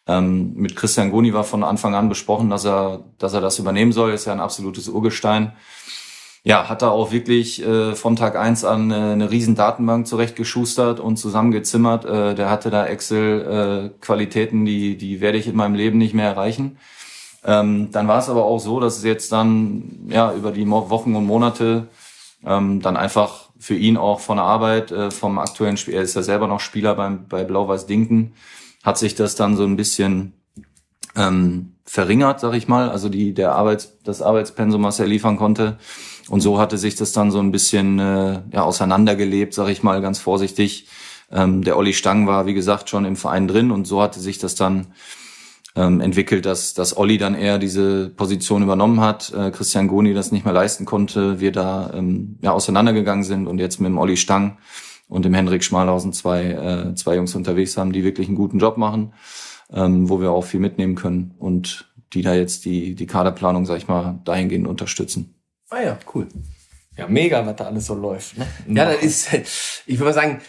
Ähm, 0.08 0.56
mit 0.56 0.76
Christian 0.76 1.10
Goni 1.10 1.34
war 1.34 1.46
von 1.46 1.64
Anfang 1.64 1.96
an 1.96 2.10
besprochen, 2.10 2.50
dass 2.50 2.66
er, 2.66 3.06
dass 3.18 3.34
er 3.34 3.40
das 3.40 3.60
übernehmen 3.60 3.94
soll. 3.94 4.12
Ist 4.12 4.26
ja 4.26 4.34
ein 4.34 4.42
absolutes 4.42 4.90
Urgestein. 4.90 5.54
Ja, 6.48 6.70
hat 6.70 6.82
er 6.82 6.94
auch 6.94 7.12
wirklich 7.12 7.62
äh, 7.62 7.94
von 7.94 8.16
Tag 8.16 8.38
eins 8.38 8.64
an 8.64 8.90
äh, 8.90 8.94
eine 8.94 9.32
riesen 9.32 9.56
Datenbank 9.56 10.08
zurechtgeschustert 10.08 11.02
und 11.02 11.18
zusammengezimmert. 11.18 12.06
Äh, 12.06 12.36
der 12.36 12.50
hatte 12.50 12.70
da 12.70 12.86
Excel-Qualitäten, 12.86 14.64
die, 14.64 14.96
die 14.96 15.20
werde 15.20 15.38
ich 15.38 15.48
in 15.48 15.58
meinem 15.58 15.76
Leben 15.76 15.98
nicht 15.98 16.14
mehr 16.14 16.30
erreichen. 16.30 16.78
Ähm, 17.44 17.92
dann 17.92 18.08
war 18.08 18.20
es 18.20 18.30
aber 18.30 18.46
auch 18.46 18.60
so, 18.60 18.80
dass 18.80 18.98
es 18.98 19.04
jetzt 19.04 19.34
dann 19.34 20.08
ja 20.08 20.34
über 20.34 20.52
die 20.52 20.66
Wochen 20.70 21.18
und 21.18 21.26
Monate 21.26 21.90
ähm, 22.46 22.82
dann 22.82 22.96
einfach 22.96 23.50
für 23.60 23.76
ihn 23.76 23.98
auch 23.98 24.22
von 24.22 24.38
der 24.38 24.46
Arbeit, 24.46 24.94
äh, 24.94 25.12
vom 25.12 25.40
aktuellen 25.40 25.76
Spiel, 25.76 25.96
er 25.96 26.04
ist 26.04 26.16
ja 26.16 26.22
selber 26.22 26.48
noch 26.48 26.62
Spieler 26.62 26.96
beim, 26.96 27.28
bei 27.28 27.44
Blau-Weiß 27.44 27.88
Dinken, 27.88 28.32
hat 28.84 28.98
sich 28.98 29.16
das 29.16 29.36
dann 29.36 29.58
so 29.58 29.66
ein 29.66 29.76
bisschen 29.76 30.32
ähm, 31.18 31.74
verringert, 31.84 32.40
sag 32.40 32.54
ich 32.54 32.70
mal, 32.70 32.90
also 32.90 33.10
die, 33.10 33.34
der 33.34 33.52
Arbeits, 33.52 33.98
das 34.06 34.22
Arbeitspensum, 34.22 34.84
was 34.84 35.02
er 35.02 35.08
liefern 35.08 35.36
konnte. 35.36 35.78
Und 36.30 36.42
so 36.42 36.60
hatte 36.60 36.78
sich 36.78 36.96
das 36.96 37.14
dann 37.14 37.32
so 37.32 37.40
ein 37.40 37.52
bisschen 37.52 38.00
äh, 38.00 38.42
ja, 38.52 38.64
auseinandergelebt, 38.64 39.54
sag 39.54 39.70
ich 39.70 39.84
mal, 39.84 40.02
ganz 40.02 40.20
vorsichtig. 40.20 40.88
Ähm, 41.32 41.64
der 41.64 41.78
Olli 41.78 41.94
Stang 41.94 42.28
war, 42.28 42.46
wie 42.46 42.54
gesagt, 42.54 42.90
schon 42.90 43.06
im 43.06 43.16
Verein 43.16 43.48
drin 43.48 43.72
und 43.72 43.86
so 43.86 44.02
hatte 44.02 44.20
sich 44.20 44.38
das 44.38 44.56
dann 44.56 44.88
ähm, 45.76 46.02
entwickelt, 46.02 46.46
dass, 46.46 46.74
dass 46.74 46.98
Olli 46.98 47.18
dann 47.18 47.36
eher 47.36 47.60
diese 47.60 48.10
Position 48.10 48.64
übernommen 48.64 49.00
hat, 49.00 49.32
äh, 49.34 49.52
Christian 49.52 49.88
Goni 49.88 50.14
das 50.14 50.32
nicht 50.32 50.44
mehr 50.44 50.54
leisten 50.54 50.86
konnte, 50.86 51.40
wir 51.40 51.52
da 51.52 51.92
ähm, 51.94 52.38
ja, 52.42 52.52
auseinandergegangen 52.52 53.24
sind 53.24 53.48
und 53.48 53.60
jetzt 53.60 53.80
mit 53.80 53.90
dem 53.90 53.98
Olli 53.98 54.18
Stang 54.18 54.58
und 55.08 55.24
dem 55.24 55.34
Henrik 55.34 55.64
Schmalhausen 55.64 56.14
zwei, 56.14 56.46
äh, 56.46 56.96
zwei 56.96 57.16
Jungs 57.16 57.36
unterwegs 57.36 57.78
haben, 57.78 57.94
die 57.94 58.04
wirklich 58.04 58.28
einen 58.28 58.38
guten 58.38 58.60
Job 58.60 58.78
machen, 58.78 59.14
ähm, 59.72 60.10
wo 60.10 60.20
wir 60.20 60.32
auch 60.32 60.44
viel 60.44 60.60
mitnehmen 60.60 60.96
können 60.96 61.36
und 61.38 61.94
die 62.14 62.22
da 62.22 62.34
jetzt 62.34 62.66
die, 62.66 62.96
die 62.96 63.06
Kaderplanung, 63.06 63.66
sag 63.66 63.78
ich 63.78 63.88
mal, 63.88 64.20
dahingehend 64.24 64.68
unterstützen. 64.68 65.37
Ah 65.70 65.82
ja, 65.82 66.00
cool. 66.14 66.28
Ja, 66.96 67.08
mega, 67.08 67.46
was 67.46 67.56
da 67.56 67.66
alles 67.66 67.86
so 67.86 67.94
läuft. 67.94 68.38
Ne? 68.38 68.48
Ja, 68.70 68.86
das 68.86 69.04
ist, 69.04 69.30
ich 69.86 70.00
würde 70.00 70.06
mal 70.06 70.14
sagen, 70.14 70.42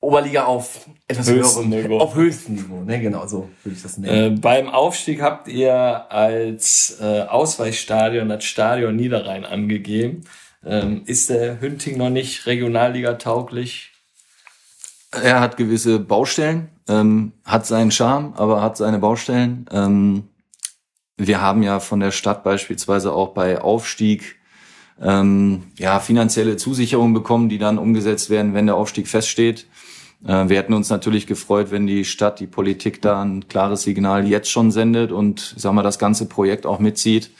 Oberliga 0.00 0.44
auf 0.44 0.88
etwas 1.08 1.28
höherem, 1.28 1.68
Niveau. 1.68 1.98
auf 1.98 2.14
höchstem 2.14 2.54
Niveau, 2.54 2.82
ne, 2.82 3.00
genau, 3.00 3.26
so 3.26 3.50
würde 3.62 3.76
ich 3.76 3.82
das 3.82 3.98
nennen. 3.98 4.36
Äh, 4.36 4.40
beim 4.40 4.70
Aufstieg 4.70 5.20
habt 5.20 5.46
ihr 5.46 5.74
als 5.74 6.96
äh, 7.00 7.22
Ausweichstadion 7.22 8.30
das 8.30 8.44
Stadion 8.44 8.96
Niederrhein 8.96 9.44
angegeben. 9.44 10.24
Ähm, 10.64 11.02
ist 11.04 11.28
der 11.28 11.60
Hünting 11.60 11.98
noch 11.98 12.08
nicht 12.08 12.46
Regionalliga 12.46 13.14
tauglich? 13.14 13.92
Er 15.10 15.40
hat 15.40 15.58
gewisse 15.58 15.98
Baustellen, 15.98 16.68
ähm, 16.88 17.32
hat 17.44 17.66
seinen 17.66 17.90
Charme, 17.90 18.32
aber 18.36 18.62
hat 18.62 18.78
seine 18.78 18.98
Baustellen. 18.98 19.66
Ähm, 19.70 20.28
wir 21.18 21.42
haben 21.42 21.62
ja 21.62 21.78
von 21.80 22.00
der 22.00 22.10
Stadt 22.10 22.42
beispielsweise 22.42 23.12
auch 23.12 23.34
bei 23.34 23.60
Aufstieg 23.60 24.39
ähm, 25.00 25.64
ja 25.78 25.98
finanzielle 26.00 26.56
Zusicherungen 26.56 27.14
bekommen, 27.14 27.48
die 27.48 27.58
dann 27.58 27.78
umgesetzt 27.78 28.30
werden, 28.30 28.54
wenn 28.54 28.66
der 28.66 28.76
Aufstieg 28.76 29.08
feststeht. 29.08 29.66
Äh, 30.26 30.48
wir 30.48 30.58
hätten 30.58 30.74
uns 30.74 30.90
natürlich 30.90 31.26
gefreut, 31.26 31.70
wenn 31.70 31.86
die 31.86 32.04
Stadt, 32.04 32.40
die 32.40 32.46
Politik 32.46 33.00
da 33.02 33.22
ein 33.22 33.48
klares 33.48 33.82
Signal 33.82 34.26
jetzt 34.26 34.50
schon 34.50 34.70
sendet 34.70 35.12
und 35.12 35.54
sag 35.56 35.72
mal 35.72 35.82
das 35.82 35.98
ganze 35.98 36.26
Projekt 36.26 36.66
auch 36.66 36.78
mitzieht. 36.78 37.30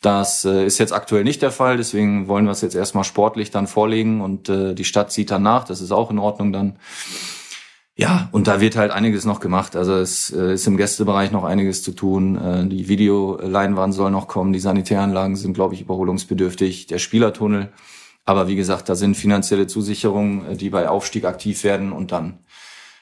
Das 0.00 0.44
äh, 0.44 0.64
ist 0.64 0.78
jetzt 0.78 0.92
aktuell 0.92 1.24
nicht 1.24 1.42
der 1.42 1.50
Fall, 1.50 1.76
deswegen 1.76 2.28
wollen 2.28 2.44
wir 2.44 2.52
es 2.52 2.60
jetzt 2.60 2.76
erstmal 2.76 3.04
sportlich 3.04 3.50
dann 3.50 3.66
vorlegen 3.66 4.20
und 4.20 4.48
äh, 4.48 4.74
die 4.74 4.84
Stadt 4.84 5.10
zieht 5.10 5.30
dann 5.30 5.42
nach, 5.42 5.64
das 5.64 5.80
ist 5.80 5.90
auch 5.90 6.10
in 6.10 6.18
Ordnung 6.18 6.52
dann. 6.52 6.76
Ja, 8.00 8.28
und 8.30 8.46
da 8.46 8.60
wird 8.60 8.76
halt 8.76 8.92
einiges 8.92 9.24
noch 9.24 9.40
gemacht. 9.40 9.74
Also 9.74 9.94
es 9.94 10.30
äh, 10.30 10.54
ist 10.54 10.68
im 10.68 10.76
Gästebereich 10.76 11.32
noch 11.32 11.42
einiges 11.42 11.82
zu 11.82 11.90
tun. 11.90 12.36
Äh, 12.36 12.68
die 12.68 12.86
Videoleinwand 12.86 13.92
soll 13.92 14.12
noch 14.12 14.28
kommen, 14.28 14.52
die 14.52 14.60
Sanitäranlagen 14.60 15.34
sind, 15.34 15.54
glaube 15.54 15.74
ich, 15.74 15.80
überholungsbedürftig, 15.80 16.86
der 16.86 16.98
Spielertunnel. 16.98 17.72
Aber 18.24 18.46
wie 18.46 18.54
gesagt, 18.54 18.88
da 18.88 18.94
sind 18.94 19.16
finanzielle 19.16 19.66
Zusicherungen, 19.66 20.46
äh, 20.46 20.56
die 20.56 20.70
bei 20.70 20.88
Aufstieg 20.88 21.24
aktiv 21.24 21.64
werden 21.64 21.90
und 21.90 22.12
dann 22.12 22.38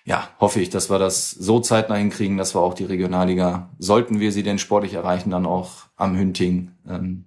ja, 0.07 0.31
hoffe 0.41 0.61
ich, 0.61 0.71
dass 0.71 0.89
wir 0.89 0.99
das 0.99 1.31
so 1.31 1.61
zeitnah 1.61 1.97
hinkriegen, 1.97 2.39
dass 2.39 2.55
wir 2.55 2.63
auch 2.63 2.73
die 2.73 2.85
Regionalliga, 2.85 3.69
sollten 3.79 4.19
wir 4.19 4.33
sie 4.33 4.45
denn 4.45 4.59
sportlich 4.59 4.95
erreichen, 4.95 5.31
dann 5.31 5.45
auch 5.45 5.73
am 5.97 6.17
Hünting 6.17 6.71
ähm, 6.89 7.27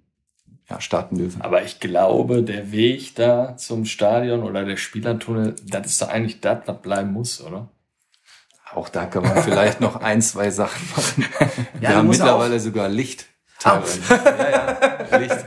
ja, 0.69 0.79
starten 0.79 1.17
dürfen. 1.17 1.41
Aber 1.41 1.63
ich 1.63 1.79
glaube, 1.79 2.43
der 2.43 2.71
Weg 2.71 3.15
da 3.15 3.58
zum 3.58 3.86
Stadion 3.86 4.43
oder 4.43 4.65
der 4.65 4.77
Spielertunnel, 4.77 5.55
das 5.65 5.88
ist 5.88 6.01
doch 6.01 6.10
eigentlich 6.10 6.41
das, 6.41 6.60
was 6.65 6.82
bleiben 6.82 7.12
muss, 7.12 7.41
oder? 7.41 7.69
Auch 8.73 8.89
da 8.89 9.05
kann 9.05 9.23
man 9.23 9.41
vielleicht 9.41 9.82
noch 9.82 9.95
ein, 9.95 10.21
zwei 10.21 10.51
Sachen 10.51 10.88
machen. 10.95 11.25
Wir 11.79 11.89
du 11.89 11.95
haben 11.95 12.08
mittlerweile 12.08 12.60
sogar 12.60 12.88
Licht. 12.88 13.25
Teilweise. 13.60 14.00
Ja, 14.10 14.78
ja, 15.12 15.17
Licht. 15.17 15.45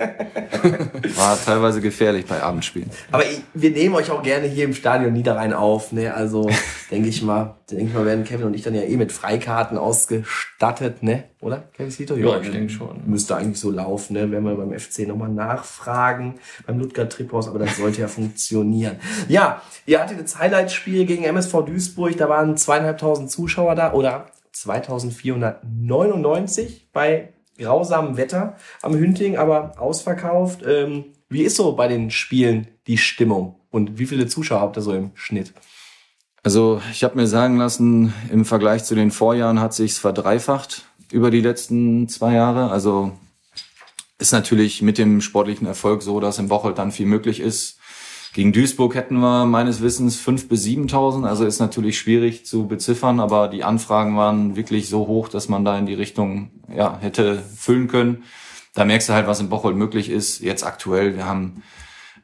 War 1.16 1.42
teilweise 1.42 1.80
gefährlich 1.80 2.26
bei 2.26 2.42
Abendspielen. 2.42 2.90
Aber 3.10 3.24
ich, 3.24 3.40
wir 3.54 3.70
nehmen 3.70 3.94
euch 3.94 4.10
auch 4.10 4.22
gerne 4.22 4.46
hier 4.46 4.64
im 4.64 4.74
Stadion 4.74 5.14
Niederrhein 5.14 5.54
auf, 5.54 5.92
ne, 5.92 6.12
also 6.14 6.50
denke 6.90 7.08
ich 7.08 7.22
mal, 7.22 7.56
denke 7.70 7.86
ich 7.86 7.94
mal, 7.94 8.04
werden 8.04 8.24
Kevin 8.24 8.44
und 8.46 8.52
ich 8.54 8.60
dann 8.62 8.74
ja 8.74 8.82
eh 8.82 8.98
mit 8.98 9.12
Freikarten 9.12 9.78
ausgestattet, 9.78 11.02
ne, 11.02 11.24
oder? 11.40 11.62
Kevin 11.72 11.90
Sito? 11.90 12.14
Ja, 12.16 12.38
ich 12.38 12.50
denke 12.50 12.70
schon. 12.70 13.00
Müsste 13.06 13.34
eigentlich 13.34 13.58
so 13.58 13.70
laufen, 13.70 14.12
ne, 14.12 14.30
wenn 14.30 14.44
wir 14.44 14.56
beim 14.56 14.78
FC 14.78 15.08
nochmal 15.08 15.30
nachfragen, 15.30 16.34
beim 16.66 16.78
Ludger 16.78 17.08
Triphaus, 17.08 17.48
aber 17.48 17.60
das 17.60 17.78
sollte 17.78 18.02
ja 18.02 18.08
funktionieren. 18.08 18.96
Ja, 19.28 19.62
ihr 19.86 20.00
hattet 20.00 20.22
das 20.22 20.38
Highlight-Spiel 20.38 21.06
gegen 21.06 21.24
MSV 21.24 21.64
Duisburg, 21.64 22.14
da 22.18 22.28
waren 22.28 22.58
zweieinhalbtausend 22.58 23.30
Zuschauer 23.30 23.74
da, 23.74 23.94
oder 23.94 24.26
2499 24.52 26.90
bei 26.92 27.30
grausamem 27.62 28.16
Wetter 28.16 28.56
am 28.82 28.94
Hünting, 28.94 29.36
aber 29.36 29.74
ausverkauft. 29.78 30.62
Ähm, 30.66 31.06
wie 31.28 31.42
ist 31.42 31.56
so 31.56 31.72
bei 31.72 31.88
den 31.88 32.10
Spielen 32.10 32.68
die 32.86 32.98
Stimmung? 32.98 33.56
Und 33.70 33.98
wie 33.98 34.06
viele 34.06 34.26
Zuschauer 34.26 34.60
habt 34.60 34.76
ihr 34.76 34.82
so 34.82 34.92
im 34.92 35.12
Schnitt? 35.14 35.52
Also 36.42 36.82
ich 36.90 37.04
habe 37.04 37.16
mir 37.16 37.26
sagen 37.26 37.56
lassen, 37.56 38.12
im 38.30 38.44
Vergleich 38.44 38.84
zu 38.84 38.94
den 38.94 39.10
Vorjahren 39.10 39.60
hat 39.60 39.74
sich's 39.74 39.98
verdreifacht 39.98 40.84
über 41.12 41.30
die 41.30 41.40
letzten 41.40 42.08
zwei 42.08 42.34
Jahre. 42.34 42.70
Also 42.70 43.12
ist 44.18 44.32
natürlich 44.32 44.82
mit 44.82 44.98
dem 44.98 45.20
sportlichen 45.20 45.66
Erfolg 45.66 46.02
so, 46.02 46.20
dass 46.20 46.38
im 46.38 46.48
Bocholt 46.48 46.78
dann 46.78 46.92
viel 46.92 47.06
möglich 47.06 47.40
ist. 47.40 47.78
Gegen 48.34 48.52
Duisburg 48.52 48.94
hätten 48.94 49.18
wir 49.18 49.44
meines 49.44 49.82
Wissens 49.82 50.16
fünf 50.16 50.48
bis 50.48 50.64
7.000. 50.64 51.26
Also 51.26 51.44
ist 51.44 51.60
natürlich 51.60 51.98
schwierig 51.98 52.46
zu 52.46 52.66
beziffern, 52.66 53.20
aber 53.20 53.48
die 53.48 53.62
Anfragen 53.62 54.16
waren 54.16 54.56
wirklich 54.56 54.88
so 54.88 55.06
hoch, 55.06 55.28
dass 55.28 55.50
man 55.50 55.66
da 55.66 55.78
in 55.78 55.84
die 55.84 55.94
Richtung 55.94 56.50
ja, 56.74 56.98
hätte 56.98 57.42
füllen 57.42 57.88
können. 57.88 58.24
da 58.74 58.86
merkst 58.86 59.10
du 59.10 59.12
halt, 59.12 59.26
was 59.26 59.40
in 59.40 59.50
Bocholt 59.50 59.76
möglich 59.76 60.08
ist. 60.08 60.40
Jetzt 60.40 60.64
aktuell, 60.64 61.14
wir 61.14 61.26
haben 61.26 61.62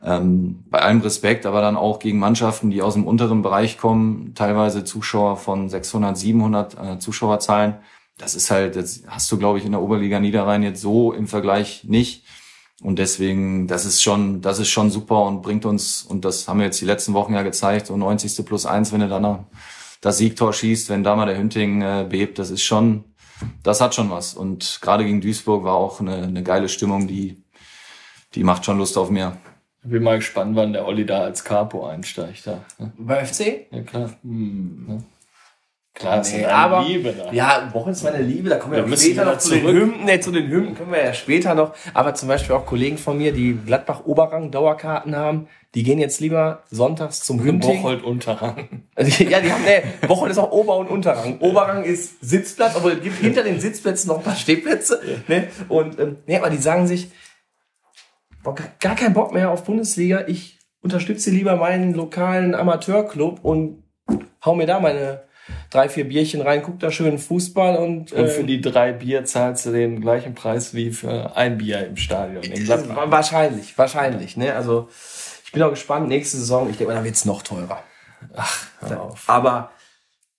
ähm, 0.02 0.64
bei 0.70 0.80
allem 0.80 1.02
Respekt, 1.02 1.44
aber 1.44 1.60
dann 1.60 1.76
auch 1.76 1.98
gegen 1.98 2.18
Mannschaften, 2.18 2.70
die 2.70 2.80
aus 2.80 2.94
dem 2.94 3.06
unteren 3.06 3.42
Bereich 3.42 3.76
kommen, 3.76 4.32
teilweise 4.34 4.84
Zuschauer 4.84 5.36
von 5.36 5.68
600, 5.68 6.16
700 6.16 6.74
äh, 6.74 6.98
Zuschauerzahlen. 6.98 7.74
Das 8.16 8.34
ist 8.34 8.50
halt, 8.50 8.76
das 8.76 9.02
hast 9.08 9.30
du, 9.30 9.38
glaube 9.38 9.58
ich, 9.58 9.66
in 9.66 9.72
der 9.72 9.82
Oberliga 9.82 10.20
Niederrhein 10.20 10.62
jetzt 10.62 10.80
so 10.80 11.12
im 11.12 11.26
Vergleich 11.26 11.84
nicht. 11.84 12.24
Und 12.82 12.98
deswegen, 12.98 13.66
das 13.66 13.84
ist 13.84 14.02
schon, 14.02 14.40
das 14.40 14.60
ist 14.60 14.68
schon 14.68 14.90
super 14.90 15.22
und 15.24 15.42
bringt 15.42 15.64
uns, 15.64 16.02
und 16.02 16.24
das 16.24 16.46
haben 16.46 16.60
wir 16.60 16.66
jetzt 16.66 16.80
die 16.80 16.84
letzten 16.84 17.12
Wochen 17.12 17.34
ja 17.34 17.42
gezeigt, 17.42 17.88
so 17.88 17.96
90. 17.96 18.46
plus 18.46 18.66
eins, 18.66 18.92
wenn 18.92 19.00
du 19.00 19.08
dann 19.08 19.22
noch 19.22 19.46
das 20.00 20.18
Siegtor 20.18 20.52
schießt, 20.52 20.90
wenn 20.90 21.02
da 21.02 21.16
mal 21.16 21.26
der 21.26 21.36
Hünting 21.36 21.82
äh, 21.82 22.06
bebt, 22.08 22.38
das 22.38 22.50
ist 22.50 22.62
schon, 22.62 23.04
das 23.64 23.80
hat 23.80 23.96
schon 23.96 24.10
was. 24.10 24.34
Und 24.34 24.78
gerade 24.80 25.04
gegen 25.04 25.20
Duisburg 25.20 25.64
war 25.64 25.74
auch 25.74 26.00
eine, 26.00 26.22
eine 26.22 26.42
geile 26.44 26.68
Stimmung, 26.68 27.08
die, 27.08 27.42
die 28.34 28.44
macht 28.44 28.64
schon 28.64 28.78
Lust 28.78 28.96
auf 28.96 29.10
mehr. 29.10 29.36
Ich 29.82 29.90
bin 29.90 30.02
mal 30.02 30.18
gespannt, 30.18 30.54
wann 30.54 30.72
der 30.72 30.86
Olli 30.86 31.04
da 31.04 31.22
als 31.22 31.42
Capo 31.42 31.86
einsteigt. 31.86 32.46
Da. 32.46 32.64
ne? 32.78 32.92
Bei 32.96 33.24
FC? 33.24 33.66
Ja, 33.72 33.82
klar. 33.82 34.10
Hm, 34.22 34.84
ne? 34.86 35.04
Klar, 35.98 36.20
ist 36.20 36.32
Nee, 36.32 36.42
ja 36.42 36.48
aber, 36.50 36.84
Liebe 36.84 37.12
da. 37.12 37.32
ja, 37.32 37.68
Wochen 37.72 37.90
ist 37.90 38.04
meine 38.04 38.22
Liebe, 38.22 38.48
da 38.48 38.56
kommen 38.56 38.74
wir, 38.74 38.88
Wir 38.88 38.96
später 38.96 39.24
noch 39.24 39.38
zu 39.38 39.50
den. 39.50 39.66
Hymnen, 39.66 40.04
nee, 40.04 40.20
zu 40.20 40.30
den 40.30 40.48
Hymnen 40.48 40.76
können 40.76 40.92
wir 40.92 41.04
ja 41.04 41.12
später 41.12 41.54
noch, 41.56 41.74
aber 41.92 42.14
zum 42.14 42.28
Beispiel 42.28 42.54
auch 42.54 42.66
Kollegen 42.66 42.98
von 42.98 43.18
mir, 43.18 43.32
die 43.32 43.58
Gladbach-Oberrang 43.66 44.52
Dauerkarten 44.52 45.16
haben, 45.16 45.48
die 45.74 45.82
gehen 45.82 45.98
jetzt 45.98 46.20
lieber 46.20 46.62
sonntags 46.70 47.20
zum 47.20 47.42
Hünting. 47.42 47.82
Bocholt 47.82 48.04
Unterrang. 48.04 48.84
ja, 48.96 49.40
die 49.40 49.52
haben, 49.52 49.64
nee, 49.64 50.08
Woche 50.08 50.28
ist 50.28 50.38
auch 50.38 50.52
Ober- 50.52 50.76
und 50.76 50.88
Unterrang. 50.88 51.38
Oberrang 51.40 51.82
ist 51.82 52.20
Sitzplatz, 52.20 52.76
aber 52.76 52.92
es 52.92 53.02
gibt 53.02 53.16
hinter 53.18 53.42
den 53.42 53.58
Sitzplätzen 53.60 54.08
noch 54.08 54.18
ein 54.18 54.24
paar 54.24 54.36
Stehplätze, 54.36 55.00
ne, 55.26 55.48
und, 55.68 55.98
ähm, 55.98 56.18
nee, 56.26 56.36
aber 56.36 56.50
die 56.50 56.58
sagen 56.58 56.86
sich, 56.86 57.10
boah, 58.44 58.54
gar 58.80 58.94
keinen 58.94 59.14
Bock 59.14 59.32
mehr 59.32 59.50
auf 59.50 59.64
Bundesliga, 59.64 60.24
ich 60.28 60.58
unterstütze 60.80 61.30
lieber 61.30 61.56
meinen 61.56 61.92
lokalen 61.92 62.54
Amateurclub 62.54 63.40
und 63.44 63.82
hau 64.44 64.54
mir 64.54 64.66
da 64.66 64.78
meine 64.78 65.22
drei, 65.70 65.88
vier 65.88 66.08
Bierchen 66.08 66.40
rein, 66.40 66.62
guck 66.62 66.80
da 66.80 66.90
schön 66.90 67.18
Fußball 67.18 67.76
und, 67.76 68.12
Und 68.12 68.28
für 68.28 68.42
äh, 68.42 68.44
die 68.44 68.60
drei 68.60 68.92
Bier 68.92 69.24
zahlst 69.24 69.66
du 69.66 69.72
den 69.72 70.00
gleichen 70.00 70.34
Preis 70.34 70.74
wie 70.74 70.90
für 70.90 71.36
ein 71.36 71.58
Bier 71.58 71.86
im 71.86 71.96
Stadion 71.96 72.42
in 72.42 72.64
Gladbach. 72.64 73.10
wahrscheinlich, 73.10 73.76
wahrscheinlich, 73.76 74.36
ne, 74.36 74.54
also 74.54 74.88
ich 75.44 75.52
bin 75.52 75.62
auch 75.62 75.70
gespannt, 75.70 76.08
nächste 76.08 76.36
Saison, 76.36 76.68
ich 76.68 76.76
denke 76.76 76.92
mal, 76.92 76.98
da 76.98 77.04
wird's 77.04 77.24
noch 77.24 77.42
teurer. 77.42 77.82
Hör 78.80 79.02
auf. 79.02 79.24
Aber 79.28 79.70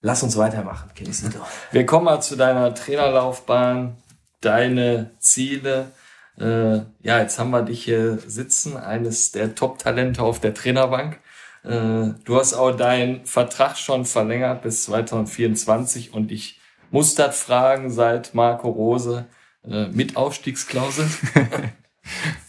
lass 0.01 0.24
uns 0.24 0.38
weitermachen, 0.38 0.91
Kenisito. 0.93 1.39
Wir 1.72 1.86
kommen 1.86 2.05
mal 2.05 2.22
zu 2.22 2.36
deiner 2.36 2.74
Trainerlaufbahn, 2.74 3.97
deine 4.41 5.12
Ziele. 5.20 5.91
Äh, 6.39 6.82
ja, 7.01 7.20
jetzt 7.20 7.39
haben 7.39 7.49
wir 7.51 7.64
dich 7.64 7.84
hier 7.84 8.18
sitzen, 8.20 8.78
eines 8.78 9.32
der 9.32 9.55
Top-Talente 9.55 10.22
auf 10.22 10.39
der 10.39 10.53
Trainerbank. 10.53 11.20
Äh, 11.64 12.14
du 12.24 12.36
hast 12.36 12.53
auch 12.53 12.72
deinen 12.72 13.26
Vertrag 13.26 13.78
schon 13.78 14.05
verlängert 14.05 14.62
bis 14.62 14.84
2024 14.86 16.14
und 16.14 16.32
ich 16.32 16.60
muss 16.91 17.16
das 17.16 17.41
fragen 17.41 17.91
seit 17.91 18.34
Marco 18.34 18.70
Rose 18.70 19.28
äh, 19.68 19.88
mit 19.88 20.18
Aufstiegsklausel. 20.18 21.10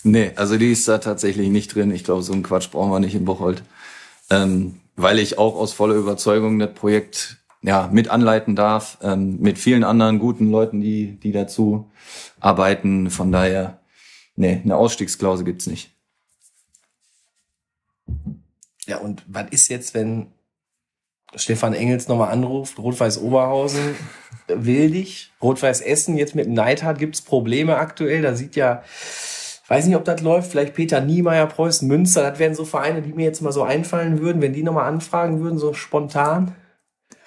Nee, 0.02 0.32
also 0.36 0.56
die 0.56 0.72
ist 0.72 0.88
da 0.88 0.98
tatsächlich 0.98 1.48
nicht 1.48 1.74
drin. 1.74 1.90
Ich 1.90 2.04
glaube, 2.04 2.22
so 2.22 2.32
einen 2.32 2.42
Quatsch 2.42 2.70
brauchen 2.70 2.90
wir 2.90 3.00
nicht 3.00 3.14
in 3.14 3.24
Bocholt. 3.24 3.62
Ähm, 4.30 4.80
weil 4.96 5.18
ich 5.18 5.38
auch 5.38 5.56
aus 5.56 5.72
voller 5.72 5.94
Überzeugung 5.94 6.58
das 6.58 6.72
Projekt 6.74 7.38
ja, 7.62 7.88
mit 7.92 8.08
anleiten 8.08 8.56
darf, 8.56 8.98
ähm, 9.02 9.38
mit 9.40 9.58
vielen 9.58 9.84
anderen 9.84 10.18
guten 10.18 10.50
Leuten, 10.50 10.80
die, 10.80 11.18
die 11.20 11.32
dazu 11.32 11.90
arbeiten. 12.38 13.10
Von 13.10 13.32
daher, 13.32 13.80
nee, 14.36 14.60
eine 14.64 14.76
Ausstiegsklausel 14.76 15.44
gibt's 15.44 15.66
nicht. 15.66 15.90
Ja, 18.90 18.98
und 18.98 19.22
was 19.28 19.46
ist 19.52 19.68
jetzt, 19.68 19.94
wenn 19.94 20.32
Stefan 21.36 21.74
Engels 21.74 22.08
nochmal 22.08 22.32
anruft, 22.32 22.76
Rot-Weiß 22.80 23.20
Oberhausen 23.20 23.94
will 24.48 24.90
dich, 24.90 25.30
Rot-Weiß 25.40 25.80
Essen 25.80 26.16
jetzt 26.16 26.34
mit 26.34 26.48
Neidhardt 26.48 26.98
gibt's 26.98 27.22
Probleme 27.22 27.76
aktuell, 27.76 28.20
da 28.20 28.34
sieht 28.34 28.56
ja, 28.56 28.82
weiß 29.68 29.86
nicht, 29.86 29.94
ob 29.94 30.04
das 30.04 30.22
läuft, 30.22 30.50
vielleicht 30.50 30.74
Peter 30.74 31.00
Niemeyer, 31.00 31.46
Preußen 31.46 31.86
Münster, 31.86 32.28
das 32.28 32.40
wären 32.40 32.56
so 32.56 32.64
Vereine, 32.64 33.00
die 33.00 33.12
mir 33.12 33.26
jetzt 33.26 33.42
mal 33.42 33.52
so 33.52 33.62
einfallen 33.62 34.18
würden, 34.18 34.42
wenn 34.42 34.54
die 34.54 34.64
nochmal 34.64 34.88
anfragen 34.88 35.40
würden, 35.40 35.60
so 35.60 35.72
spontan. 35.72 36.56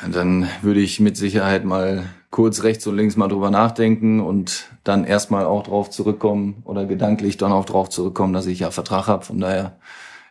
Dann 0.05 0.49
würde 0.64 0.82
ich 0.82 0.99
mit 0.99 1.16
Sicherheit 1.16 1.64
mal 1.64 2.03
kurz 2.30 2.64
rechts 2.64 2.86
und 2.88 2.97
links 2.97 3.16
mal 3.16 3.30
drüber 3.30 3.51
nachdenken 3.51 4.20
und 4.20 4.66
dann 4.84 5.05
erstmal 5.05 5.45
auch 5.45 5.64
drauf 5.64 5.89
zurückkommen 5.89 6.61
oder 6.66 6.86
gedanklich 6.86 7.38
dann 7.38 7.53
auch 7.53 7.64
drauf 7.64 7.88
zurückkommen, 7.88 8.34
dass 8.34 8.47
ich 8.47 8.59
ja 8.59 8.70
Vertrag 8.70 9.07
habe. 9.07 9.24
Von 9.24 9.39
daher 9.39 9.78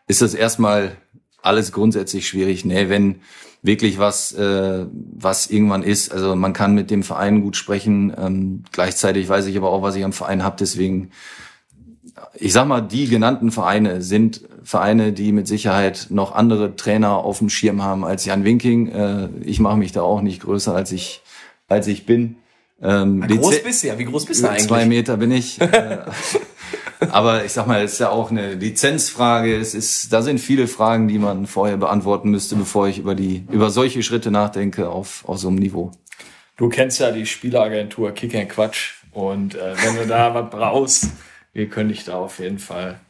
ist 0.09 0.20
das 0.20 0.35
erstmal 0.35 0.97
alles 1.43 1.72
grundsätzlich 1.72 2.26
schwierig. 2.26 2.64
Nee, 2.64 2.88
wenn 2.88 3.20
wirklich 3.62 3.99
was, 3.99 4.32
äh, 4.32 4.86
was 4.90 5.49
irgendwann 5.49 5.82
ist, 5.82 6.12
also 6.12 6.34
man 6.34 6.53
kann 6.53 6.74
mit 6.74 6.90
dem 6.90 7.03
Verein 7.03 7.43
gut 7.43 7.57
sprechen. 7.57 8.12
Ähm, 8.18 8.64
gleichzeitig 8.72 9.28
weiß 9.28 9.47
ich 9.47 9.57
aber 9.57 9.70
auch, 9.70 9.82
was 9.82 9.95
ich 9.95 10.05
am 10.05 10.12
Verein 10.12 10.43
habe. 10.43 10.57
Deswegen, 10.59 11.11
ich 12.34 12.53
sag 12.53 12.66
mal, 12.66 12.80
die 12.80 13.09
genannten 13.09 13.53
Vereine 13.53 14.03
sind 14.03 14.43
Vereine, 14.64 15.12
die 15.12 15.32
mit 15.32 15.49
Sicherheit 15.49 16.07
noch 16.11 16.32
andere 16.32 16.76
Trainer 16.76 17.18
auf 17.18 17.38
dem 17.38 17.49
Schirm 17.49 17.82
haben 17.82 18.05
als 18.05 18.24
Jan 18.24 18.45
Winking. 18.45 18.88
Äh, 18.88 19.28
ich 19.45 19.61
mache 19.61 19.76
mich 19.76 19.93
da 19.93 20.03
auch 20.03 20.22
nicht 20.22 20.43
größer, 20.43 20.74
als 20.74 20.93
ich, 20.93 21.22
als 21.68 21.86
ich 21.86 22.07
bin. 22.07 22.36
Ähm, 22.80 23.24
Wie 23.28 23.36
groß 23.36 23.62
bist 23.62 23.82
du 23.82 23.88
ja? 23.88 23.99
Wie 23.99 24.05
groß 24.05 24.26
bist 24.26 24.43
du 24.43 24.49
eigentlich? 24.49 24.66
Zwei 24.66 24.86
Meter 24.86 25.16
bin 25.16 25.30
ich. 25.30 25.59
Äh, 25.72 25.99
Aber 27.11 27.44
ich 27.44 27.53
sag 27.53 27.66
mal, 27.66 27.82
es 27.82 27.94
ist 27.94 27.98
ja 27.98 28.11
auch 28.11 28.30
eine 28.30 28.55
Lizenzfrage. 28.55 29.57
Es 29.57 29.74
ist, 29.74 30.12
da 30.12 30.22
sind 30.22 30.38
viele 30.38 30.66
Fragen, 30.66 31.09
die 31.09 31.18
man 31.18 31.46
vorher 31.46 31.76
beantworten 31.76 32.30
müsste, 32.30 32.57
bevor 32.57 32.88
ich 32.88 32.98
über 32.98 33.14
die, 33.14 33.44
über 33.50 33.70
solche 33.70 34.03
Schritte 34.03 34.30
nachdenke 34.30 34.88
auf, 34.88 35.24
auf 35.26 35.38
so 35.38 35.48
einem 35.48 35.57
Niveau. 35.57 35.90
Du 36.57 36.68
kennst 36.68 37.00
ja 37.00 37.11
die 37.11 37.26
Spieleragentur 37.26 38.12
Kick 38.12 38.34
and 38.34 38.48
Quatsch 38.48 38.94
und 39.12 39.55
äh, 39.55 39.74
wenn 39.84 39.96
du 39.96 40.07
da 40.07 40.34
was 40.34 40.50
brauchst, 40.50 41.09
wir 41.53 41.68
können 41.68 41.88
dich 41.88 42.05
da 42.05 42.14
auf 42.14 42.38
jeden 42.38 42.59
Fall 42.59 43.00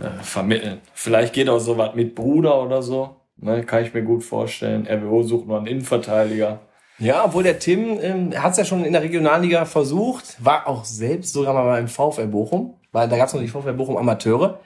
äh, 0.00 0.22
vermitteln. 0.22 0.80
Vielleicht 0.92 1.32
geht 1.32 1.48
auch 1.48 1.58
sowas 1.58 1.94
mit 1.94 2.14
Bruder 2.14 2.62
oder 2.62 2.82
so, 2.82 3.16
ne, 3.36 3.64
kann 3.64 3.84
ich 3.84 3.94
mir 3.94 4.02
gut 4.02 4.22
vorstellen. 4.22 4.86
RWO 4.86 5.22
sucht 5.22 5.46
noch 5.46 5.58
einen 5.58 5.66
Innenverteidiger. 5.66 6.60
Ja, 6.98 7.24
obwohl 7.24 7.42
der 7.42 7.58
Tim 7.58 7.98
ähm, 8.00 8.42
hat 8.42 8.52
es 8.52 8.58
ja 8.58 8.64
schon 8.64 8.84
in 8.84 8.92
der 8.92 9.02
Regionalliga 9.02 9.64
versucht, 9.64 10.36
war 10.44 10.68
auch 10.68 10.84
selbst 10.84 11.32
sogar 11.32 11.52
mal 11.52 11.64
beim 11.64 11.88
VfL 11.88 12.28
Bochum, 12.28 12.74
weil 12.94 13.08
da 13.08 13.18
gab 13.18 13.26
es 13.26 13.34
noch 13.34 13.40
die 13.40 13.48
VfL 13.48 13.72
Bochum 13.72 13.96
Amateure. 13.96 14.60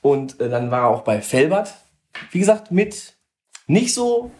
Und 0.00 0.40
äh, 0.40 0.48
dann 0.48 0.70
war 0.70 0.82
er 0.82 0.88
auch 0.88 1.02
bei 1.02 1.20
Felbert. 1.20 1.74
Wie 2.30 2.38
gesagt, 2.38 2.70
mit 2.70 3.14
nicht 3.66 3.92
so 3.92 4.30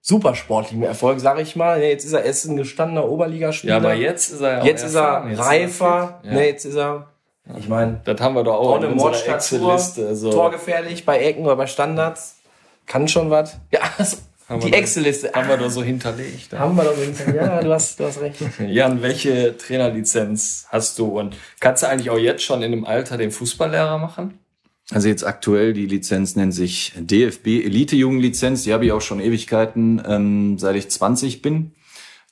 super 0.00 0.34
sportlichem 0.34 0.84
Erfolg, 0.84 1.18
sage 1.18 1.42
ich 1.42 1.56
mal. 1.56 1.80
Ja, 1.82 1.88
Jetzt 1.88 2.04
ist 2.04 2.12
er 2.12 2.22
erst 2.24 2.44
ein 2.46 2.56
gestandener 2.56 3.08
Oberligaspieler. 3.08 3.72
Ja, 3.72 3.78
aber 3.78 3.94
jetzt 3.94 4.30
ist 4.30 4.40
er 4.40 4.58
ja 4.58 4.64
jetzt 4.64 4.84
ist 4.84 4.94
er 4.94 5.28
jetzt 5.28 5.40
reifer. 5.40 6.20
fit. 6.22 6.30
Ja. 6.30 6.36
Ne, 6.36 6.46
jetzt 6.46 6.64
ist 6.66 6.76
er, 6.76 7.10
ich 7.58 7.68
meine, 7.68 8.00
Das 8.04 8.20
haben 8.20 8.34
wir 8.36 8.44
doch 8.44 8.54
auch 8.54 8.80
in 8.80 8.92
unserer 8.92 9.34
Excel-Liste. 9.34 10.14
So. 10.14 10.30
torgefährlich 10.30 11.04
bei 11.04 11.18
Ecken 11.18 11.44
oder 11.44 11.56
bei 11.56 11.66
Standards. 11.66 12.36
Kann 12.86 13.08
schon 13.08 13.30
was. 13.30 13.56
Ja, 13.72 13.80
also, 13.98 14.18
die 14.58 14.72
Excel-Liste. 14.72 15.32
Haben 15.32 15.48
wir 15.48 15.56
doch 15.56 15.70
so 15.70 15.82
hinterlegt. 15.82 16.52
Ja. 16.52 16.58
Haben 16.60 16.76
wir 16.76 16.84
doch 16.84 17.00
wenigstens. 17.00 17.34
Ja, 17.34 17.62
du 17.62 17.72
hast, 17.72 17.98
du 17.98 18.04
hast 18.04 18.20
recht. 18.20 18.36
Jan, 18.66 19.02
welche 19.02 19.56
Trainerlizenz 19.56 20.66
hast 20.68 20.98
du 20.98 21.18
und 21.18 21.36
kannst 21.60 21.82
du 21.82 21.88
eigentlich 21.88 22.10
auch 22.10 22.18
jetzt 22.18 22.42
schon 22.42 22.62
in 22.62 22.70
dem 22.70 22.84
Alter 22.84 23.16
den 23.16 23.30
Fußballlehrer 23.30 23.98
machen? 23.98 24.38
Also 24.90 25.08
jetzt 25.08 25.24
aktuell, 25.24 25.72
die 25.72 25.86
Lizenz 25.86 26.36
nennt 26.36 26.52
sich 26.52 26.92
DFB 26.98 27.46
Elite 27.64 27.96
Jugendlizenz. 27.96 28.64
Die 28.64 28.72
habe 28.72 28.84
ich 28.84 28.92
auch 28.92 29.00
schon 29.00 29.20
Ewigkeiten, 29.20 30.02
ähm, 30.06 30.58
seit 30.58 30.76
ich 30.76 30.90
20 30.90 31.40
bin. 31.40 31.72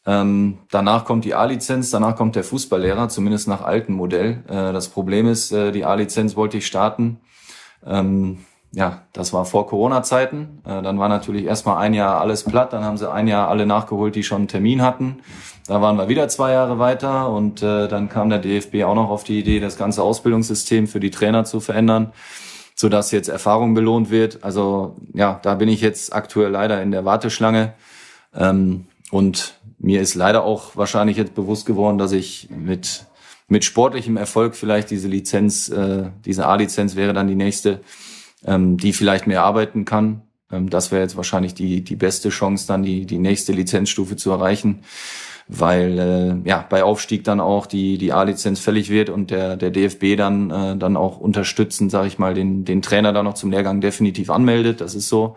Ähm, 0.05 0.59
danach 0.71 1.05
kommt 1.05 1.25
die 1.25 1.35
A-Lizenz, 1.35 1.91
danach 1.91 2.17
kommt 2.17 2.35
der 2.35 2.45
Fußballlehrer, 2.45 3.09
zumindest 3.09 3.49
nach 3.49 3.63
altem 3.63 3.95
Modell. 3.95 4.43
Äh, 4.49 4.73
das 4.73 4.89
Problem 4.89 5.29
ist, 5.29 5.53
äh, 5.53 5.71
die 5.71 5.85
A-Lizenz 5.85 6.37
wollte 6.37 6.59
ich 6.59 6.67
starten. 6.67 7.21
Ähm, 7.87 8.39
ja, 8.75 9.03
das 9.13 9.35
war 9.35 9.45
vor 9.45 9.67
Corona-Zeiten. 9.67 10.63
Äh, 10.65 10.83
dann 10.83 10.99
war 10.99 11.09
natürlich 11.09 11.45
erstmal 11.45 11.77
ein 11.79 11.93
Jahr 11.93 12.21
alles 12.21 12.45
platt. 12.45 12.73
Dann 12.73 12.85
haben 12.85 12.97
sie 12.97 13.11
ein 13.11 13.29
Jahr 13.29 13.49
alle 13.49 13.67
nachgeholt, 13.67 14.15
die 14.15 14.23
schon 14.23 14.39
einen 14.39 14.49
Termin 14.49 14.81
hatten. 14.81 15.19
Da 15.67 15.83
waren 15.83 15.97
wir 15.97 16.09
wieder 16.09 16.27
zwei 16.29 16.53
Jahre 16.53 16.79
weiter 16.79 17.29
und 17.31 17.63
äh, 17.63 17.87
dann 17.87 18.09
kam 18.09 18.31
der 18.31 18.39
DFB 18.39 18.83
auch 18.85 18.95
noch 18.95 19.11
auf 19.11 19.25
die 19.25 19.39
Idee, 19.39 19.61
das 19.61 19.77
ganze 19.77 20.03
Ausbildungssystem 20.03 20.89
für 20.89 21.01
die 21.01 21.11
Trainer 21.11 21.45
zu 21.45 21.61
verändern, 21.61 22.13
sodass 22.75 23.13
jetzt 23.13 23.29
Erfahrung 23.29 23.75
belohnt 23.75 24.11
wird. 24.11 24.43
Also 24.43 24.97
ja, 25.13 25.39
da 25.43 25.55
bin 25.55 25.69
ich 25.69 25.83
jetzt 25.83 26.15
aktuell 26.15 26.51
leider 26.51 26.83
in 26.83 26.91
der 26.91 27.05
Warteschlange. 27.05 27.75
Ähm, 28.35 28.87
und 29.11 29.59
mir 29.79 30.01
ist 30.01 30.15
leider 30.15 30.45
auch 30.45 30.77
wahrscheinlich 30.77 31.19
jetzt 31.19 31.35
bewusst 31.35 31.67
geworden, 31.67 31.99
dass 31.99 32.13
ich 32.13 32.49
mit, 32.51 33.05
mit 33.49 33.65
sportlichem 33.65 34.17
Erfolg 34.17 34.57
vielleicht 34.57 34.91
diese 34.91 35.09
Lizenz, 35.09 35.69
äh, 35.69 36.11
diese 36.25 36.47
A-Lizenz 36.47 36.97
wäre 36.97 37.13
dann 37.13 37.29
die 37.29 37.35
nächste, 37.35 37.81
ähm, 38.45 38.77
die 38.77 38.93
vielleicht 38.93 39.27
mehr 39.27 39.43
arbeiten 39.45 39.85
kann. 39.85 40.23
Ähm, 40.51 40.71
das 40.71 40.93
wäre 40.93 41.03
jetzt 41.03 41.17
wahrscheinlich 41.17 41.55
die, 41.55 41.83
die 41.83 41.97
beste 41.97 42.29
Chance, 42.29 42.67
dann 42.67 42.83
die, 42.83 43.07
die 43.07 43.19
nächste 43.19 43.53
Lizenzstufe 43.53 44.17
zu 44.17 44.31
erreichen. 44.31 44.83
weil 45.49 45.99
äh, 45.99 46.49
ja 46.49 46.65
bei 46.69 46.85
Aufstieg 46.85 47.25
dann 47.25 47.41
auch 47.41 47.67
die 47.67 47.99
die 47.99 48.13
A-Lizenz 48.13 48.61
fällig 48.61 48.91
wird 48.91 49.11
und 49.11 49.31
der 49.31 49.57
der 49.57 49.71
DFB 49.71 50.17
dann 50.17 50.51
äh, 50.51 50.77
dann 50.77 50.97
auch 50.97 51.19
unterstützend, 51.19 51.91
sage 51.91 52.07
ich 52.09 52.19
mal, 52.19 52.33
den 52.33 52.65
den 52.65 52.81
Trainer 52.81 53.13
dann 53.13 53.25
noch 53.25 53.35
zum 53.35 53.51
Lehrgang 53.51 53.81
definitiv 53.81 54.31
anmeldet. 54.31 54.81
Das 54.81 54.95
ist 54.95 55.09
so. 55.09 55.37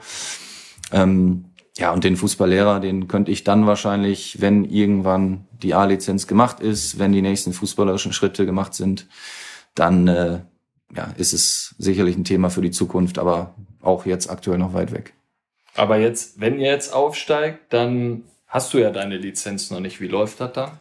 Ähm, 0.91 1.45
ja, 1.77 1.91
und 1.91 2.03
den 2.05 2.15
Fußballlehrer, 2.15 2.79
den 2.79 3.07
könnte 3.09 3.31
ich 3.31 3.43
dann 3.43 3.67
wahrscheinlich, 3.67 4.39
wenn 4.39 4.63
irgendwann 4.63 5.45
die 5.61 5.73
A-Lizenz 5.73 6.25
gemacht 6.25 6.61
ist, 6.61 6.99
wenn 6.99 7.11
die 7.11 7.21
nächsten 7.21 7.51
fußballerischen 7.51 8.13
Schritte 8.13 8.45
gemacht 8.45 8.73
sind, 8.73 9.07
dann 9.73 10.07
äh, 10.07 10.39
ja, 10.93 11.13
ist 11.17 11.33
es 11.33 11.75
sicherlich 11.77 12.17
ein 12.17 12.23
Thema 12.23 12.49
für 12.49 12.61
die 12.61 12.71
Zukunft, 12.71 13.17
aber 13.17 13.55
auch 13.81 14.05
jetzt 14.05 14.29
aktuell 14.29 14.57
noch 14.57 14.73
weit 14.73 14.91
weg. 14.91 15.13
Aber 15.75 15.97
jetzt, 15.97 16.39
wenn 16.39 16.59
ihr 16.59 16.71
jetzt 16.71 16.93
aufsteigt, 16.93 17.73
dann 17.73 18.23
hast 18.47 18.73
du 18.73 18.77
ja 18.77 18.91
deine 18.91 19.17
Lizenz 19.17 19.71
noch 19.71 19.79
nicht. 19.79 19.99
Wie 19.99 20.07
läuft 20.07 20.39
das 20.39 20.53
dann? 20.53 20.71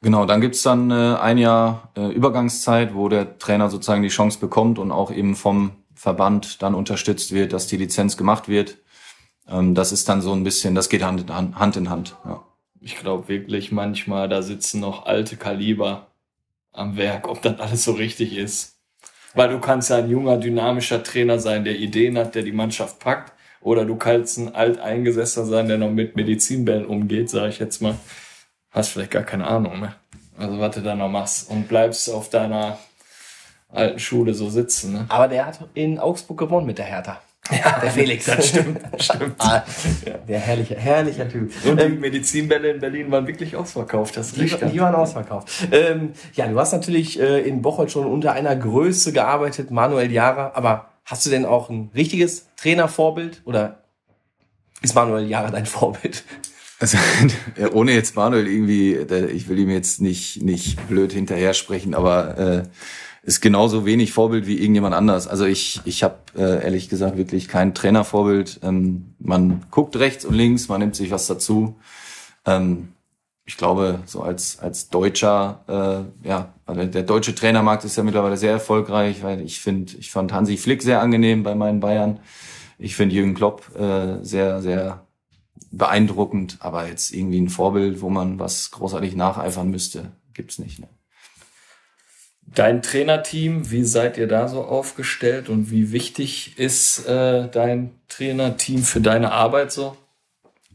Genau, 0.00 0.26
dann 0.26 0.40
gibt's 0.40 0.62
dann 0.62 0.90
äh, 0.90 1.16
ein 1.20 1.38
Jahr 1.38 1.90
äh, 1.96 2.12
Übergangszeit, 2.12 2.94
wo 2.94 3.08
der 3.08 3.38
Trainer 3.38 3.68
sozusagen 3.68 4.02
die 4.02 4.08
Chance 4.08 4.38
bekommt 4.38 4.78
und 4.78 4.92
auch 4.92 5.10
eben 5.10 5.34
vom 5.34 5.72
Verband 5.94 6.62
dann 6.62 6.74
unterstützt 6.74 7.32
wird, 7.32 7.52
dass 7.52 7.66
die 7.66 7.76
Lizenz 7.76 8.16
gemacht 8.16 8.48
wird. 8.48 8.78
Ähm, 9.48 9.74
das 9.74 9.90
ist 9.90 10.08
dann 10.08 10.22
so 10.22 10.32
ein 10.32 10.44
bisschen, 10.44 10.76
das 10.76 10.88
geht 10.88 11.02
Hand 11.02 11.22
in 11.22 11.34
Hand. 11.34 11.58
Hand, 11.58 11.76
in 11.76 11.90
Hand 11.90 12.16
ja. 12.24 12.44
Ich 12.80 12.96
glaube 12.96 13.26
wirklich 13.26 13.72
manchmal, 13.72 14.28
da 14.28 14.40
sitzen 14.40 14.80
noch 14.80 15.04
alte 15.06 15.36
Kaliber 15.36 16.06
am 16.72 16.96
Werk, 16.96 17.26
ob 17.26 17.42
das 17.42 17.58
alles 17.58 17.82
so 17.82 17.92
richtig 17.92 18.36
ist. 18.36 18.77
Weil 19.34 19.50
du 19.50 19.58
kannst 19.60 19.90
ja 19.90 19.96
ein 19.96 20.10
junger, 20.10 20.36
dynamischer 20.38 21.02
Trainer 21.02 21.38
sein, 21.38 21.64
der 21.64 21.76
Ideen 21.76 22.18
hat, 22.18 22.34
der 22.34 22.42
die 22.42 22.52
Mannschaft 22.52 22.98
packt. 22.98 23.32
Oder 23.60 23.84
du 23.84 23.96
kannst 23.96 24.38
ein 24.38 24.54
alteingesessener 24.54 25.46
sein, 25.46 25.68
der 25.68 25.78
noch 25.78 25.90
mit 25.90 26.16
Medizinbällen 26.16 26.86
umgeht, 26.86 27.28
sage 27.28 27.48
ich 27.48 27.58
jetzt 27.58 27.82
mal. 27.82 27.96
Hast 28.70 28.90
vielleicht 28.90 29.10
gar 29.10 29.24
keine 29.24 29.46
Ahnung 29.46 29.80
mehr. 29.80 29.94
Also 30.36 30.58
was 30.60 30.74
du 30.74 30.80
da 30.80 30.94
noch 30.94 31.08
machst 31.08 31.50
und 31.50 31.68
bleibst 31.68 32.08
auf 32.08 32.30
deiner 32.30 32.78
alten 33.68 33.98
Schule 33.98 34.34
so 34.34 34.48
sitzen. 34.48 34.92
Ne? 34.92 35.06
Aber 35.08 35.28
der 35.28 35.46
hat 35.46 35.58
in 35.74 35.98
Augsburg 35.98 36.38
gewonnen 36.38 36.66
mit 36.66 36.78
der 36.78 36.86
Hertha. 36.86 37.20
Ja, 37.50 37.78
der 37.82 37.90
Felix. 37.90 38.26
Das 38.26 38.48
stimmt, 38.48 38.80
stimmt. 38.98 39.34
ah, 39.38 39.64
der 40.28 40.38
herrliche, 40.40 40.76
herrlicher 40.76 41.28
Typ. 41.28 41.52
Und 41.66 41.80
die 41.80 41.88
Medizinbälle 41.88 42.70
in 42.72 42.80
Berlin 42.80 43.10
waren 43.10 43.26
wirklich 43.26 43.56
ausverkauft. 43.56 44.16
Das 44.16 44.32
ist 44.32 44.36
Die, 44.62 44.66
die 44.72 44.80
waren 44.80 44.94
ausverkauft. 44.94 45.48
Ähm, 45.72 46.10
ja, 46.34 46.46
du 46.46 46.58
hast 46.58 46.72
natürlich 46.72 47.18
äh, 47.20 47.40
in 47.40 47.62
Bocholt 47.62 47.90
schon 47.90 48.06
unter 48.06 48.32
einer 48.32 48.54
Größe 48.56 49.12
gearbeitet, 49.12 49.70
Manuel 49.70 50.10
Jara, 50.12 50.52
aber 50.54 50.90
hast 51.04 51.24
du 51.26 51.30
denn 51.30 51.44
auch 51.46 51.70
ein 51.70 51.90
richtiges 51.94 52.46
Trainervorbild 52.56 53.42
oder 53.44 53.82
ist 54.82 54.94
Manuel 54.94 55.26
Jara 55.26 55.50
dein 55.50 55.66
Vorbild? 55.66 56.24
Also, 56.80 56.96
ja, 57.56 57.72
ohne 57.72 57.92
jetzt 57.92 58.14
Manuel 58.14 58.46
irgendwie, 58.46 59.04
der- 59.04 59.30
ich 59.30 59.48
will 59.48 59.58
ihm 59.58 59.70
jetzt 59.70 60.00
nicht, 60.00 60.42
nicht 60.42 60.86
blöd 60.88 61.12
hinterher 61.12 61.54
sprechen, 61.54 61.94
aber 61.94 62.38
äh, 62.38 62.62
ist 63.22 63.40
genauso 63.40 63.84
wenig 63.84 64.12
Vorbild 64.12 64.46
wie 64.46 64.58
irgendjemand 64.58 64.94
anders. 64.94 65.26
Also 65.28 65.44
ich, 65.44 65.80
ich 65.84 66.02
habe 66.02 66.16
äh, 66.36 66.64
ehrlich 66.64 66.88
gesagt 66.88 67.16
wirklich 67.16 67.48
kein 67.48 67.74
Trainervorbild. 67.74 68.60
Ähm, 68.62 69.14
man 69.18 69.64
guckt 69.70 69.96
rechts 69.96 70.24
und 70.24 70.34
links, 70.34 70.68
man 70.68 70.80
nimmt 70.80 70.96
sich 70.96 71.10
was 71.10 71.26
dazu. 71.26 71.76
Ähm, 72.46 72.88
ich 73.44 73.56
glaube, 73.56 74.00
so 74.04 74.22
als, 74.22 74.58
als 74.58 74.90
Deutscher, 74.90 75.64
äh, 76.22 76.28
ja, 76.28 76.52
also 76.66 76.84
der 76.84 77.02
deutsche 77.02 77.34
Trainermarkt 77.34 77.84
ist 77.84 77.96
ja 77.96 78.02
mittlerweile 78.02 78.36
sehr 78.36 78.52
erfolgreich, 78.52 79.22
weil 79.22 79.40
ich 79.40 79.60
finde, 79.60 79.94
ich 79.98 80.10
fand 80.10 80.32
Hansi 80.32 80.58
Flick 80.58 80.82
sehr 80.82 81.00
angenehm 81.00 81.42
bei 81.42 81.54
meinen 81.54 81.80
Bayern. 81.80 82.20
Ich 82.78 82.94
finde 82.94 83.14
Jürgen 83.14 83.34
Klopp 83.34 83.74
äh, 83.74 84.22
sehr, 84.22 84.60
sehr 84.60 85.06
beeindruckend, 85.70 86.58
aber 86.60 86.88
jetzt 86.88 87.12
irgendwie 87.12 87.40
ein 87.40 87.48
Vorbild, 87.48 88.02
wo 88.02 88.10
man 88.10 88.38
was 88.38 88.70
großartig 88.70 89.16
nacheifern 89.16 89.70
müsste, 89.70 90.12
gibt's 90.34 90.58
nicht. 90.58 90.80
Ne? 90.80 90.88
Dein 92.54 92.82
Trainerteam, 92.82 93.70
wie 93.70 93.84
seid 93.84 94.18
ihr 94.18 94.26
da 94.26 94.48
so 94.48 94.62
aufgestellt 94.62 95.48
und 95.48 95.70
wie 95.70 95.92
wichtig 95.92 96.58
ist 96.58 97.06
äh, 97.06 97.48
dein 97.48 97.92
Trainerteam 98.08 98.82
für 98.82 99.00
deine 99.00 99.32
Arbeit 99.32 99.72
so? 99.72 99.96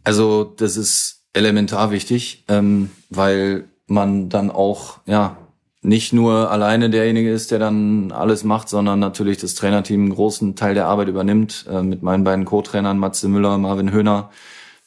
Also 0.03 0.43
das 0.43 0.77
ist 0.77 1.23
elementar 1.33 1.91
wichtig, 1.91 2.43
ähm, 2.47 2.91
weil 3.09 3.65
man 3.87 4.29
dann 4.29 4.51
auch 4.51 4.99
ja 5.05 5.37
nicht 5.81 6.13
nur 6.13 6.49
alleine 6.49 6.89
derjenige 6.89 7.31
ist, 7.31 7.51
der 7.51 7.59
dann 7.59 8.11
alles 8.11 8.43
macht, 8.43 8.69
sondern 8.69 8.99
natürlich 8.99 9.37
das 9.37 9.55
Trainerteam 9.55 10.01
einen 10.01 10.13
großen 10.13 10.55
Teil 10.55 10.75
der 10.75 10.85
Arbeit 10.85 11.09
übernimmt. 11.09 11.65
Äh, 11.69 11.83
mit 11.83 12.01
meinen 12.01 12.23
beiden 12.23 12.45
Co-Trainern 12.45 12.97
Matze 12.97 13.27
Müller, 13.27 13.57
Marvin 13.57 13.91
Höhner, 13.91 14.29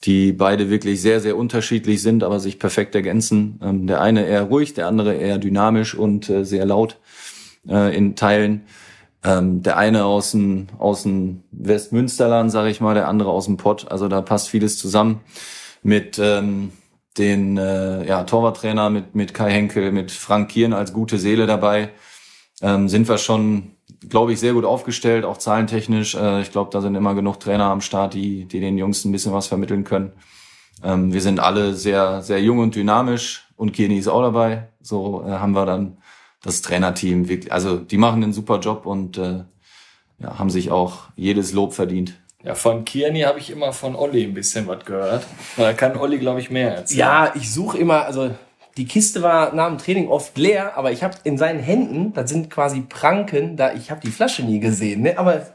die 0.06 0.32
beide 0.32 0.70
wirklich 0.70 1.02
sehr, 1.02 1.20
sehr 1.20 1.36
unterschiedlich 1.36 2.00
sind, 2.00 2.22
aber 2.22 2.40
sich 2.40 2.58
perfekt 2.58 2.94
ergänzen. 2.94 3.60
Ähm, 3.62 3.86
der 3.86 4.00
eine 4.00 4.26
eher 4.26 4.44
ruhig, 4.44 4.74
der 4.74 4.86
andere 4.86 5.14
eher 5.14 5.38
dynamisch 5.38 5.94
und 5.94 6.30
äh, 6.30 6.44
sehr 6.44 6.64
laut 6.64 6.98
äh, 7.68 7.94
in 7.94 8.14
Teilen. 8.14 8.62
Ähm, 9.24 9.62
der 9.62 9.76
eine 9.76 10.04
aus 10.04 10.30
dem, 10.30 10.68
aus 10.78 11.02
dem 11.02 11.42
Westmünsterland, 11.50 12.52
sage 12.52 12.70
ich 12.70 12.80
mal, 12.80 12.94
der 12.94 13.08
andere 13.08 13.30
aus 13.30 13.46
dem 13.46 13.56
Pott. 13.56 13.90
Also 13.90 14.06
da 14.06 14.22
passt 14.22 14.48
vieles 14.48 14.78
zusammen 14.78 15.20
mit 15.82 16.18
ähm, 16.20 16.70
den 17.18 17.56
äh, 17.56 18.06
ja, 18.06 18.22
Torwarttrainer, 18.22 18.90
mit, 18.90 19.14
mit 19.14 19.34
Kai 19.34 19.50
Henkel, 19.50 19.90
mit 19.90 20.12
Frank 20.12 20.50
Kieren 20.50 20.72
als 20.72 20.92
gute 20.92 21.18
Seele 21.18 21.46
dabei. 21.46 21.90
Ähm, 22.62 22.88
sind 22.88 23.08
wir 23.08 23.18
schon, 23.18 23.72
glaube 24.08 24.32
ich, 24.32 24.40
sehr 24.40 24.52
gut 24.52 24.64
aufgestellt, 24.64 25.24
auch 25.24 25.36
zahlentechnisch. 25.36 26.14
Äh, 26.14 26.42
ich 26.42 26.52
glaube, 26.52 26.70
da 26.72 26.80
sind 26.80 26.94
immer 26.94 27.14
genug 27.14 27.40
Trainer 27.40 27.66
am 27.66 27.80
Start, 27.80 28.14
die, 28.14 28.44
die 28.44 28.60
den 28.60 28.78
Jungs 28.78 29.04
ein 29.04 29.12
bisschen 29.12 29.32
was 29.32 29.46
vermitteln 29.46 29.84
können. 29.84 30.12
Ähm, 30.84 31.12
wir 31.12 31.20
sind 31.20 31.40
alle 31.40 31.74
sehr, 31.74 32.22
sehr 32.22 32.40
jung 32.40 32.58
und 32.58 32.74
dynamisch 32.74 33.48
und 33.56 33.72
Kieni 33.72 33.98
ist 33.98 34.08
auch 34.08 34.22
dabei. 34.22 34.68
So 34.80 35.24
äh, 35.26 35.30
haben 35.30 35.52
wir 35.52 35.66
dann 35.66 35.98
das 36.42 36.62
Trainerteam 36.62 37.28
wirklich, 37.28 37.52
also 37.52 37.76
die 37.76 37.96
machen 37.96 38.22
einen 38.22 38.32
super 38.32 38.60
Job 38.60 38.86
und 38.86 39.18
äh, 39.18 39.44
ja, 40.18 40.38
haben 40.38 40.50
sich 40.50 40.70
auch 40.70 41.04
jedes 41.16 41.52
Lob 41.52 41.74
verdient. 41.74 42.14
Ja, 42.44 42.54
von 42.54 42.84
Kiani 42.84 43.22
habe 43.22 43.40
ich 43.40 43.50
immer 43.50 43.72
von 43.72 43.96
Olli 43.96 44.22
ein 44.22 44.34
bisschen 44.34 44.68
was 44.68 44.84
gehört. 44.84 45.26
Da 45.56 45.72
kann 45.72 45.96
Olli, 45.96 46.18
glaube 46.18 46.38
ich, 46.38 46.50
mehr 46.50 46.76
erzählen. 46.76 47.00
Ja, 47.00 47.32
ich 47.34 47.52
suche 47.52 47.78
immer, 47.78 48.04
also 48.04 48.30
die 48.76 48.86
Kiste 48.86 49.22
war 49.22 49.54
nach 49.54 49.68
dem 49.68 49.78
Training 49.78 50.08
oft 50.08 50.36
leer, 50.36 50.76
aber 50.76 50.92
ich 50.92 51.02
habe 51.02 51.16
in 51.24 51.38
seinen 51.38 51.60
Händen, 51.60 52.12
das 52.12 52.30
sind 52.30 52.50
quasi 52.50 52.82
Pranken, 52.82 53.56
da 53.56 53.72
ich 53.72 53.90
habe 53.90 54.00
die 54.00 54.10
Flasche 54.10 54.42
nie 54.42 54.60
gesehen, 54.60 55.02
ne? 55.02 55.18
Aber 55.18 55.46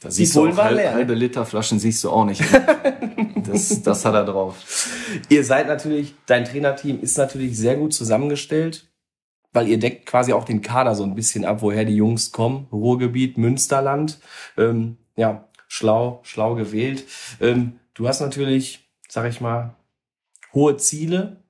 Da 0.00 0.08
Die 0.08 0.14
siehst 0.14 0.36
du 0.36 0.40
Bullen 0.40 0.56
waren 0.56 0.66
halb, 0.66 0.76
leer, 0.76 0.90
ne? 0.90 0.96
halbe 0.96 1.14
Liter 1.14 1.46
Flaschen 1.46 1.78
siehst 1.78 2.04
du 2.04 2.10
auch 2.10 2.26
nicht. 2.26 2.42
das, 3.46 3.82
das 3.82 4.04
hat 4.04 4.14
er 4.14 4.24
drauf. 4.24 4.90
ihr 5.30 5.42
seid 5.42 5.68
natürlich, 5.68 6.14
dein 6.26 6.44
Trainerteam 6.44 7.00
ist 7.00 7.16
natürlich 7.16 7.56
sehr 7.56 7.76
gut 7.76 7.94
zusammengestellt, 7.94 8.90
weil 9.54 9.68
ihr 9.68 9.78
deckt 9.78 10.04
quasi 10.04 10.34
auch 10.34 10.44
den 10.44 10.60
Kader 10.60 10.94
so 10.94 11.02
ein 11.02 11.14
bisschen 11.14 11.46
ab, 11.46 11.62
woher 11.62 11.86
die 11.86 11.96
Jungs 11.96 12.30
kommen. 12.30 12.68
Ruhrgebiet, 12.70 13.38
Münsterland. 13.38 14.18
Ähm, 14.58 14.98
ja, 15.16 15.48
schlau, 15.66 16.20
schlau 16.24 16.54
gewählt. 16.56 17.04
Ähm, 17.40 17.80
du 17.94 18.06
hast 18.06 18.20
natürlich, 18.20 18.86
sag 19.08 19.26
ich 19.26 19.40
mal, 19.40 19.74
hohe 20.52 20.76
Ziele. 20.76 21.42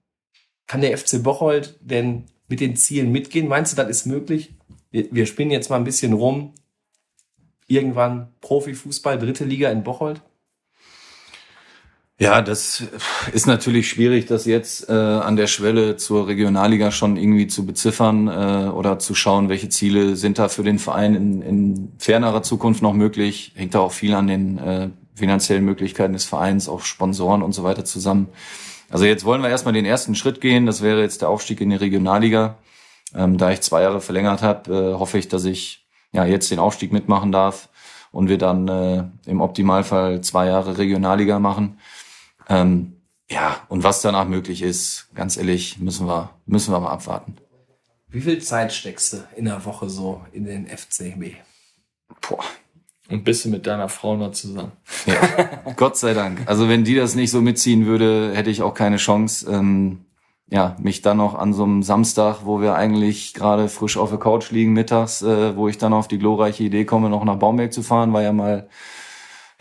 Kann 0.67 0.81
der 0.81 0.97
FC 0.97 1.23
Bocholt 1.23 1.79
denn 1.81 2.25
mit 2.49 2.61
den 2.61 2.77
Zielen 2.77 3.13
mitgehen? 3.13 3.49
Meinst 3.49 3.73
du, 3.73 3.77
das 3.77 3.89
ist 3.89 4.07
möglich? 4.07 4.55
Wir, 4.91 5.07
wir 5.11 5.27
spinnen 5.27 5.51
jetzt 5.51 5.71
mal 5.71 5.77
ein 5.77 5.85
bisschen 5.85 6.13
rum. 6.13 6.53
Irgendwann 7.69 8.29
Profifußball, 8.41 9.19
dritte 9.19 9.45
Liga 9.45 9.71
in 9.71 9.83
Bocholt? 9.83 10.23
Ja, 12.19 12.41
das 12.41 12.83
ist 13.33 13.47
natürlich 13.47 13.91
schwierig, 13.91 14.25
das 14.25 14.47
jetzt 14.47 14.89
äh, 14.89 14.93
an 14.93 15.37
der 15.37 15.47
Schwelle 15.47 15.99
zur 15.99 16.27
Regionalliga 16.27 16.91
schon 16.91 17.19
irgendwie 17.19 17.47
zu 17.47 17.67
beziffern 17.67 18.29
äh, 18.29 18.71
oder 18.71 18.99
zu 18.99 19.15
schauen, 19.15 19.51
welche 19.51 19.69
Ziele 19.69 20.17
sind 20.17 20.39
da 20.39 20.49
für 20.49 20.63
den 20.63 20.79
Verein 20.79 21.15
in, 21.15 21.43
in 21.43 21.93
fernerer 21.99 22.43
Zukunft 22.43 22.81
noch 22.81 22.95
möglich. 22.95 23.53
Hängt 23.55 23.75
da 23.75 23.81
auch 23.81 23.93
viel 23.93 24.15
an 24.15 24.29
den 24.29 24.57
äh, 24.57 24.89
finanziellen 25.15 25.65
Möglichkeiten 25.65 26.15
des 26.15 26.25
Vereins, 26.25 26.71
auch 26.71 26.81
Sponsoren 26.81 27.43
und 27.43 27.53
so 27.53 27.65
weiter 27.65 27.85
zusammen. 27.85 28.29
Also 28.91 29.05
jetzt 29.05 29.25
wollen 29.25 29.43
wir 29.43 29.51
erstmal 29.51 29.75
den 29.75 29.85
ersten 29.85 30.15
Schritt 30.15 30.41
gehen. 30.41 30.67
Das 30.67 30.83
wäre 30.83 31.01
jetzt 31.01 31.23
der 31.23 31.29
Aufstieg 31.29 31.61
in 31.61 31.71
die 31.71 31.77
Regionalliga. 31.77 32.57
Ähm, 33.15 33.39
da 33.39 33.51
ich 33.51 33.61
zwei 33.61 33.83
Jahre 33.83 34.01
verlängert 34.01 34.43
habe, 34.43 34.73
äh, 34.73 34.99
hoffe 34.99 35.19
ich, 35.19 35.29
dass 35.29 35.45
ich 35.45 35.87
ja 36.13 36.25
jetzt 36.25 36.51
den 36.51 36.59
Aufstieg 36.59 36.93
mitmachen 36.93 37.33
darf 37.33 37.69
und 38.11 38.29
wir 38.29 38.39
dann 38.39 38.69
äh, 38.69 39.05
im 39.27 39.41
Optimalfall 39.41 40.21
zwei 40.21 40.47
Jahre 40.47 40.79
Regionalliga 40.79 41.39
machen. 41.39 41.79
Ähm, 42.49 42.97
ja, 43.29 43.61
und 43.69 43.83
was 43.83 44.03
danach 44.03 44.27
möglich 44.27 44.63
ist, 44.63 45.09
ganz 45.15 45.37
ehrlich, 45.37 45.79
müssen 45.79 46.07
wir, 46.07 46.31
müssen 46.47 46.73
wir 46.73 46.81
mal 46.81 46.93
abwarten. 46.93 47.37
Wie 48.09 48.21
viel 48.21 48.41
Zeit 48.41 48.73
steckst 48.73 49.13
du 49.13 49.17
in 49.37 49.47
der 49.47 49.65
Woche 49.65 49.89
so 49.89 50.25
in 50.33 50.45
den 50.45 50.67
FCB? 50.69 51.37
Boah. 52.29 52.45
Und 53.09 53.25
bist 53.25 53.45
du 53.45 53.51
mit 53.51 53.67
deiner 53.67 53.89
Frau 53.89 54.17
noch 54.17 54.33
zusammen? 54.33 54.73
Ja, 55.07 55.73
Gott 55.77 55.97
sei 55.97 56.13
Dank. 56.13 56.43
Also 56.47 56.69
wenn 56.69 56.85
die 56.85 56.97
das 56.97 57.15
nicht 57.15 57.31
so 57.31 57.41
mitziehen 57.41 57.87
würde, 57.87 58.33
hätte 58.35 58.51
ich 58.51 58.63
auch 58.63 58.75
keine 58.75 58.97
Chance, 58.97 59.51
ähm, 59.51 60.01
ja, 60.49 60.77
mich 60.81 61.03
dann 61.03 61.17
noch 61.17 61.35
an 61.35 61.53
so 61.53 61.65
einem 61.65 61.83
Samstag, 61.83 62.41
wo 62.45 62.61
wir 62.61 62.75
eigentlich 62.75 63.35
gerade 63.35 63.69
frisch 63.69 63.97
auf 63.97 64.11
der 64.11 64.19
Couch 64.19 64.51
liegen 64.51 64.73
mittags, 64.73 65.23
äh, 65.23 65.57
wo 65.57 65.69
ich 65.69 65.79
dann 65.79 65.93
auf 65.93 66.09
die 66.09 66.19
glorreiche 66.19 66.65
Idee 66.65 66.85
komme, 66.85 67.11
noch 67.11 67.25
nach 67.25 67.37
Baumberg 67.37 67.73
zu 67.73 67.83
fahren, 67.83 68.13
war 68.13 68.23
ja 68.23 68.33
mal 68.33 68.69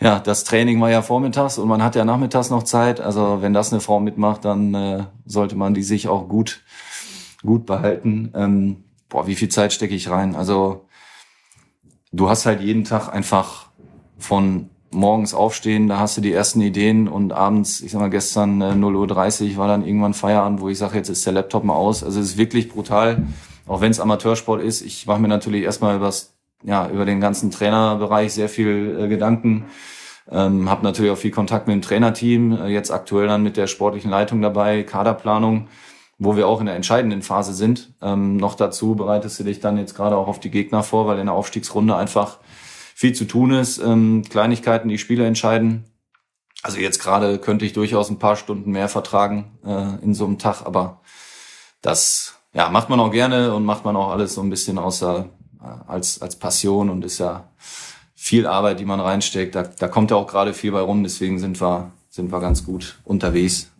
ja, 0.00 0.18
das 0.20 0.44
Training 0.44 0.80
war 0.80 0.90
ja 0.90 1.00
vormittags 1.00 1.56
und 1.58 1.68
man 1.68 1.82
hat 1.82 1.96
ja 1.96 2.04
nachmittags 2.04 2.50
noch 2.50 2.64
Zeit. 2.64 3.00
Also 3.00 3.40
wenn 3.40 3.54
das 3.54 3.72
eine 3.72 3.80
Frau 3.80 3.98
mitmacht, 3.98 4.44
dann 4.44 4.74
äh, 4.74 5.04
sollte 5.24 5.56
man 5.56 5.72
die 5.72 5.82
sich 5.82 6.08
auch 6.08 6.28
gut, 6.28 6.62
gut 7.42 7.64
behalten. 7.64 8.30
Ähm, 8.34 8.84
boah, 9.08 9.26
wie 9.26 9.34
viel 9.34 9.48
Zeit 9.48 9.72
stecke 9.72 9.94
ich 9.94 10.10
rein? 10.10 10.36
Also 10.36 10.85
du 12.16 12.28
hast 12.28 12.46
halt 12.46 12.60
jeden 12.60 12.84
Tag 12.84 13.08
einfach 13.08 13.66
von 14.18 14.70
morgens 14.90 15.34
aufstehen, 15.34 15.88
da 15.88 15.98
hast 15.98 16.16
du 16.16 16.20
die 16.20 16.32
ersten 16.32 16.60
Ideen 16.60 17.06
und 17.08 17.32
abends, 17.32 17.80
ich 17.80 17.92
sag 17.92 18.00
mal 18.00 18.10
gestern 18.10 18.60
äh, 18.62 18.72
0.30 18.72 19.52
Uhr 19.52 19.56
war 19.58 19.68
dann 19.68 19.84
irgendwann 19.84 20.14
Feierabend, 20.14 20.60
wo 20.60 20.68
ich 20.68 20.78
sage, 20.78 20.96
jetzt 20.96 21.10
ist 21.10 21.26
der 21.26 21.34
Laptop 21.34 21.64
mal 21.64 21.74
aus. 21.74 22.02
Also 22.02 22.20
es 22.20 22.30
ist 22.30 22.38
wirklich 22.38 22.70
brutal, 22.70 23.26
auch 23.66 23.80
wenn 23.80 23.90
es 23.90 24.00
Amateursport 24.00 24.62
ist. 24.62 24.80
Ich 24.82 25.06
mache 25.06 25.20
mir 25.20 25.28
natürlich 25.28 25.64
erstmal 25.64 25.96
übers, 25.96 26.34
ja, 26.62 26.88
über 26.88 27.04
den 27.04 27.20
ganzen 27.20 27.50
Trainerbereich 27.50 28.32
sehr 28.32 28.48
viel 28.48 28.98
äh, 28.98 29.08
Gedanken. 29.08 29.66
Ähm, 30.30 30.70
habe 30.70 30.82
natürlich 30.82 31.12
auch 31.12 31.18
viel 31.18 31.30
Kontakt 31.30 31.68
mit 31.68 31.74
dem 31.74 31.82
Trainerteam, 31.82 32.52
äh, 32.52 32.68
jetzt 32.68 32.90
aktuell 32.90 33.28
dann 33.28 33.42
mit 33.42 33.56
der 33.56 33.66
sportlichen 33.66 34.10
Leitung 34.10 34.40
dabei, 34.40 34.82
Kaderplanung, 34.82 35.68
wo 36.18 36.36
wir 36.36 36.48
auch 36.48 36.60
in 36.60 36.66
der 36.66 36.76
entscheidenden 36.76 37.22
Phase 37.22 37.52
sind. 37.52 37.92
Ähm, 38.00 38.36
noch 38.36 38.54
dazu 38.54 38.94
bereitest 38.94 39.38
du 39.38 39.44
dich 39.44 39.60
dann 39.60 39.76
jetzt 39.76 39.94
gerade 39.94 40.16
auch 40.16 40.28
auf 40.28 40.40
die 40.40 40.50
Gegner 40.50 40.82
vor, 40.82 41.06
weil 41.06 41.18
in 41.18 41.26
der 41.26 41.34
Aufstiegsrunde 41.34 41.96
einfach 41.96 42.38
viel 42.94 43.12
zu 43.12 43.26
tun 43.26 43.52
ist, 43.52 43.78
ähm, 43.78 44.24
Kleinigkeiten, 44.28 44.88
die 44.88 44.98
Spiele 44.98 45.26
entscheiden. 45.26 45.84
Also 46.62 46.78
jetzt 46.78 46.98
gerade 46.98 47.38
könnte 47.38 47.66
ich 47.66 47.74
durchaus 47.74 48.08
ein 48.10 48.18
paar 48.18 48.36
Stunden 48.36 48.70
mehr 48.70 48.88
vertragen 48.88 49.58
äh, 49.64 50.02
in 50.02 50.14
so 50.14 50.24
einem 50.24 50.38
Tag, 50.38 50.62
aber 50.64 51.02
das 51.82 52.34
ja, 52.54 52.70
macht 52.70 52.88
man 52.88 52.98
auch 53.00 53.10
gerne 53.10 53.54
und 53.54 53.66
macht 53.66 53.84
man 53.84 53.96
auch 53.96 54.10
alles 54.10 54.34
so 54.34 54.40
ein 54.40 54.48
bisschen 54.48 54.78
außer 54.78 55.28
äh, 55.62 55.66
als, 55.86 56.22
als 56.22 56.36
Passion 56.36 56.88
und 56.88 57.04
ist 57.04 57.18
ja 57.18 57.50
viel 58.14 58.46
Arbeit, 58.46 58.80
die 58.80 58.86
man 58.86 58.98
reinsteckt. 58.98 59.54
Da, 59.54 59.64
da 59.64 59.88
kommt 59.88 60.10
ja 60.10 60.16
auch 60.16 60.26
gerade 60.26 60.54
viel 60.54 60.72
bei 60.72 60.80
rum, 60.80 61.02
deswegen 61.02 61.38
sind 61.38 61.60
wir, 61.60 61.92
sind 62.08 62.32
wir 62.32 62.40
ganz 62.40 62.64
gut 62.64 62.98
unterwegs. 63.04 63.70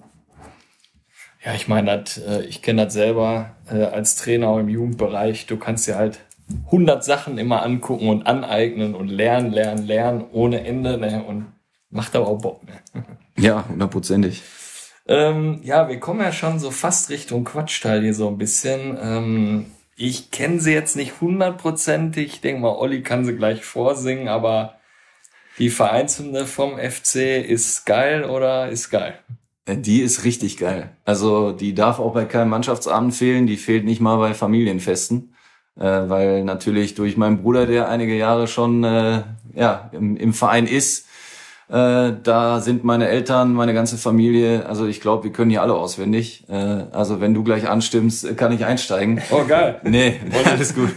Ja, 1.47 1.55
ich 1.55 1.68
meine, 1.68 2.03
das, 2.03 2.18
äh, 2.18 2.42
ich 2.42 2.61
kenne 2.61 2.84
das 2.84 2.94
selber 2.94 3.55
äh, 3.70 3.84
als 3.84 4.16
Trainer 4.16 4.49
auch 4.49 4.59
im 4.59 4.68
Jugendbereich. 4.68 5.47
Du 5.47 5.57
kannst 5.57 5.86
dir 5.86 5.94
halt 5.94 6.18
100 6.66 7.05
Sachen 7.05 7.38
immer 7.38 7.62
angucken 7.62 8.09
und 8.09 8.26
aneignen 8.26 8.97
und 8.97 9.07
lernen, 9.07 9.53
lernen, 9.53 9.86
lernen 9.86 10.24
ohne 10.32 10.64
Ende 10.66 10.99
ne? 10.99 11.22
und 11.22 11.47
macht 11.88 12.16
aber 12.16 12.26
auch 12.26 12.42
Bock. 12.42 12.62
Ne? 12.64 13.05
Ja, 13.38 13.66
hundertprozentig. 13.68 14.42
Ähm, 15.07 15.61
ja, 15.62 15.90
wir 15.90 16.01
kommen 16.01 16.20
ja 16.20 16.32
schon 16.32 16.59
so 16.59 16.70
fast 16.70 17.11
Richtung 17.11 17.44
Quatschteil 17.44 18.01
hier 18.01 18.14
so 18.14 18.28
ein 18.28 18.38
bisschen. 18.38 18.97
Ähm, 18.99 19.66
ich 19.94 20.30
kenne 20.30 20.59
sie 20.59 20.72
jetzt 20.72 20.97
nicht 20.97 21.20
hundertprozentig. 21.20 22.26
Ich 22.26 22.40
denke 22.40 22.62
mal, 22.62 22.74
Olli 22.74 23.03
kann 23.03 23.26
sie 23.26 23.36
gleich 23.36 23.62
vorsingen, 23.62 24.28
aber 24.28 24.78
die 25.59 25.68
Vereinshymne 25.68 26.47
vom 26.47 26.78
FC 26.78 27.44
ist 27.47 27.84
geil 27.84 28.24
oder 28.24 28.70
ist 28.70 28.88
geil? 28.88 29.18
Äh, 29.67 29.77
die 29.77 30.01
ist 30.01 30.25
richtig 30.25 30.57
geil. 30.57 30.97
Also 31.05 31.53
die 31.53 31.75
darf 31.75 31.99
auch 31.99 32.14
bei 32.14 32.25
keinem 32.25 32.49
Mannschaftsabend 32.49 33.14
fehlen. 33.14 33.47
Die 33.47 33.59
fehlt 33.59 33.85
nicht 33.85 34.01
mal 34.01 34.17
bei 34.17 34.33
Familienfesten 34.33 35.35
äh, 35.79 35.83
weil 35.83 36.45
natürlich 36.45 36.95
durch 36.95 37.17
meinen 37.17 37.43
Bruder, 37.43 37.67
der 37.67 37.89
einige 37.89 38.17
Jahre 38.17 38.49
schon 38.49 38.85
äh, 38.85 39.23
ja, 39.55 39.91
im, 39.93 40.17
im 40.17 40.33
Verein 40.33 40.67
ist, 40.67 41.07
äh, 41.69 42.12
da 42.23 42.61
sind 42.61 42.85
meine 42.85 43.09
Eltern, 43.09 43.53
meine 43.53 43.75
ganze 43.75 43.97
Familie, 43.97 44.67
also 44.67 44.87
ich 44.87 45.01
glaube, 45.01 45.25
wir 45.25 45.33
können 45.33 45.51
hier 45.51 45.62
alle 45.62 45.75
auswendig. 45.75 46.45
Äh, 46.49 46.55
also 46.93 47.21
wenn 47.21 47.35
du 47.35 47.43
gleich 47.43 47.69
anstimmst, 47.69 48.37
kann 48.37 48.53
ich 48.53 48.64
einsteigen. 48.64 49.21
Oh 49.31 49.45
geil. 49.47 49.81
Nee, 49.83 50.21
alles 50.45 50.75
gut. 50.75 50.91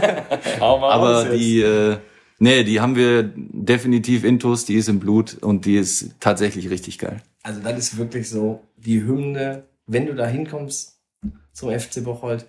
Aber 0.60 1.24
die, 1.24 1.60
äh, 1.60 1.96
nee, 2.44 2.62
die 2.62 2.80
haben 2.80 2.94
wir 2.94 3.32
definitiv 3.34 4.22
intus, 4.22 4.66
die 4.66 4.74
ist 4.74 4.88
im 4.88 5.00
Blut 5.00 5.38
und 5.42 5.64
die 5.64 5.76
ist 5.76 6.10
tatsächlich 6.20 6.70
richtig 6.70 6.98
geil. 6.98 7.22
Also 7.42 7.60
das 7.60 7.78
ist 7.78 7.96
wirklich 7.96 8.28
so, 8.28 8.60
die 8.76 9.02
Hymne, 9.02 9.64
wenn 9.86 10.06
du 10.06 10.14
da 10.14 10.26
hinkommst 10.26 11.00
zum 11.52 11.70
FC 11.70 12.04
Bocholt, 12.04 12.46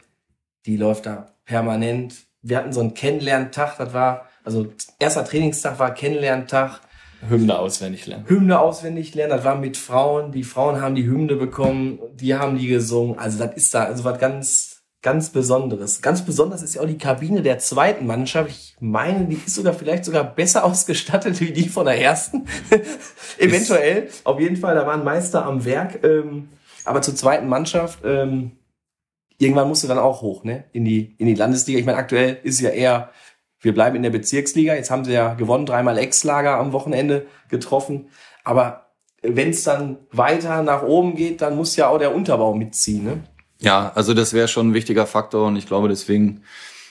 die 0.65 0.75
läuft 0.77 1.05
da 1.05 1.33
permanent. 1.45 2.13
Wir 2.41 2.57
hatten 2.57 2.73
so 2.73 2.81
einen 2.81 2.93
Kennenlerntag, 2.93 3.77
das 3.77 3.93
war, 3.93 4.29
also 4.43 4.67
erster 4.99 5.23
Trainingstag 5.23 5.79
war 5.79 5.93
Kennenlerntag. 5.93 6.81
Hymne 7.29 7.57
auswendig 7.57 8.05
lernen. 8.05 8.25
Hymne 8.27 8.59
auswendig 8.59 9.15
lernen, 9.15 9.31
das 9.31 9.45
war 9.45 9.55
mit 9.55 9.77
Frauen. 9.77 10.33
Die 10.33 10.43
Frauen 10.43 10.81
haben 10.81 10.95
die 10.95 11.05
Hymne 11.05 11.37
bekommen, 11.37 11.99
die 12.13 12.35
haben 12.35 12.57
die 12.57 12.67
gesungen. 12.67 13.17
Also 13.17 13.39
das 13.39 13.55
ist 13.55 13.73
da 13.73 13.85
also 13.85 14.03
was 14.03 14.19
ganz, 14.19 14.74
ganz 15.05 15.29
Besonderes. 15.29 16.01
Ganz 16.01 16.25
besonders 16.25 16.63
ist 16.63 16.73
ja 16.73 16.81
auch 16.81 16.87
die 16.87 16.97
Kabine 16.97 17.43
der 17.43 17.59
zweiten 17.59 18.07
Mannschaft. 18.07 18.49
Ich 18.49 18.75
meine, 18.79 19.25
die 19.25 19.35
ist 19.35 19.53
sogar 19.53 19.73
vielleicht 19.73 20.03
sogar 20.03 20.23
besser 20.23 20.65
ausgestattet 20.65 21.39
wie 21.39 21.53
die 21.53 21.69
von 21.69 21.85
der 21.85 22.01
ersten. 22.01 22.47
Eventuell. 23.37 24.09
Auf 24.23 24.39
jeden 24.39 24.57
Fall, 24.57 24.73
da 24.73 24.87
war 24.87 24.95
ein 24.95 25.03
Meister 25.03 25.45
am 25.45 25.63
Werk. 25.63 26.03
Ähm, 26.03 26.49
aber 26.85 27.03
zur 27.03 27.15
zweiten 27.15 27.47
Mannschaft, 27.47 27.99
ähm, 28.03 28.53
irgendwann 29.37 29.67
musst 29.67 29.83
du 29.83 29.87
dann 29.87 29.99
auch 29.99 30.23
hoch, 30.23 30.43
ne? 30.43 30.63
In 30.73 30.85
die, 30.85 31.13
in 31.19 31.27
die 31.27 31.35
Landesliga. 31.35 31.77
Ich 31.77 31.85
meine, 31.85 31.99
aktuell 31.99 32.39
ist 32.41 32.59
ja 32.59 32.71
eher, 32.71 33.11
wir 33.59 33.75
bleiben 33.75 33.97
in 33.97 34.03
der 34.03 34.09
Bezirksliga. 34.09 34.73
Jetzt 34.73 34.89
haben 34.89 35.05
sie 35.05 35.13
ja 35.13 35.35
gewonnen, 35.35 35.67
dreimal 35.67 35.99
Ex-Lager 35.99 36.57
am 36.57 36.73
Wochenende 36.73 37.27
getroffen. 37.49 38.09
Aber 38.43 38.87
wenn 39.21 39.51
es 39.51 39.63
dann 39.63 39.97
weiter 40.11 40.63
nach 40.63 40.81
oben 40.81 41.13
geht, 41.13 41.43
dann 41.43 41.55
muss 41.55 41.75
ja 41.75 41.89
auch 41.89 41.99
der 41.99 42.15
Unterbau 42.15 42.55
mitziehen, 42.55 43.03
ne? 43.03 43.23
Ja, 43.66 43.91
also 43.95 44.13
das 44.13 44.34
wäre 44.34 44.47
schon 44.47 44.70
ein 44.70 44.74
wichtiger 44.76 45.07
Faktor 45.07 45.47
und 45.47 45.55
ich 45.55 45.66
glaube, 45.66 45.89
deswegen 45.89 46.43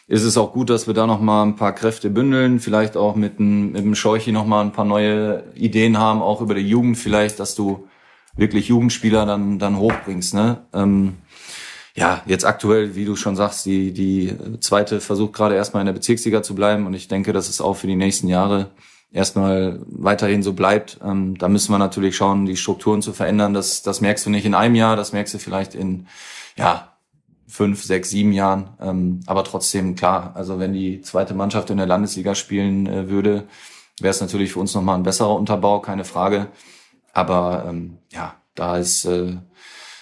ist 0.09 0.25
es 0.25 0.37
auch 0.37 0.53
gut, 0.53 0.71
dass 0.71 0.89
wir 0.89 0.95
da 0.95 1.07
noch 1.07 1.21
mal 1.21 1.45
ein 1.45 1.55
paar 1.55 1.73
Kräfte 1.73 2.11
bündeln, 2.11 2.59
vielleicht 2.59 2.97
auch 2.97 3.15
mit 3.15 3.39
dem, 3.39 3.71
mit 3.71 3.85
dem 3.85 3.95
Scheuchi 3.95 4.33
noch 4.33 4.45
mal 4.45 4.61
ein 4.61 4.73
paar 4.73 4.85
neue 4.85 5.45
Ideen 5.55 5.99
haben, 5.99 6.21
auch 6.21 6.41
über 6.41 6.57
die 6.57 6.69
Jugend 6.69 6.99
vielleicht, 6.99 7.39
dass 7.39 7.55
du 7.55 7.87
wirklich 8.37 8.67
Jugendspieler 8.67 9.25
dann 9.25 9.61
dann 9.61 9.79
hochbringst. 9.79 10.35
Ne? 10.35 10.63
Ähm, 10.73 11.15
ja, 11.95 12.23
jetzt 12.27 12.45
aktuell, 12.45 12.97
wie 12.97 13.05
du 13.05 13.15
schon 13.15 13.37
sagst, 13.37 13.65
die, 13.67 13.93
die 13.93 14.37
zweite 14.59 15.01
versucht 15.01 15.33
gerade 15.33 15.55
erstmal 15.55 15.83
in 15.83 15.87
der 15.87 15.93
Bezirksliga 15.93 16.43
zu 16.43 16.57
bleiben 16.57 16.87
und 16.87 16.95
ich 16.95 17.07
denke, 17.07 17.33
dass 17.33 17.49
es 17.49 17.61
auch 17.61 17.75
für 17.75 17.87
die 17.87 17.95
nächsten 17.95 18.27
Jahre 18.27 18.73
erstmal 19.13 19.79
weiterhin 19.87 20.43
so 20.43 20.55
bleibt. 20.55 20.99
Ähm, 21.05 21.39
da 21.39 21.49
müssen 21.49 21.71
wir 21.71 21.79
natürlich 21.79 22.17
schauen, 22.17 22.47
die 22.47 22.57
Strukturen 22.57 23.01
zu 23.01 23.13
verändern. 23.13 23.55
Das, 23.55 23.83
das 23.83 24.01
merkst 24.01 24.27
du 24.27 24.31
nicht 24.31 24.45
in 24.45 24.57
einem 24.57 24.75
Jahr, 24.75 24.97
das 24.97 25.13
merkst 25.13 25.35
du 25.35 25.39
vielleicht 25.39 25.77
in 25.77 26.09
ja, 26.57 26.95
fünf, 27.47 27.85
sechs, 27.85 28.11
sieben 28.11 28.33
Jahren. 28.33 28.71
Ähm, 28.81 29.21
aber 29.27 29.45
trotzdem, 29.45 29.95
klar, 29.95 30.33
also 30.35 30.59
wenn 30.59 30.73
die 30.73 31.01
zweite 31.03 31.35
Mannschaft 31.35 31.71
in 31.71 31.77
der 31.77 31.87
Landesliga 31.87 32.35
spielen 32.35 32.87
äh, 32.87 33.09
würde, 33.09 33.45
wäre 34.01 34.11
es 34.11 34.21
natürlich 34.21 34.53
für 34.53 34.61
uns 34.61 34.75
nochmal 34.75 34.97
ein 34.97 35.05
besserer 35.05 35.37
Unterbau, 35.37 35.81
keine 35.81 36.05
Frage. 36.05 36.49
Aber 37.13 37.65
ähm, 37.69 37.99
ja, 38.13 38.35
da 38.55 38.77
ist, 38.77 39.05
äh, 39.05 39.37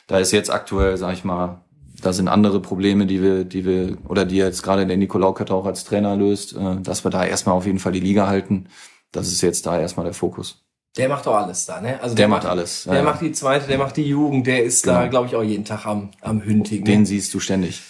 da 0.07 0.19
ist 0.19 0.33
jetzt 0.33 0.51
aktuell, 0.51 0.97
sag 0.97 1.13
ich 1.13 1.25
mal, 1.25 1.63
da 2.01 2.13
sind 2.13 2.29
andere 2.29 2.61
Probleme, 2.61 3.07
die 3.07 3.23
wir, 3.23 3.45
die 3.45 3.65
wir, 3.65 3.99
oder 4.09 4.25
die 4.25 4.37
jetzt 4.37 4.63
gerade 4.63 4.87
der 4.87 4.97
Nikolaukette 4.97 5.55
auch 5.55 5.67
als 5.67 5.85
Trainer 5.85 6.17
löst, 6.17 6.57
äh, 6.57 6.81
dass 6.81 7.05
wir 7.05 7.11
da 7.11 7.25
erstmal 7.25 7.55
auf 7.55 7.67
jeden 7.67 7.79
Fall 7.79 7.93
die 7.93 8.01
Liga 8.01 8.27
halten. 8.27 8.69
Das 9.13 9.29
ist 9.29 9.43
jetzt 9.43 9.67
da 9.67 9.79
erstmal 9.79 10.05
der 10.05 10.15
Fokus. 10.15 10.65
Der 10.97 11.09
macht 11.09 11.27
doch 11.27 11.35
alles 11.35 11.65
da, 11.65 11.81
ne? 11.81 12.01
Also 12.03 12.15
der, 12.15 12.25
der 12.25 12.29
macht, 12.29 12.45
alles. 12.45 12.85
Der 12.85 12.97
ja. 12.97 13.03
macht 13.03 13.23
die 13.23 13.33
zweite, 13.33 13.67
der 13.67 13.79
macht 13.79 13.97
die 13.97 14.07
Jugend, 14.07 14.47
der 14.47 14.63
ist 14.63 14.85
genau. 14.85 15.01
da, 15.01 15.07
glaube 15.09 15.27
ich, 15.27 15.35
auch 15.35 15.43
jeden 15.43 15.65
Tag 15.65 15.87
am, 15.87 16.11
am 16.21 16.45
Hünting. 16.45 16.85
Den 16.85 17.01
ne? 17.01 17.07
siehst 17.07 17.33
du 17.33 17.41
ständig. 17.41 17.83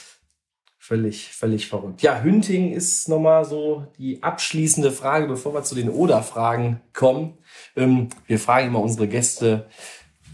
Völlig, 0.79 1.29
völlig 1.29 1.69
verrückt. 1.69 2.03
Ja, 2.03 2.23
Hünting 2.23 2.73
ist 2.73 3.09
nochmal 3.09 3.45
so 3.45 3.87
die 3.99 4.23
abschließende 4.23 4.93
Frage, 4.93 5.27
bevor 5.27 5.55
wir 5.55 5.63
zu 5.63 5.75
den 5.75 5.89
Oder-Fragen 5.89 6.81
kommen. 6.93 7.39
Ähm, 7.77 8.09
wir 8.27 8.39
fragen 8.39 8.69
immer 8.69 8.81
unsere 8.81 9.09
Gäste, 9.09 9.67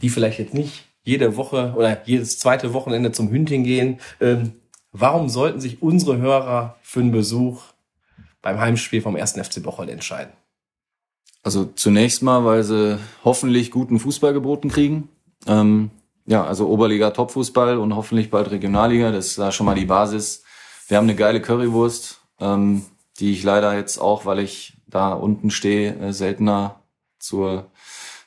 die 0.03 0.11
vielleicht 0.11 0.39
jetzt 0.39 0.55
nicht 0.55 0.85
jede 1.05 1.37
Woche 1.37 1.75
oder 1.77 2.03
jedes 2.05 2.39
zweite 2.39 2.75
Wochenende 2.75 3.13
zum 3.13 3.31
Hünding 3.31 3.65
gehen. 3.65 4.01
Ähm, 4.21 4.53
warum 4.93 5.29
sollten 5.29 5.61
sich 5.61 5.83
unsere 5.83 6.19
Hörer 6.19 6.77
für 6.83 7.01
einen 7.01 7.13
Besuch 7.13 7.63
beim 8.43 8.59
Heimspiel 8.59 9.01
vom 9.01 9.17
1. 9.17 9.33
FC 9.33 9.63
Bocholt 9.63 9.89
entscheiden? 9.89 10.33
Also 11.43 11.65
zunächst 11.65 12.23
mal, 12.23 12.45
weil 12.45 12.63
sie 12.63 12.99
hoffentlich 13.25 13.71
guten 13.71 13.99
Fußball 13.99 14.33
geboten 14.33 14.69
kriegen. 14.69 15.09
Ähm, 15.47 15.91
ja, 16.27 16.45
also 16.45 16.69
Oberliga 16.69 17.11
Topfußball 17.11 17.79
und 17.79 17.97
hoffentlich 17.97 18.31
bald 18.31 18.51
Regionalliga. 18.51 19.11
Das 19.13 19.29
ist 19.29 19.39
da 19.39 19.51
schon 19.51 19.67
mal 19.67 19.75
die 19.75 19.87
Basis. 19.87 20.43
Wir 20.89 20.99
haben 20.99 21.05
eine 21.05 21.17
geile 21.17 21.41
Currywurst, 21.41 22.21
ähm, 22.41 22.85
die 23.19 23.33
ich 23.33 23.43
leider 23.43 23.75
jetzt 23.77 23.99
auch, 23.99 24.27
weil 24.27 24.41
ich 24.41 24.77
da 24.87 25.13
unten 25.13 25.51
stehe, 25.51 25.95
äh, 25.97 26.13
seltener 26.13 26.83
zur, 27.19 27.71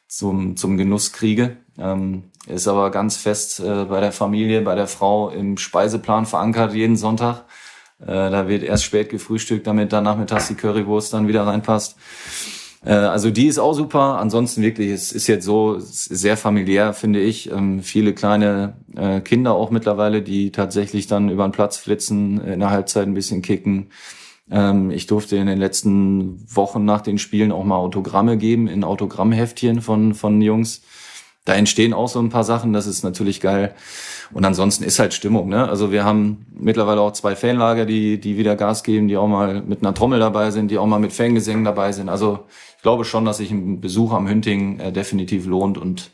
zum, 0.08 0.58
zum 0.58 0.78
Genuss 0.78 1.12
kriege. 1.12 1.58
Ähm, 1.78 2.32
ist 2.48 2.68
aber 2.68 2.90
ganz 2.92 3.18
fest 3.18 3.60
äh, 3.60 3.86
bei 3.86 4.00
der 4.00 4.12
Familie, 4.12 4.62
bei 4.62 4.76
der 4.76 4.88
Frau 4.88 5.30
im 5.30 5.58
Speiseplan 5.58 6.26
verankert 6.26 6.74
jeden 6.74 6.96
Sonntag. 6.96 7.46
Äh, 8.00 8.08
da 8.08 8.48
wird 8.48 8.64
erst 8.64 8.84
spät 8.84 9.10
gefrühstückt, 9.10 9.68
damit 9.68 9.94
dann 9.94 10.04
nachmittags 10.04 10.48
die 10.48 10.56
Currywurst 10.56 11.14
dann 11.14 11.28
wieder 11.28 11.46
reinpasst. 11.46 11.98
Äh, 12.84 12.94
also 12.94 13.32
die 13.32 13.48
ist 13.48 13.60
auch 13.60 13.74
super. 13.74 14.20
Ansonsten 14.20 14.62
wirklich, 14.62 14.92
es 14.92 15.12
ist 15.12 15.28
jetzt 15.28 15.46
so 15.46 15.78
sehr 15.80 16.38
familiär, 16.38 16.94
finde 16.94 17.20
ich. 17.20 17.52
Ähm, 17.52 17.82
viele 17.82 18.14
kleine 18.14 18.76
äh, 18.96 19.22
Kinder 19.22 19.54
auch 19.54 19.72
mittlerweile, 19.72 20.22
die 20.22 20.52
tatsächlich 20.52 21.08
dann 21.08 21.30
über 21.30 21.48
den 21.48 21.52
Platz 21.52 21.78
flitzen, 21.78 22.40
in 22.42 22.60
der 22.60 22.72
Halbzeit 22.72 23.08
ein 23.08 23.14
bisschen 23.14 23.42
kicken. 23.42 23.90
Ähm, 24.50 24.92
ich 24.92 25.08
durfte 25.08 25.38
in 25.38 25.48
den 25.48 25.60
letzten 25.60 26.44
Wochen 26.54 26.86
nach 26.86 27.02
den 27.02 27.18
Spielen 27.18 27.52
auch 27.52 27.64
mal 27.64 27.78
Autogramme 27.78 28.38
geben 28.38 28.68
in 28.68 28.84
Autogrammheftchen 28.84 29.82
von, 29.82 30.14
von 30.14 30.42
Jungs. 30.42 30.82
Da 31.46 31.54
entstehen 31.54 31.94
auch 31.94 32.08
so 32.08 32.20
ein 32.20 32.30
paar 32.30 32.44
Sachen, 32.44 32.74
das 32.74 32.86
ist 32.86 33.04
natürlich 33.04 33.42
geil. 33.42 33.74
Und 34.34 34.46
ansonsten 34.46 34.84
ist 34.84 35.00
halt 35.00 35.14
Stimmung, 35.14 35.50
ne? 35.50 35.68
Also 35.68 35.92
wir 35.92 36.04
haben 36.04 36.46
mittlerweile 36.54 37.02
auch 37.02 37.12
zwei 37.12 37.36
Fanlager, 37.36 37.86
die, 37.86 38.20
die 38.20 38.38
wieder 38.38 38.56
Gas 38.56 38.84
geben, 38.84 39.08
die 39.08 39.18
auch 39.18 39.28
mal 39.28 39.62
mit 39.62 39.82
einer 39.82 39.94
Trommel 39.94 40.20
dabei 40.20 40.52
sind, 40.52 40.72
die 40.72 40.78
auch 40.78 40.86
mal 40.86 41.00
mit 41.00 41.12
Fangesängen 41.12 41.66
dabei 41.66 41.92
sind. 41.92 42.10
Also 42.10 42.46
ich 42.78 42.82
glaube 42.82 43.04
schon, 43.04 43.26
dass 43.26 43.38
sich 43.38 43.52
ein 43.52 43.82
Besuch 43.82 44.14
am 44.14 44.28
Hünting 44.28 44.80
äh, 44.80 44.92
definitiv 44.92 45.46
lohnt 45.46 45.78
und 45.78 46.12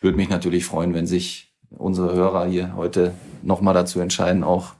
würde 0.00 0.16
mich 0.16 0.28
natürlich 0.28 0.64
freuen, 0.64 0.94
wenn 0.94 1.06
sich 1.06 1.52
unsere 1.70 2.14
Hörer 2.14 2.46
hier 2.46 2.76
heute 2.76 3.12
nochmal 3.42 3.74
dazu 3.74 4.00
entscheiden, 4.00 4.44
auch 4.44 4.74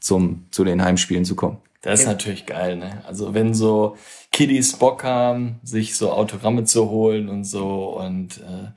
zum, 0.00 0.46
zu 0.50 0.64
den 0.64 0.82
Heimspielen 0.82 1.24
zu 1.24 1.36
kommen. 1.36 1.58
Das 1.82 2.00
ist 2.00 2.06
natürlich 2.06 2.46
geil, 2.46 2.76
ne? 2.76 3.02
Also 3.06 3.34
wenn 3.34 3.54
so 3.54 3.96
Kiddies 4.30 4.74
Bock 4.74 5.02
haben, 5.02 5.58
sich 5.64 5.96
so 5.96 6.12
Autogramme 6.12 6.64
zu 6.64 6.88
holen 6.88 7.28
und 7.28 7.44
so 7.44 7.98
und 7.98 8.38
äh, 8.38 8.70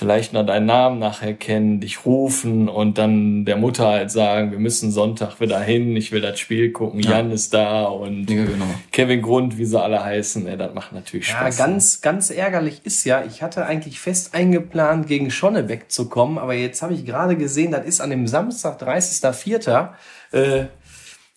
vielleicht 0.00 0.32
noch 0.32 0.46
deinen 0.46 0.64
Namen 0.64 0.98
nachher 0.98 1.34
kennen, 1.34 1.78
dich 1.78 2.06
rufen 2.06 2.70
und 2.70 2.96
dann 2.96 3.44
der 3.44 3.56
Mutter 3.56 3.86
halt 3.86 4.10
sagen, 4.10 4.50
wir 4.50 4.58
müssen 4.58 4.90
Sonntag 4.90 5.40
wieder 5.40 5.60
hin, 5.60 5.94
ich 5.94 6.10
will 6.10 6.22
das 6.22 6.40
Spiel 6.40 6.72
gucken, 6.72 7.00
Ja. 7.00 7.18
Jan 7.18 7.30
ist 7.30 7.52
da 7.52 7.84
und 7.84 8.30
Ja, 8.30 8.46
genau. 8.46 8.64
Kevin 8.92 9.20
Grund, 9.20 9.58
wie 9.58 9.66
sie 9.66 9.78
alle 9.78 10.02
heißen, 10.02 10.46
ey, 10.46 10.56
das 10.56 10.72
macht 10.72 10.92
natürlich 10.92 11.28
Ja, 11.28 11.36
Spaß. 11.40 11.58
ganz, 11.58 12.00
ganz 12.00 12.30
ärgerlich 12.30 12.80
ist 12.84 13.04
ja, 13.04 13.22
ich 13.26 13.42
hatte 13.42 13.66
eigentlich 13.66 14.00
fest 14.00 14.34
eingeplant, 14.34 15.06
gegen 15.06 15.30
Schonnebeck 15.30 15.90
zu 15.92 16.08
kommen, 16.08 16.38
aber 16.38 16.54
jetzt 16.54 16.80
habe 16.80 16.94
ich 16.94 17.04
gerade 17.04 17.36
gesehen, 17.36 17.70
das 17.70 17.84
ist 17.84 18.00
an 18.00 18.08
dem 18.08 18.26
Samstag, 18.26 18.80
30.04., 18.82 19.90
äh, 20.32 20.64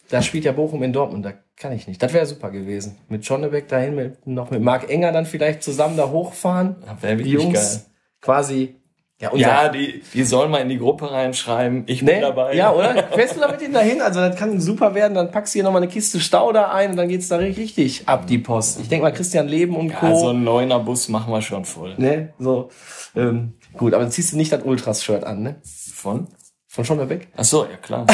da 0.09 0.21
spielt 0.21 0.45
ja 0.45 0.53
Bochum 0.53 0.83
in 0.83 0.93
Dortmund, 0.93 1.25
da 1.25 1.33
kann 1.57 1.73
ich 1.73 1.85
nicht. 1.87 2.01
Das 2.01 2.13
wäre 2.13 2.25
super 2.25 2.49
gewesen. 2.49 2.97
Mit 3.09 3.25
Schonnebeck 3.25 3.67
dahin, 3.67 3.95
mit, 3.95 4.25
noch 4.25 4.51
mit 4.51 4.61
Marc 4.61 4.89
Enger 4.89 5.11
dann 5.11 5.25
vielleicht 5.25 5.63
zusammen 5.63 5.97
da 5.97 6.09
hochfahren. 6.09 6.77
Das 6.85 7.01
wär 7.03 7.15
Die 7.15 7.25
wirklich 7.25 7.33
Jungs 7.33 7.53
geil. 7.75 7.81
Quasi, 8.23 8.75
ja, 9.21 9.29
unser, 9.29 9.45
Ja, 9.47 9.69
die, 9.69 10.01
die 10.13 10.23
sollen 10.23 10.49
mal 10.49 10.57
in 10.57 10.69
die 10.69 10.79
Gruppe 10.79 11.11
reinschreiben, 11.11 11.83
ich 11.87 12.03
bin 12.03 12.15
Ne? 12.15 12.21
dabei. 12.21 12.55
Ja, 12.55 12.71
oder? 12.73 12.95
Fährst 13.13 13.35
du 13.35 13.39
da 13.41 13.47
mit 13.51 13.61
denen 13.61 13.73
dahin? 13.73 14.01
Also 14.01 14.19
das 14.19 14.35
kann 14.35 14.59
super 14.59 14.95
werden. 14.95 15.13
Dann 15.13 15.29
packst 15.31 15.53
du 15.53 15.57
hier 15.57 15.63
nochmal 15.63 15.81
eine 15.83 15.91
Kiste 15.91 16.19
Stauder 16.19 16.73
ein 16.73 16.91
und 16.91 16.97
dann 16.97 17.07
geht's 17.09 17.27
da 17.27 17.35
richtig 17.37 18.07
ab, 18.07 18.25
die 18.27 18.37
Post. 18.39 18.79
Ich 18.81 18.89
denke 18.89 19.03
mal, 19.03 19.11
Christian 19.13 19.47
Leben 19.47 19.75
und 19.75 19.93
Co. 19.93 20.07
Ja, 20.07 20.15
so 20.15 20.29
ein 20.29 20.43
neuner 20.43 20.79
Bus 20.79 21.07
machen 21.09 21.31
wir 21.31 21.41
schon 21.41 21.63
voll. 21.65 21.93
ne? 21.97 22.33
So. 22.39 22.69
Ähm, 23.15 23.53
gut, 23.77 23.93
aber 23.93 24.03
dann 24.03 24.11
ziehst 24.11 24.33
du 24.33 24.37
nicht 24.37 24.51
das 24.51 24.63
Ultras-Shirt 24.63 25.23
an, 25.23 25.43
ne? 25.43 25.55
Von? 25.93 26.27
Von 26.67 26.83
Schonnebeck? 26.85 27.27
Ach 27.37 27.43
so, 27.43 27.65
ja 27.65 27.77
klar. 27.77 28.07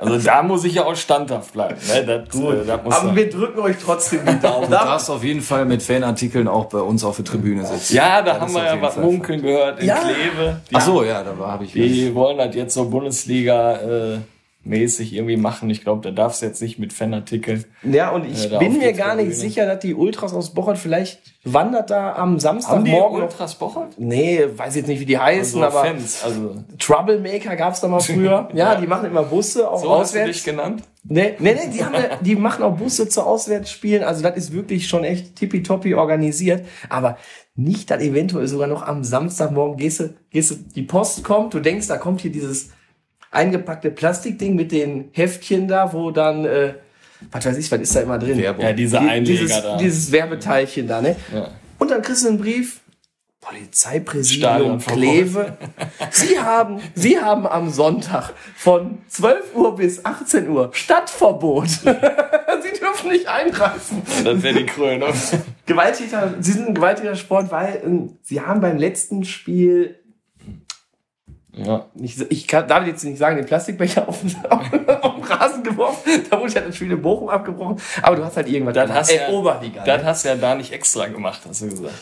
Also 0.00 0.18
da 0.18 0.42
muss 0.42 0.64
ich 0.64 0.74
ja 0.74 0.84
auch 0.86 0.96
standhaft 0.96 1.52
bleiben. 1.52 1.76
Ne? 1.88 2.04
Das, 2.04 2.34
äh, 2.40 2.64
das 2.66 2.82
muss 2.84 2.94
Aber 2.94 3.06
sein. 3.08 3.16
wir 3.16 3.28
drücken 3.30 3.60
euch 3.60 3.76
trotzdem 3.82 4.20
die 4.26 4.40
Daumen. 4.40 4.64
Du 4.66 4.70
darfst 4.70 5.10
auf 5.10 5.22
jeden 5.22 5.42
Fall 5.42 5.66
mit 5.66 5.82
Fanartikeln 5.82 6.48
auch 6.48 6.64
bei 6.66 6.78
uns 6.78 7.04
auf 7.04 7.16
der 7.16 7.24
Tribüne 7.26 7.64
sitzen. 7.66 7.94
ja, 7.96 8.22
da 8.22 8.32
Das 8.32 8.40
haben 8.42 8.54
wir 8.54 8.64
ja 8.64 8.80
was 8.80 8.94
Fall 8.94 9.04
munkeln 9.04 9.42
gehört 9.42 9.78
in 9.80 9.86
Ja. 9.86 9.96
Kleve. 9.96 10.60
Die, 10.70 10.74
Ach 10.74 10.80
so, 10.80 11.04
ja, 11.04 11.22
da 11.22 11.34
habe 11.46 11.64
ich. 11.64 11.72
die 11.72 12.14
wollen 12.14 12.38
das 12.38 12.54
jetzt 12.54 12.74
so 12.74 12.88
Bundesliga 12.88 13.74
äh, 13.76 14.18
mäßig 14.62 15.14
irgendwie 15.14 15.38
machen. 15.38 15.70
Ich 15.70 15.80
glaube, 15.80 16.02
da 16.02 16.10
darfst 16.14 16.42
du 16.42 16.46
jetzt 16.46 16.60
nicht 16.60 16.78
mit 16.78 16.92
Fanartikeln. 16.92 17.64
Ja, 17.82 18.10
und 18.10 18.26
ich 18.26 18.52
Äh, 18.52 18.58
bin 18.58 18.76
mir 18.78 18.92
die 18.92 18.98
gar 18.98 19.14
nicht 19.16 19.34
sicher, 19.34 19.64
dass 19.66 19.78
die 19.80 19.94
Ultras 19.94 20.34
aus 20.34 20.52
Bochert 20.52 20.76
vielleicht 20.76 21.20
wandert 21.44 21.88
da 21.88 22.14
am 22.16 22.34
die 22.34 22.40
Samstagmorgen. 22.40 23.18
noch- 23.20 23.24
Ultras 23.26 23.54
Bochert? 23.54 23.94
Nee, 23.98 24.44
weiß 24.54 24.76
jetzt 24.76 24.86
nicht, 24.88 25.00
wie 25.00 25.06
die 25.06 25.18
heißen, 25.18 25.62
Also 25.62 25.78
aber 25.78 25.86
Fans, 25.88 26.22
also 26.22 26.56
Troublemaker 26.78 27.56
gab's 27.56 27.80
da 27.80 27.88
mal 27.88 28.00
früher. 28.00 28.48
Ja, 28.54 28.74
die 28.74 28.86
machen 28.86 29.06
immer 29.10 29.22
Busse, 29.22 29.70
auch 29.70 29.80
so 29.82 29.90
hast 29.90 30.14
du 30.14 30.18
auswärts. 30.18 30.32
dich 30.36 30.44
genannt? 30.44 30.82
Nee, 31.04 31.34
nee, 31.38 31.54
nee, 31.54 31.70
die, 31.72 31.82
haben, 31.82 31.94
die 32.20 32.36
machen 32.36 32.62
auch 32.62 32.76
Busse 32.76 33.08
zu 33.08 33.22
Auswärtsspielen. 33.22 34.02
Also 34.04 34.22
das 34.22 34.36
ist 34.36 34.52
wirklich 34.52 34.86
schon 34.88 35.04
echt 35.04 35.36
tippitoppi 35.36 35.94
organisiert. 35.94 36.66
Aber 36.90 37.16
nicht 37.56 37.90
dann 37.90 38.00
eventuell 38.00 38.46
sogar 38.46 38.66
noch 38.68 38.82
am 38.86 39.04
Samstagmorgen 39.04 39.78
gehst 39.78 40.00
du, 40.00 40.14
gehst 40.30 40.50
du, 40.50 40.54
die 40.56 40.82
Post 40.82 41.24
kommt, 41.24 41.54
du 41.54 41.60
denkst, 41.60 41.86
da 41.88 41.96
kommt 41.96 42.20
hier 42.20 42.30
dieses 42.32 42.70
eingepackte 43.30 43.90
Plastikding 43.90 44.54
mit 44.56 44.72
den 44.72 45.08
Heftchen 45.12 45.68
da, 45.68 45.92
wo 45.92 46.10
dann, 46.10 46.44
äh, 46.44 46.74
was 47.30 47.44
weiß 47.46 47.56
ich, 47.58 47.70
was 47.70 47.80
ist 47.80 47.94
da 47.94 48.00
immer 48.00 48.18
drin? 48.18 48.38
Werbung. 48.38 48.64
Ja, 48.64 48.72
diese 48.72 48.98
Die- 48.98 49.08
Einleger 49.08 49.40
dieses, 49.42 49.62
da. 49.62 49.76
dieses 49.76 50.12
Werbeteilchen 50.12 50.88
da, 50.88 51.00
ne? 51.00 51.16
Ja. 51.32 51.48
Und 51.78 51.90
dann 51.90 52.02
kriegst 52.02 52.24
du 52.24 52.28
einen 52.28 52.38
Brief. 52.38 52.80
Polizeipräsidium. 53.42 54.78
Kleve. 54.80 55.56
Sie 56.10 56.38
haben, 56.38 56.80
Sie 56.94 57.18
haben 57.18 57.46
am 57.46 57.70
Sonntag 57.70 58.34
von 58.54 58.98
12 59.08 59.54
Uhr 59.54 59.76
bis 59.76 60.04
18 60.04 60.48
Uhr 60.48 60.70
Stadtverbot. 60.72 61.68
Sie 61.70 62.78
dürfen 62.78 63.10
nicht 63.10 63.26
einreisen. 63.28 64.02
Das 64.24 64.42
wäre 64.42 64.54
die 64.58 64.66
Krönung. 64.66 65.12
Gewalttäter, 65.66 66.34
Sie 66.40 66.52
sind 66.52 66.68
ein 66.68 66.74
gewalttätiger 66.74 67.16
Sport, 67.16 67.50
weil 67.50 67.80
ähm, 67.84 68.18
Sie 68.22 68.40
haben 68.40 68.60
beim 68.60 68.76
letzten 68.76 69.24
Spiel, 69.24 69.98
ja. 71.64 71.86
nicht, 71.94 72.20
ich 72.30 72.46
kann, 72.48 72.66
darf 72.68 72.86
jetzt 72.86 73.04
nicht 73.04 73.18
sagen, 73.18 73.36
den 73.36 73.46
Plastikbecher 73.46 74.08
auf, 74.08 74.20
den- 74.20 74.36
auf, 74.50 74.60
auf 75.02 75.14
den 75.16 75.24
Rasen 75.24 75.62
geworfen. 75.62 76.10
Da 76.30 76.40
wurde 76.40 76.52
ja 76.52 76.60
das 76.62 76.76
Spiel 76.76 76.90
in 76.92 77.00
Bochum 77.02 77.28
abgebrochen. 77.28 77.80
Aber 78.02 78.16
du 78.16 78.24
hast 78.24 78.36
halt 78.36 78.48
irgendwas 78.48 78.74
Das 78.74 78.84
gemacht. 78.86 79.00
hast, 79.00 79.10
Äh, 79.12 79.16
ja, 79.16 79.28
Oberliga. 79.28 79.84
das 79.84 80.02
ne? 80.02 80.08
hast 80.08 80.24
du 80.24 80.28
ja 80.30 80.34
da 80.36 80.54
nicht 80.54 80.72
extra 80.72 81.06
gemacht, 81.06 81.40
hast 81.48 81.62
du 81.62 81.68
gesagt. 81.68 81.94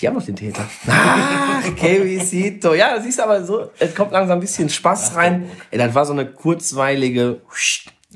Die 0.00 0.06
haben 0.08 0.14
doch 0.18 0.24
den 0.24 0.36
Täter. 0.36 0.64
Ach, 0.86 1.62
Kevisito. 1.76 2.72
Ja, 2.74 2.94
das 2.94 3.04
siehst 3.04 3.20
aber 3.20 3.44
so, 3.44 3.70
es 3.78 3.94
kommt 3.94 4.12
langsam 4.12 4.38
ein 4.38 4.40
bisschen 4.40 4.70
Spaß 4.70 5.14
rein. 5.14 5.50
Ey, 5.70 5.78
das 5.78 5.94
war 5.94 6.06
so 6.06 6.12
eine 6.14 6.24
kurzweilige 6.26 7.42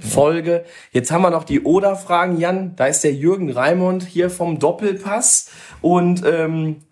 Folge. 0.00 0.64
Jetzt 0.92 1.12
haben 1.12 1.20
wir 1.22 1.30
noch 1.30 1.44
die 1.44 1.60
Oder-Fragen, 1.60 2.38
Jan. 2.40 2.74
Da 2.76 2.86
ist 2.86 3.04
der 3.04 3.12
Jürgen 3.12 3.50
Raimund 3.52 4.02
hier 4.02 4.30
vom 4.30 4.58
Doppelpass. 4.58 5.50
Und 5.82 6.24
ähm, 6.24 6.84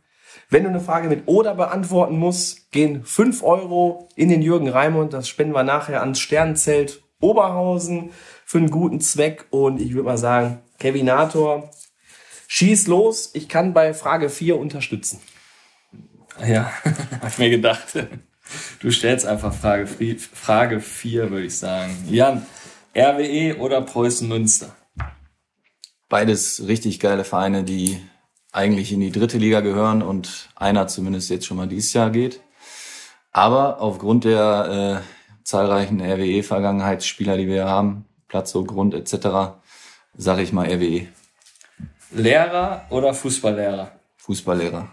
wenn 0.52 0.64
du 0.64 0.68
eine 0.68 0.80
Frage 0.80 1.08
mit 1.08 1.22
Oder 1.26 1.54
beantworten 1.54 2.18
musst, 2.18 2.70
gehen 2.72 3.04
5 3.04 3.42
Euro 3.42 4.08
in 4.16 4.28
den 4.28 4.42
Jürgen 4.42 4.68
Raimund. 4.68 5.14
Das 5.14 5.26
spenden 5.26 5.54
wir 5.54 5.62
nachher 5.62 6.00
ans 6.00 6.20
Sternenzelt 6.20 7.02
Oberhausen 7.20 8.10
für 8.44 8.58
einen 8.58 8.70
guten 8.70 9.00
Zweck. 9.00 9.46
Und 9.48 9.80
ich 9.80 9.94
würde 9.94 10.04
mal 10.04 10.18
sagen, 10.18 10.60
Kevinator, 10.78 11.70
schieß 12.48 12.86
los. 12.88 13.30
Ich 13.32 13.48
kann 13.48 13.72
bei 13.72 13.94
Frage 13.94 14.28
4 14.28 14.58
unterstützen. 14.58 15.20
Ja, 16.46 16.70
hab 17.22 17.28
ich 17.28 17.38
mir 17.38 17.50
gedacht. 17.50 18.06
Du 18.80 18.90
stellst 18.90 19.24
einfach 19.24 19.54
Frage, 19.54 19.86
Frage 19.86 20.80
4, 20.80 21.30
würde 21.30 21.46
ich 21.46 21.56
sagen. 21.56 21.96
Jan, 22.10 22.44
RWE 22.94 23.56
oder 23.58 23.80
Preußen 23.80 24.28
Münster? 24.28 24.76
Beides 26.10 26.66
richtig 26.66 27.00
geile 27.00 27.24
Vereine, 27.24 27.64
die 27.64 27.98
eigentlich 28.52 28.92
in 28.92 29.00
die 29.00 29.10
dritte 29.10 29.38
Liga 29.38 29.60
gehören 29.60 30.02
und 30.02 30.50
einer 30.54 30.86
zumindest 30.86 31.30
jetzt 31.30 31.46
schon 31.46 31.56
mal 31.56 31.68
dieses 31.68 31.92
Jahr 31.92 32.10
geht. 32.10 32.40
Aber 33.32 33.80
aufgrund 33.80 34.24
der 34.24 35.02
äh, 35.02 35.44
zahlreichen 35.44 36.00
RWE-Vergangenheitsspieler, 36.00 37.38
die 37.38 37.48
wir 37.48 37.64
haben, 37.66 38.04
Platz, 38.28 38.52
Grund 38.52 38.94
etc., 38.94 39.56
sage 40.14 40.42
ich 40.42 40.52
mal 40.52 40.66
RWE, 40.66 41.08
Lehrer 42.14 42.84
oder 42.90 43.14
Fußballlehrer? 43.14 43.92
Fußballlehrer. 44.18 44.88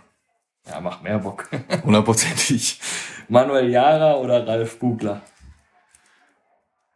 Ja, 0.67 0.79
macht 0.79 1.03
mehr 1.03 1.19
Bock. 1.19 1.49
Hundertprozentig. 1.83 2.79
Manuel 3.27 3.69
Jara 3.69 4.15
oder 4.15 4.47
Ralf 4.47 4.79
Bugler? 4.79 5.21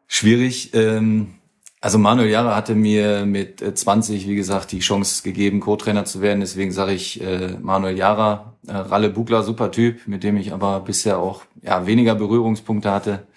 Schwierig. 0.07 0.73
Ähm, 0.73 1.35
also 1.83 1.97
Manuel 1.97 2.29
Jara 2.29 2.55
hatte 2.55 2.75
mir 2.75 3.25
mit 3.25 3.61
äh, 3.61 3.73
20, 3.73 4.25
wie 4.29 4.35
gesagt, 4.35 4.71
die 4.71 4.79
Chance 4.79 5.21
gegeben, 5.21 5.59
Co-Trainer 5.59 6.05
zu 6.05 6.21
werden. 6.21 6.39
Deswegen 6.39 6.71
sage 6.71 6.93
ich 6.93 7.21
äh, 7.21 7.57
Manuel 7.61 7.97
Jara. 7.97 8.53
Äh, 8.65 8.71
Ralle 8.71 9.09
Bugler, 9.09 9.43
super 9.43 9.69
Typ, 9.69 10.07
mit 10.07 10.23
dem 10.23 10.37
ich 10.37 10.53
aber 10.53 10.79
bisher 10.79 11.19
auch 11.19 11.41
ja, 11.61 11.85
weniger 11.85 12.15
Berührungspunkte 12.15 12.89
hatte. 12.89 13.27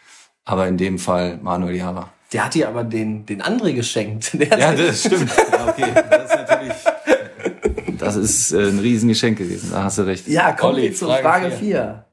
Aber 0.45 0.69
in 0.69 0.77
dem 0.77 1.01
Fall 1.01 1.41
Manuel 1.43 1.75
Jara. 1.75 2.13
Der 2.33 2.45
hat 2.45 2.55
dir 2.55 2.69
aber 2.69 2.85
den, 2.85 3.27
den 3.27 3.43
André 3.43 3.73
geschenkt. 3.73 4.33
Ja, 4.39 4.73
das 4.73 5.01
stimmt. 5.01 5.29
Ja, 5.53 5.67
okay, 5.67 5.91
das 6.09 6.31
ist 6.31 6.37
natürlich. 6.37 7.99
Das 7.99 8.15
ist 8.15 8.53
äh, 8.53 8.69
ein 8.69 8.79
Riesengeschenk 8.79 9.39
gewesen. 9.39 9.71
Da 9.73 9.83
hast 9.83 9.99
du 9.99 10.03
recht. 10.03 10.29
Ja, 10.29 10.53
kommen 10.53 10.77
wir 10.77 10.95
zur 10.95 11.09
Frage 11.09 11.23
Frage 11.23 11.51
vier. 11.51 11.59
4. 11.59 12.06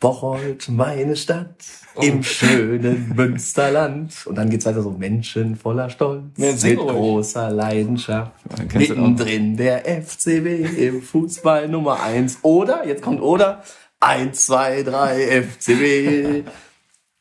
Bocholt, 0.00 0.68
meine 0.68 1.16
Stadt, 1.16 1.56
im 2.00 2.22
schönen 2.22 3.12
Münsterland. 3.16 4.14
Und 4.26 4.36
dann 4.36 4.48
geht's 4.48 4.64
weiter 4.64 4.82
so, 4.82 4.90
Menschen 4.90 5.56
voller 5.56 5.90
Stolz, 5.90 6.22
Ja, 6.36 6.52
mit 6.52 6.78
ruhig. 6.78 6.88
großer 6.88 7.50
Leidenschaft. 7.50 8.32
auch. 8.48 8.74
Mittendrin 8.74 9.56
der 9.56 9.84
FCB 10.02 10.78
im 10.78 11.02
Fußball 11.02 11.68
Nummer 11.68 12.00
1. 12.00 12.38
Oder, 12.42 12.86
jetzt 12.86 13.02
kommt 13.02 13.20
oder, 13.20 13.64
1, 14.00 14.46
2, 14.46 14.84
3, 14.84 15.42
FCB. 15.42 16.44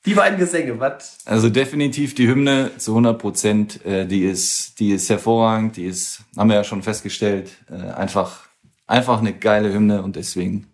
Die 0.06 0.14
beiden 0.14 0.38
Gesänge, 0.38 0.80
was? 0.80 1.18
Also 1.26 1.50
definitiv 1.50 2.14
die 2.14 2.28
Hymne 2.28 2.72
zu 2.78 2.92
100 2.92 3.20
Prozent, 3.20 3.86
äh, 3.86 4.06
die 4.06 4.24
ist, 4.24 4.80
die 4.80 4.92
ist 4.92 5.10
hervorragend, 5.10 5.76
die 5.78 5.86
ist, 5.86 6.22
haben 6.38 6.50
wir 6.50 6.56
ja 6.58 6.64
schon 6.64 6.84
festgestellt, 6.84 7.50
äh, 7.70 7.74
einfach, 7.92 8.48
einfach 8.86 9.20
eine 9.20 9.34
geile 9.34 9.74
Hymne 9.74 10.04
und 10.04 10.16
deswegen 10.16 10.68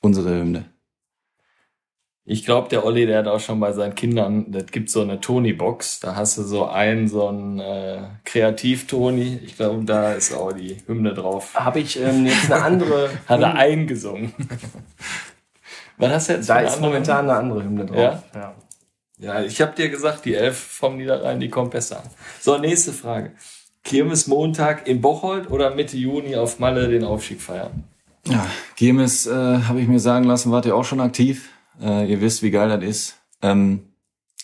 unsere 0.00 0.30
Hymne. 0.40 0.66
Ich 2.28 2.44
glaube, 2.44 2.68
der 2.68 2.84
Olli, 2.84 3.06
der 3.06 3.18
hat 3.18 3.28
auch 3.28 3.38
schon 3.38 3.60
bei 3.60 3.72
seinen 3.72 3.94
Kindern, 3.94 4.50
das 4.50 4.66
gibt 4.66 4.90
so 4.90 5.00
eine 5.00 5.20
Tony-Box, 5.20 6.00
da 6.00 6.16
hast 6.16 6.36
du 6.36 6.42
so 6.42 6.66
einen, 6.66 7.06
so 7.06 7.28
einen 7.28 7.60
äh, 7.60 8.02
Kreativ-Toni. 8.24 9.42
Ich 9.44 9.56
glaube, 9.56 9.84
da 9.84 10.12
ist 10.12 10.34
auch 10.34 10.52
die 10.52 10.76
Hymne 10.88 11.14
drauf. 11.14 11.54
Habe 11.54 11.78
ich 11.78 12.00
ähm, 12.00 12.26
jetzt 12.26 12.50
eine 12.50 12.64
andere. 12.64 13.10
Hat 13.28 13.40
er 13.40 13.54
eingesungen. 13.54 14.34
Was 15.98 16.12
hast 16.12 16.28
du 16.28 16.32
jetzt? 16.32 16.48
da 16.48 16.58
ist 16.58 16.80
momentan 16.80 17.30
eine 17.30 17.38
andere 17.38 17.62
Hymne 17.62 17.86
drauf. 17.86 17.96
Ja? 17.96 18.22
ja. 18.34 18.54
Ja, 19.18 19.40
ich 19.40 19.62
habe 19.62 19.74
dir 19.74 19.88
gesagt, 19.88 20.26
die 20.26 20.34
Elf 20.34 20.58
vom 20.58 20.98
Niederrhein, 20.98 21.40
die 21.40 21.48
kommt 21.48 21.70
besser 21.70 22.00
an. 22.00 22.10
So, 22.38 22.58
nächste 22.58 22.92
Frage. 22.92 23.32
Kirmes 23.82 24.26
Montag 24.26 24.86
in 24.86 25.00
Bocholt 25.00 25.48
oder 25.48 25.74
Mitte 25.74 25.96
Juni 25.96 26.36
auf 26.36 26.58
Malle 26.58 26.88
den 26.88 27.04
Aufstieg 27.04 27.40
feiern? 27.40 27.84
Ja, 28.26 28.44
Gemes, 28.74 29.26
äh, 29.26 29.32
habe 29.32 29.80
ich 29.80 29.88
mir 29.88 30.00
sagen 30.00 30.24
lassen, 30.24 30.50
wart 30.50 30.66
ihr 30.66 30.76
auch 30.76 30.84
schon 30.84 31.00
aktiv. 31.00 31.48
Äh, 31.80 32.10
ihr 32.10 32.20
wisst, 32.20 32.42
wie 32.42 32.50
geil 32.50 32.68
das 32.68 32.82
ist. 32.82 33.16
Ähm, 33.42 33.92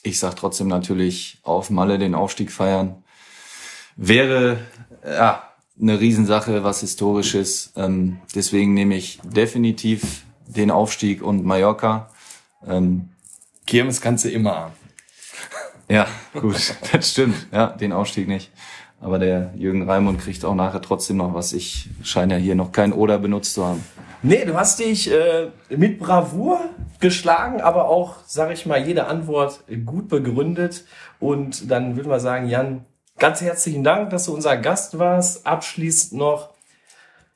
ich 0.03 0.18
sag 0.18 0.37
trotzdem 0.37 0.68
natürlich 0.68 1.39
auf 1.43 1.70
Malle 1.70 1.99
den 1.99 2.14
Aufstieg 2.14 2.51
feiern. 2.51 3.05
Wäre 3.97 4.59
ja 5.05 5.49
eine 5.80 6.01
Riesensache, 6.01 6.64
was 6.64 6.80
historisches. 6.80 7.72
Ähm, 7.76 8.20
deswegen 8.35 8.74
nehme 8.74 8.97
ich 8.97 9.20
definitiv 9.22 10.24
den 10.47 10.70
Aufstieg 10.70 11.22
und 11.22 11.45
Mallorca. 11.45 12.11
Ähm, 12.66 13.11
Kirmes 13.66 14.01
kannst 14.01 14.24
du 14.24 14.30
immer 14.30 14.57
haben. 14.57 14.74
ja, 15.89 16.07
gut, 16.35 16.74
das 16.93 17.11
stimmt. 17.11 17.47
Ja, 17.53 17.68
den 17.68 17.93
Aufstieg 17.93 18.28
nicht. 18.28 18.51
Aber 19.03 19.19
der 19.19 19.53
Jürgen 19.57 19.89
Raimund 19.91 20.21
kriegt 20.21 20.45
auch 20.45 20.55
nachher 20.55 20.81
trotzdem 20.81 21.17
noch 21.17 21.35
was. 21.35 21.53
Ich 21.53 21.91
scheine 22.05 22.35
ja 22.35 22.41
hier 22.41 22.55
noch 22.55 22.71
kein 22.71 22.93
Oder 22.93 23.19
benutzt 23.19 23.55
zu 23.55 23.67
haben. 23.67 23.85
Nee, 24.23 24.45
du 24.45 24.55
hast 24.55 24.79
dich 24.79 25.11
äh, 25.11 25.49
mit 25.69 25.99
Bravour 25.99 26.61
geschlagen, 27.01 27.61
aber 27.61 27.89
auch, 27.89 28.19
sag 28.27 28.53
ich 28.53 28.65
mal, 28.65 28.81
jede 28.81 29.07
Antwort 29.07 29.65
gut 29.85 30.09
begründet. 30.09 30.85
Und 31.19 31.69
dann 31.69 31.97
würden 31.97 32.09
wir 32.09 32.21
sagen, 32.21 32.49
Jan, 32.49 32.87
ganz 33.19 33.41
herzlichen 33.41 33.83
Dank, 33.83 34.11
dass 34.11 34.27
du 34.27 34.35
unser 34.35 34.57
Gast 34.57 35.01
warst. 35.01 35.45
Abschließend 35.49 36.21
noch, 36.21 36.51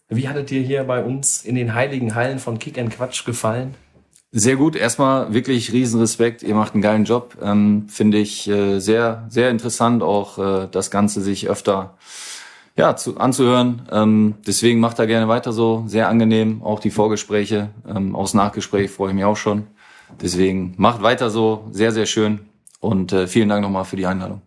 wie 0.09 0.29
hattet 0.29 0.51
dir 0.51 0.63
hier 0.63 0.85
bei 0.85 1.03
uns 1.03 1.45
in 1.45 1.57
den 1.57 1.75
heiligen 1.75 2.15
Hallen 2.15 2.39
von 2.39 2.61
Kick 2.61 2.79
and 2.79 2.95
Quatsch 2.95 3.25
gefallen? 3.25 3.75
Sehr 4.33 4.57
gut. 4.57 4.77
Erstmal 4.77 5.33
wirklich 5.33 5.73
riesen 5.73 6.01
Respekt. 6.01 6.43
Ihr 6.43 6.55
macht 6.55 6.75
einen 6.75 6.83
geilen 6.83 7.05
Job. 7.05 7.37
Ähm, 7.43 7.89
Finde 7.89 8.19
ich 8.19 8.49
äh, 8.49 8.79
sehr, 8.81 9.25
sehr 9.29 9.51
interessant, 9.51 10.03
auch 10.03 10.39
äh, 10.39 10.69
das 10.71 10.91
Ganze 10.91 11.23
sich 11.23 11.49
öfter 11.49 11.97
ja, 12.77 12.95
zu, 12.97 13.19
anzuhören. 13.19 13.89
Ähm, 13.91 14.35
deswegen 14.47 14.81
macht 14.81 14.99
er 14.99 15.07
gerne 15.07 15.29
weiter 15.29 15.53
so. 15.53 15.85
Sehr 15.87 16.09
angenehm. 16.09 16.63
Auch 16.63 16.81
die 16.81 16.91
Vorgespräche. 16.91 17.71
Ähm, 17.89 18.15
aus 18.15 18.35
Nachgespräch 18.35 18.91
freue 18.91 19.11
ich 19.11 19.15
mich 19.15 19.25
auch 19.25 19.37
schon. 19.37 19.67
Deswegen 20.21 20.75
macht 20.77 21.03
weiter 21.03 21.31
so. 21.31 21.67
Sehr, 21.71 21.93
sehr 21.93 22.07
schön. 22.07 22.41
Und 22.81 23.13
äh, 23.13 23.27
vielen 23.27 23.49
Dank 23.49 23.63
nochmal 23.63 23.85
für 23.85 23.97
die 23.97 24.07
Einladung. 24.07 24.43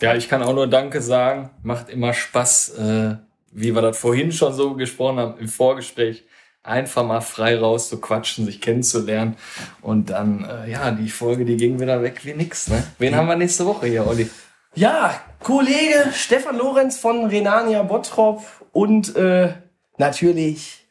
Ja, 0.00 0.14
ich 0.14 0.28
kann 0.28 0.42
auch 0.42 0.54
nur 0.54 0.66
Danke 0.66 1.00
sagen. 1.00 1.50
Macht 1.62 1.88
immer 1.88 2.12
Spaß, 2.12 2.78
äh, 2.78 3.16
wie 3.52 3.74
wir 3.74 3.82
das 3.82 3.98
vorhin 3.98 4.32
schon 4.32 4.52
so 4.52 4.74
gesprochen 4.74 5.18
haben 5.18 5.38
im 5.38 5.48
Vorgespräch. 5.48 6.24
Einfach 6.64 7.04
mal 7.04 7.20
frei 7.20 7.58
raus 7.58 7.88
zu 7.90 8.00
quatschen, 8.00 8.46
sich 8.46 8.60
kennenzulernen. 8.60 9.36
Und 9.82 10.10
dann, 10.10 10.44
äh, 10.44 10.70
ja, 10.70 10.90
die 10.90 11.10
Folge, 11.10 11.44
die 11.44 11.56
ging 11.56 11.78
wieder 11.78 12.02
weg 12.02 12.24
wie 12.24 12.34
nix. 12.34 12.68
Ne? 12.68 12.82
Wen 12.98 13.14
haben 13.14 13.28
wir 13.28 13.36
nächste 13.36 13.66
Woche 13.66 13.86
hier, 13.86 14.06
Olli? 14.06 14.28
Ja, 14.74 15.20
Kollege 15.40 16.10
Stefan 16.14 16.56
Lorenz 16.56 16.98
von 16.98 17.26
Renania 17.26 17.82
Bottrop 17.82 18.42
und 18.72 19.14
äh, 19.14 19.52
natürlich 19.98 20.84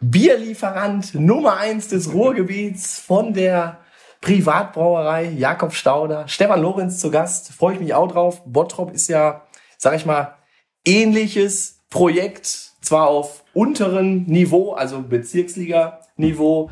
Bierlieferant 0.00 1.14
Nummer 1.14 1.56
eins 1.56 1.88
des 1.88 2.12
Ruhrgebiets 2.12 2.98
von 2.98 3.32
der 3.32 3.78
Privatbrauerei 4.20 5.24
Jakob 5.24 5.72
Stauder. 5.74 6.28
Stefan 6.28 6.60
Lorenz 6.60 6.98
zu 6.98 7.10
Gast, 7.10 7.52
freue 7.52 7.74
ich 7.74 7.80
mich 7.80 7.94
auch 7.94 8.10
drauf. 8.10 8.42
Bottrop 8.44 8.92
ist 8.92 9.08
ja, 9.08 9.46
sag 9.76 9.94
ich 9.94 10.04
mal, 10.04 10.36
ähnliches 10.84 11.80
Projekt, 11.90 12.67
zwar 12.80 13.08
auf 13.08 13.44
unterem 13.54 14.24
Niveau, 14.24 14.72
also 14.72 15.02
Bezirksliga-Niveau, 15.02 16.70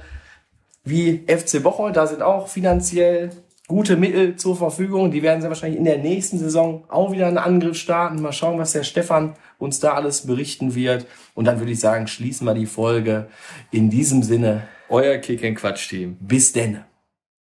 wie 0.85 1.25
FC 1.27 1.63
Bocholt. 1.63 1.97
Da 1.97 2.07
sind 2.07 2.23
auch 2.23 2.49
finanziell 2.49 3.31
gute 3.67 3.97
Mittel 3.97 4.37
zur 4.37 4.57
Verfügung. 4.57 5.11
Die 5.11 5.23
werden 5.23 5.43
sie 5.43 5.49
wahrscheinlich 5.49 5.79
in 5.79 5.85
der 5.85 5.99
nächsten 5.99 6.39
Saison 6.39 6.85
auch 6.89 7.13
wieder 7.13 7.27
einen 7.27 7.39
Angriff 7.39 7.77
starten. 7.77 8.23
Mal 8.23 8.33
schauen, 8.33 8.59
was 8.59 8.73
der 8.73 8.85
Stefan 8.85 9.35
uns 9.59 9.81
da 9.81 9.95
alles 9.95 10.27
berichten 10.27 10.75
wird. 10.75 11.07
Und 11.35 11.47
dann 11.47 11.59
würde 11.59 11.73
ich 11.73 11.81
sagen, 11.81 12.07
schließen 12.07 12.47
wir 12.47 12.55
die 12.55 12.67
Folge. 12.67 13.27
In 13.73 13.91
diesem 13.91 14.23
Sinne, 14.23 14.69
Euer 14.89 15.19
Kick 15.19 15.45
and 15.45 15.57
Quatsch 15.57 15.89
Team. 15.89 16.17
bis 16.21 16.53
denn. 16.53 16.86